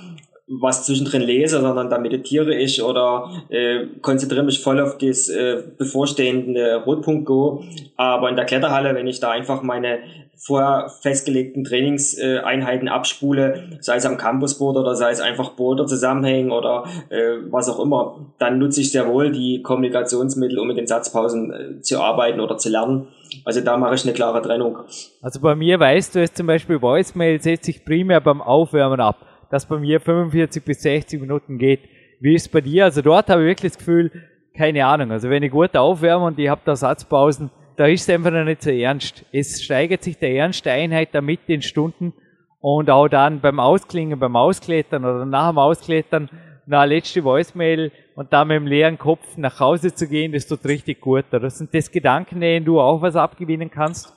[0.59, 5.63] was zwischendrin lese, sondern da meditiere ich oder äh, konzentriere mich voll auf das äh,
[5.77, 7.63] bevorstehende Rotpunkt Go.
[7.95, 9.99] Aber in der Kletterhalle, wenn ich da einfach meine
[10.43, 16.51] vorher festgelegten Trainingseinheiten äh, abspule, sei es am Campusboard oder sei es einfach Boarder zusammenhängen
[16.51, 20.87] oder äh, was auch immer, dann nutze ich sehr wohl die Kommunikationsmittel, um mit den
[20.87, 23.07] Satzpausen äh, zu arbeiten oder zu lernen.
[23.45, 24.79] Also da mache ich eine klare Trennung.
[25.21, 29.30] Also bei mir weißt du es zum Beispiel, Voicemail setze ich primär beim Aufwärmen ab
[29.51, 31.81] das bei mir 45 bis 60 Minuten geht.
[32.19, 32.85] Wie ist es bei dir?
[32.85, 34.11] Also dort habe ich wirklich das Gefühl,
[34.55, 35.11] keine Ahnung.
[35.11, 38.43] Also wenn ich gut aufwärme und ich habe da Satzpausen, da ist es einfach noch
[38.43, 39.25] nicht so ernst.
[39.31, 42.13] Es steigert sich der Ernst der Einheit damit in Stunden
[42.59, 46.29] und auch dann beim Ausklingen, beim Ausklettern oder nach dem Ausklettern,
[46.67, 50.63] na letzte Voicemail und da mit dem leeren Kopf nach Hause zu gehen, das tut
[50.65, 51.25] richtig gut.
[51.33, 54.13] Oder sind das Gedanken, denen du auch was abgewinnen kannst?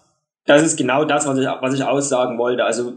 [0.47, 2.65] Das ist genau das, was ich, was ich aussagen wollte.
[2.65, 2.93] Also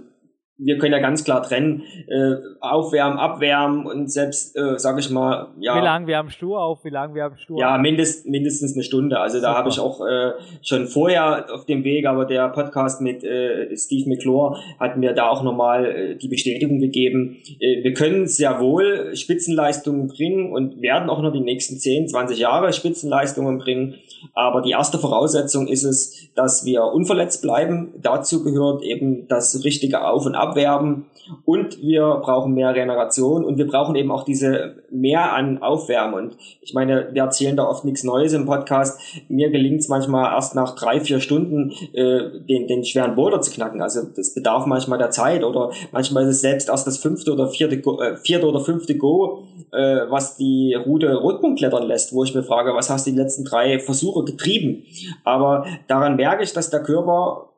[0.60, 5.50] wir können ja ganz klar trennen, äh, aufwärmen, abwärmen und selbst, äh, sage ich mal,
[5.60, 5.80] ja.
[5.80, 6.84] Wie lange wärmst du auf?
[6.84, 9.20] Wie lange wärmst du Ja, mindest, mindestens eine Stunde.
[9.20, 10.32] Also da habe ich auch äh,
[10.64, 15.30] schon vorher auf dem Weg, aber der Podcast mit äh, Steve McClure hat mir da
[15.30, 17.38] auch nochmal äh, die Bestätigung gegeben.
[17.60, 22.40] Äh, wir können sehr wohl Spitzenleistungen bringen und werden auch noch die nächsten 10, 20
[22.40, 23.96] Jahre Spitzenleistungen bringen.
[24.34, 27.94] Aber die erste Voraussetzung ist es, dass wir unverletzt bleiben.
[28.02, 31.06] Dazu gehört eben das richtige Auf- und Abwerben.
[31.46, 36.14] Und wir brauchen mehr Regeneration und wir brauchen eben auch diese mehr an Aufwärmen.
[36.14, 39.00] Und ich meine, wir erzählen da oft nichts Neues im Podcast.
[39.28, 43.52] Mir gelingt es manchmal erst nach drei, vier Stunden äh, den, den schweren Boulder zu
[43.52, 43.82] knacken.
[43.82, 47.50] Also das bedarf manchmal der Zeit oder manchmal ist es selbst erst das fünfte oder
[47.50, 52.24] vierte, Go, äh, vierte oder fünfte Go, äh, was die Route Rotpunkt klettern lässt, wo
[52.24, 54.84] ich mir frage, was hast du die letzten drei Versuche getrieben?
[55.24, 57.50] Aber daran merke ich, dass der Körper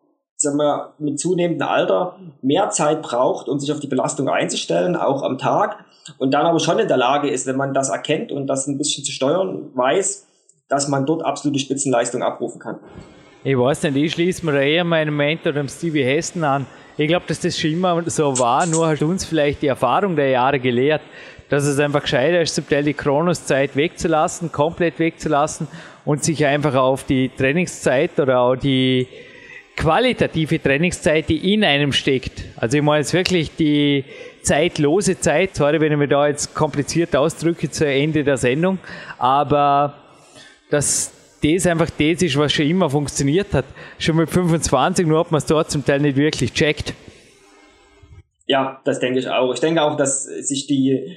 [0.42, 5.22] sagen wir, mit zunehmendem Alter mehr Zeit braucht, um sich auf die Belastung einzustellen, auch
[5.22, 5.84] am Tag.
[6.18, 8.78] Und dann aber schon in der Lage ist, wenn man das erkennt und das ein
[8.78, 10.26] bisschen zu steuern weiß,
[10.70, 12.78] dass man dort absolute Spitzenleistung abrufen kann.
[13.44, 16.66] Ich weiß nicht, ich schließe mir eher meinen Mentor, dem Stevie Hesten, an.
[16.98, 20.30] Ich glaube, dass das schon immer so war, nur hat uns vielleicht die Erfahrung der
[20.30, 21.02] Jahre gelehrt,
[21.50, 25.68] dass es einfach gescheiter ist, zum Teil die Kronoszeit wegzulassen, komplett wegzulassen
[26.06, 29.08] und sich einfach auf die Trainingszeit oder auch die
[29.80, 32.44] qualitative Trainingszeit, die in einem steckt.
[32.58, 34.04] Also ich meine jetzt wirklich die
[34.44, 38.78] zeitlose Zeit, sorry, wenn ich mir da jetzt kompliziert ausdrücke zu Ende der Sendung,
[39.18, 39.96] aber
[40.70, 43.64] dass das einfach das ist, was schon immer funktioniert hat.
[43.98, 46.94] Schon mit 25, nur hat man es dort zum Teil nicht wirklich checkt.
[48.48, 49.54] Ja, das denke ich auch.
[49.54, 51.16] Ich denke auch, dass sich die,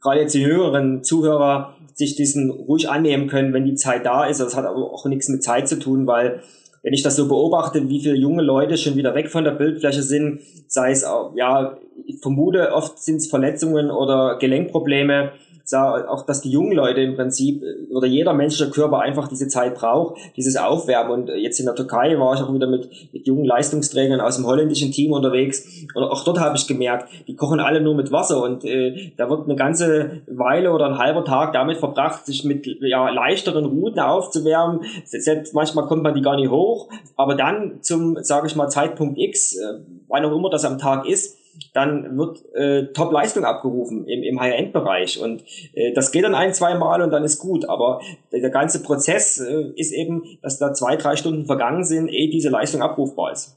[0.00, 4.40] gerade jetzt die höheren Zuhörer, sich diesen ruhig annehmen können, wenn die Zeit da ist.
[4.40, 6.42] Das hat aber auch nichts mit Zeit zu tun, weil
[6.82, 10.02] wenn ich das so beobachte, wie viele junge Leute schon wieder weg von der Bildfläche
[10.02, 11.04] sind, sei es,
[11.34, 11.76] ja,
[12.06, 15.32] ich vermute, oft sind es Verletzungen oder Gelenkprobleme,
[15.74, 19.74] auch, dass die jungen Leute im Prinzip äh, oder jeder menschliche Körper einfach diese Zeit
[19.74, 21.12] braucht, dieses Aufwärmen.
[21.12, 24.46] Und jetzt in der Türkei war ich auch wieder mit, mit jungen Leistungsträgern aus dem
[24.46, 25.86] holländischen Team unterwegs.
[25.94, 29.28] Und auch dort habe ich gemerkt, die kochen alle nur mit Wasser und äh, da
[29.30, 34.00] wird eine ganze Weile oder ein halber Tag damit verbracht, sich mit ja, leichteren Routen
[34.00, 34.80] aufzuwärmen.
[35.04, 36.88] Selbst manchmal kommt man die gar nicht hoch.
[37.16, 41.06] Aber dann zum, sage ich mal, Zeitpunkt X, äh, wann auch immer das am Tag
[41.06, 41.39] ist,
[41.72, 45.20] dann wird äh, Top-Leistung abgerufen im, im High-End-Bereich.
[45.20, 45.42] Und
[45.74, 47.68] äh, das geht dann ein, zwei Mal und dann ist gut.
[47.68, 48.00] Aber
[48.32, 52.48] der ganze Prozess äh, ist eben, dass da zwei, drei Stunden vergangen sind, ehe diese
[52.48, 53.56] Leistung abrufbar ist.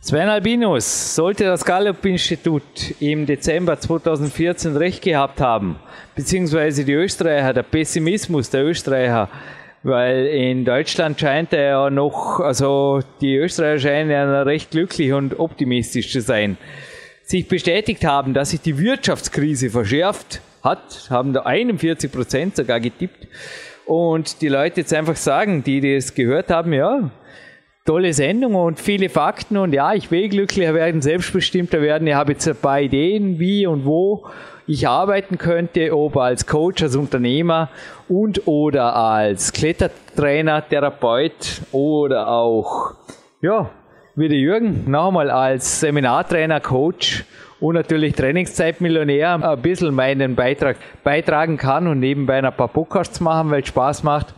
[0.00, 2.62] Sven Albinus, sollte das Gallup-Institut
[3.00, 5.80] im Dezember 2014 recht gehabt haben,
[6.14, 9.28] beziehungsweise die Österreicher, der Pessimismus der Österreicher,
[9.86, 15.38] weil in Deutschland scheint er ja noch, also die Österreicher scheinen ja recht glücklich und
[15.38, 16.56] optimistisch zu sein,
[17.22, 23.28] sich bestätigt haben, dass sich die Wirtschaftskrise verschärft hat, haben da 41 Prozent sogar getippt.
[23.84, 27.10] Und die Leute jetzt einfach sagen, die das gehört haben, ja,
[27.84, 32.08] tolle Sendung und viele Fakten und ja, ich will glücklicher werden, selbstbestimmter werden.
[32.08, 34.26] Ich habe jetzt ein paar Ideen, wie und wo
[34.66, 37.68] ich arbeiten könnte, ob als Coach, als Unternehmer
[38.08, 42.94] und oder als Klettertrainer, Therapeut oder auch,
[43.40, 43.70] ja,
[44.16, 47.24] wie der Jürgen, nochmal als Seminartrainer, Coach
[47.60, 53.50] und natürlich Trainingszeitmillionär ein bisschen meinen Beitrag beitragen kann und nebenbei ein paar Podcasts machen,
[53.50, 54.34] weil es Spaß macht.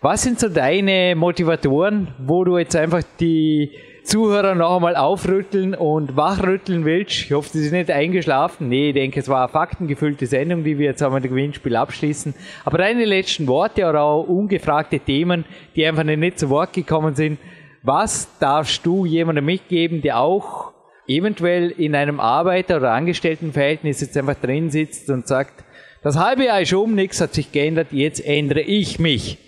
[0.00, 6.16] Was sind so deine Motivatoren, wo du jetzt einfach die Zuhörer noch einmal aufrütteln und
[6.16, 7.22] wachrütteln willst?
[7.22, 8.68] Ich hoffe, sie sind nicht eingeschlafen.
[8.68, 11.76] Nee, ich denke, es war eine faktengefüllte Sendung, die wir jetzt haben mit dem Gewinnspiel
[11.76, 12.34] abschließen.
[12.64, 15.44] Aber deine letzten Worte oder auch ungefragte Themen,
[15.76, 17.38] die einfach nicht zu Wort gekommen sind.
[17.82, 20.72] Was darfst du jemandem mitgeben, der auch
[21.06, 25.64] eventuell in einem Arbeiter- oder Angestelltenverhältnis jetzt einfach drin sitzt und sagt,
[26.02, 29.38] das halbe Jahr ist um, nichts hat sich geändert, jetzt ändere ich mich.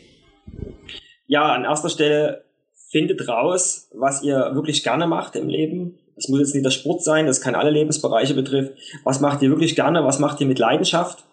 [1.27, 2.45] Ja, an erster Stelle
[2.93, 5.99] findet raus, was ihr wirklich gerne macht im Leben.
[6.15, 8.77] Das muss jetzt nicht der Sport sein, das kann alle Lebensbereiche betreffen.
[9.03, 10.05] Was macht ihr wirklich gerne?
[10.05, 11.25] Was macht ihr mit Leidenschaft?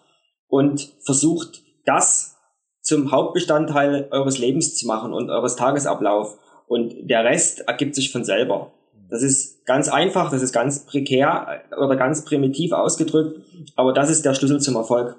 [0.48, 2.38] Und versucht das
[2.80, 6.38] zum Hauptbestandteil eures Lebens zu machen und eures Tagesablauf.
[6.66, 8.72] Und der Rest ergibt sich von selber.
[9.10, 13.40] Das ist ganz einfach, das ist ganz prekär oder ganz primitiv ausgedrückt,
[13.76, 15.16] aber das ist der Schlüssel zum Erfolg.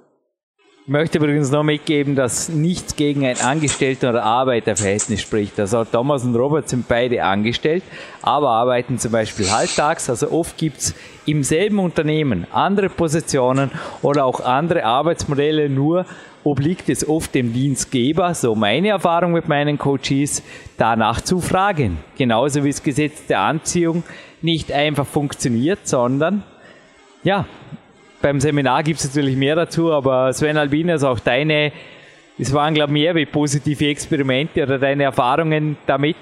[0.83, 5.59] Ich möchte übrigens noch mitgeben, dass nichts gegen ein Angestellten- oder Arbeiterverhältnis spricht.
[5.59, 7.83] Also Thomas und Robert sind beide angestellt,
[8.23, 10.09] aber arbeiten zum Beispiel halbtags.
[10.09, 10.95] Also oft gibt's
[11.27, 13.69] im selben Unternehmen andere Positionen
[14.01, 16.07] oder auch andere Arbeitsmodelle, nur
[16.43, 20.41] obliegt es oft dem Dienstgeber, so meine Erfahrung mit meinen Coaches,
[20.77, 21.99] danach zu fragen.
[22.17, 24.01] Genauso wie das Gesetz der Anziehung
[24.41, 26.41] nicht einfach funktioniert, sondern
[27.23, 27.45] ja,
[28.21, 31.71] beim Seminar gibt es natürlich mehr dazu, aber Sven Albinus, auch deine,
[32.37, 36.17] es waren, glaube ich, mehr wie positive Experimente oder deine Erfahrungen damit.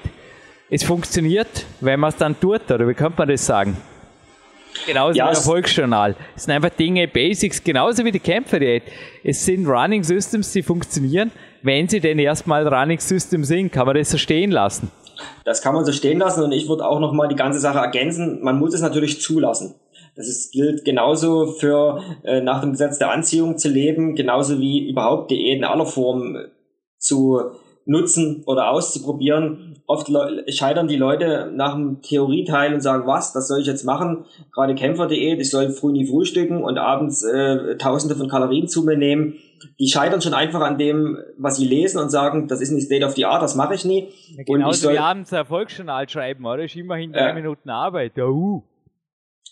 [0.70, 3.78] Es funktioniert, wenn man es dann tut, oder wie könnte man das sagen?
[4.86, 6.16] Genauso ja, wie Erfolgsjournal.
[6.36, 8.84] Es sind einfach Dinge, Basics, genauso wie die Kämpferdiät.
[9.24, 11.32] Es sind Running Systems, die funktionieren,
[11.64, 13.72] wenn sie denn erstmal Running Systems sind.
[13.72, 14.92] Kann man das so stehen lassen?
[15.44, 18.42] Das kann man so stehen lassen und ich würde auch nochmal die ganze Sache ergänzen.
[18.42, 19.76] Man muss es natürlich zulassen.
[20.20, 24.90] Das ist, gilt genauso für äh, nach dem Gesetz der Anziehung zu leben, genauso wie
[24.90, 26.50] überhaupt Diäten aller Formen
[26.98, 27.40] zu
[27.86, 29.82] nutzen oder auszuprobieren.
[29.88, 30.12] Oft
[30.50, 34.26] scheitern die Leute nach dem Theorieteil und sagen, was, das soll ich jetzt machen?
[34.54, 38.98] Gerade Kämpferdiät, ich soll früh nie frühstücken und abends äh, tausende von Kalorien zu mir
[38.98, 39.36] nehmen.
[39.80, 43.06] Die scheitern schon einfach an dem, was sie lesen und sagen, das ist nicht State
[43.06, 44.10] of the Art, das mache ich nie.
[44.36, 46.66] Ja, genauso und ich soll, wie abends Erfolgsjournal schreiben, oder?
[46.66, 48.18] Ist immerhin drei äh, Minuten Arbeit.
[48.18, 48.64] Ja, uh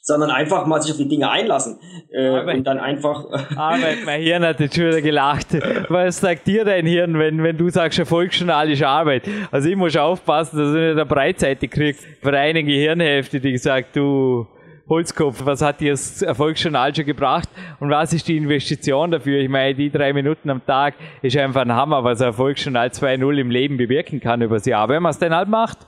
[0.07, 1.79] sondern einfach mal sich auf die Dinge einlassen
[2.11, 3.25] äh, und dann einfach.
[3.57, 5.47] Arbeit, mein Hirn hat jetzt schon wieder gelacht.
[5.89, 9.23] Was sagt dir dein Hirn, wenn, wenn du sagst, erfolgsjournalische Arbeit?
[9.51, 13.97] Also ich muss aufpassen, dass ich nicht eine Breitseite kriege für eine Gehirnhälfte, die sagt,
[13.97, 14.47] du
[14.87, 17.49] Holzkopf, was hat dir das Erfolgsjournal schon gebracht
[17.81, 19.41] und was ist die Investition dafür?
[19.41, 23.37] Ich meine, die drei Minuten am Tag ist einfach ein Hammer, was ein Erfolgsjournal 2.0
[23.39, 25.79] im Leben bewirken kann über das Jahr, wenn man es denn halt macht.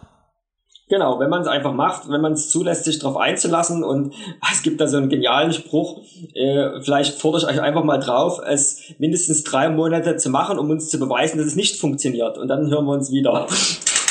[0.89, 4.15] Genau, wenn man es einfach macht, wenn man es zulässt, sich darauf einzulassen und
[4.51, 6.01] es gibt da so einen genialen Spruch,
[6.33, 10.67] äh, vielleicht fordere ich euch einfach mal drauf, es mindestens drei Monate zu machen, um
[10.71, 13.45] uns zu beweisen, dass es nicht funktioniert und dann hören wir uns wieder.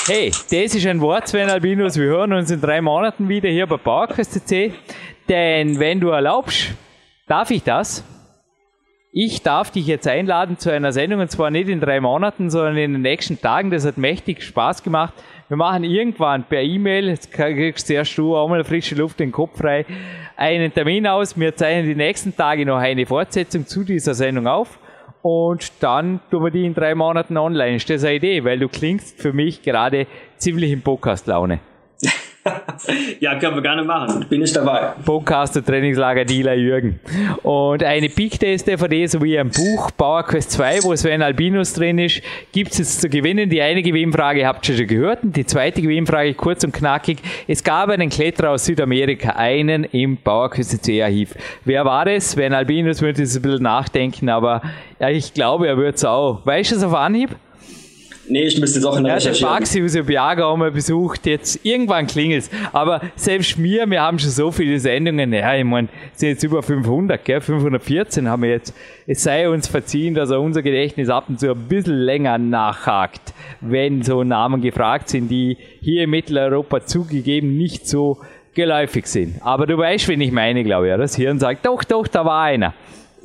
[0.06, 3.66] Hey, das ist ein Wort, Sven Albinus, wir hören uns in drei Monaten wieder hier
[3.66, 3.76] bei
[4.22, 4.72] CC,
[5.28, 6.68] denn wenn du erlaubst,
[7.26, 8.04] darf ich das?
[9.10, 12.76] Ich darf dich jetzt einladen zu einer Sendung und zwar nicht in drei Monaten, sondern
[12.76, 13.70] in den nächsten Tagen.
[13.70, 15.14] Das hat mächtig Spaß gemacht.
[15.48, 19.56] Wir machen irgendwann per E-Mail, jetzt kriegst du erst du auch frische Luft den Kopf
[19.56, 19.86] frei,
[20.36, 21.38] einen Termin aus.
[21.40, 24.78] Wir zeichnen die nächsten Tage noch eine Fortsetzung zu dieser Sendung auf
[25.22, 27.76] und dann tun wir die in drei Monaten online.
[27.76, 28.44] Ist das eine Idee?
[28.44, 30.06] Weil du klingst für mich gerade
[30.36, 31.60] ziemlich in Podcast-Laune.
[33.20, 34.26] ja, können wir gerne machen.
[34.28, 34.92] Bin ich dabei.
[35.04, 37.00] Podcaster Trainingslager Dealer Jürgen.
[37.42, 41.98] Und eine Peak Days DVD sowie ein Buch Power Quest 2, wo Sven Albinus drin
[41.98, 42.22] ist,
[42.52, 43.50] gibt es jetzt zu gewinnen.
[43.50, 45.22] Die eine Gewinnfrage habt ihr schon gehört.
[45.22, 47.18] Und die zweite Gewinnfrage kurz und knackig.
[47.46, 51.34] Es gab einen Kletterer aus Südamerika, einen im Power Quest 2 Archiv.
[51.64, 52.32] Wer war das?
[52.32, 54.62] Sven Albinus würde jetzt ein bisschen nachdenken, aber
[54.98, 56.44] ich glaube, er wird es auch.
[56.44, 57.36] Weißt du es auf Anhieb?
[58.30, 61.26] Nee, ich müsste jetzt auch in der Ja, Baxi aus Biaga haben wir besucht.
[61.26, 62.50] Jetzt irgendwann klingelt's.
[62.72, 65.32] Aber selbst mir, wir haben schon so viele Sendungen.
[65.32, 67.40] Ja, ich meine, es sind jetzt über 500, gell?
[67.40, 68.74] 514 haben wir jetzt.
[69.06, 73.32] Es sei uns verziehen, dass er unser Gedächtnis ab und zu ein bisschen länger nachhakt,
[73.60, 78.18] wenn so Namen gefragt sind, die hier in Mitteleuropa zugegeben nicht so
[78.54, 79.36] geläufig sind.
[79.42, 80.96] Aber du weißt, wen ich meine, glaube ich.
[80.96, 82.74] Das Hirn sagt, doch, doch, da war einer.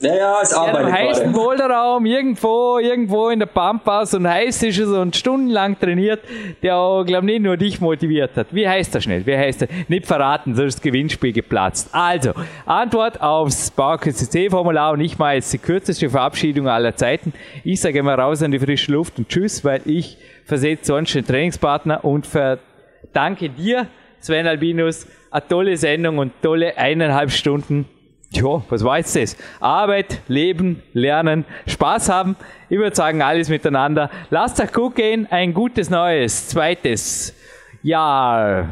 [0.04, 4.78] Ja, ja, es arbeitet Im heißen Boulderraum, irgendwo, irgendwo in der Pampas und heiß ist
[4.78, 6.20] es und stundenlang trainiert,
[6.62, 8.48] der auch, glaube nicht nur dich motiviert hat.
[8.52, 9.26] Wie heißt er schnell?
[9.26, 9.70] Wie heißt er?
[9.88, 11.88] Nicht verraten, sonst ist das Gewinnspiel geplatzt.
[11.94, 12.34] Also,
[12.66, 17.32] Antwort aufs BauKCC-Formular und ich mache jetzt die kürzeste Verabschiedung aller Zeiten.
[17.64, 21.26] Ich sage immer raus an die frische Luft und tschüss, weil ich versetze sonst den
[21.26, 23.88] Trainingspartner und verdanke dir,
[24.20, 27.88] Sven Albinus, eine tolle Sendung und tolle eineinhalb Stunden
[28.36, 29.38] ja, was war jetzt das?
[29.60, 32.36] Arbeit, Leben, Lernen, Spaß haben.
[32.70, 34.10] Ich würde sagen, alles miteinander.
[34.30, 35.28] Lasst euch gut gehen.
[35.30, 37.36] Ein gutes neues, zweites
[37.82, 38.70] Jahr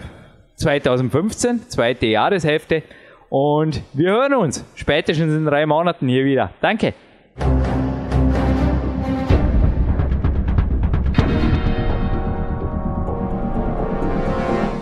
[0.55, 2.83] 2015, zweite Jahreshälfte.
[3.29, 6.51] Und wir hören uns spätestens in drei Monaten hier wieder.
[6.59, 6.93] Danke.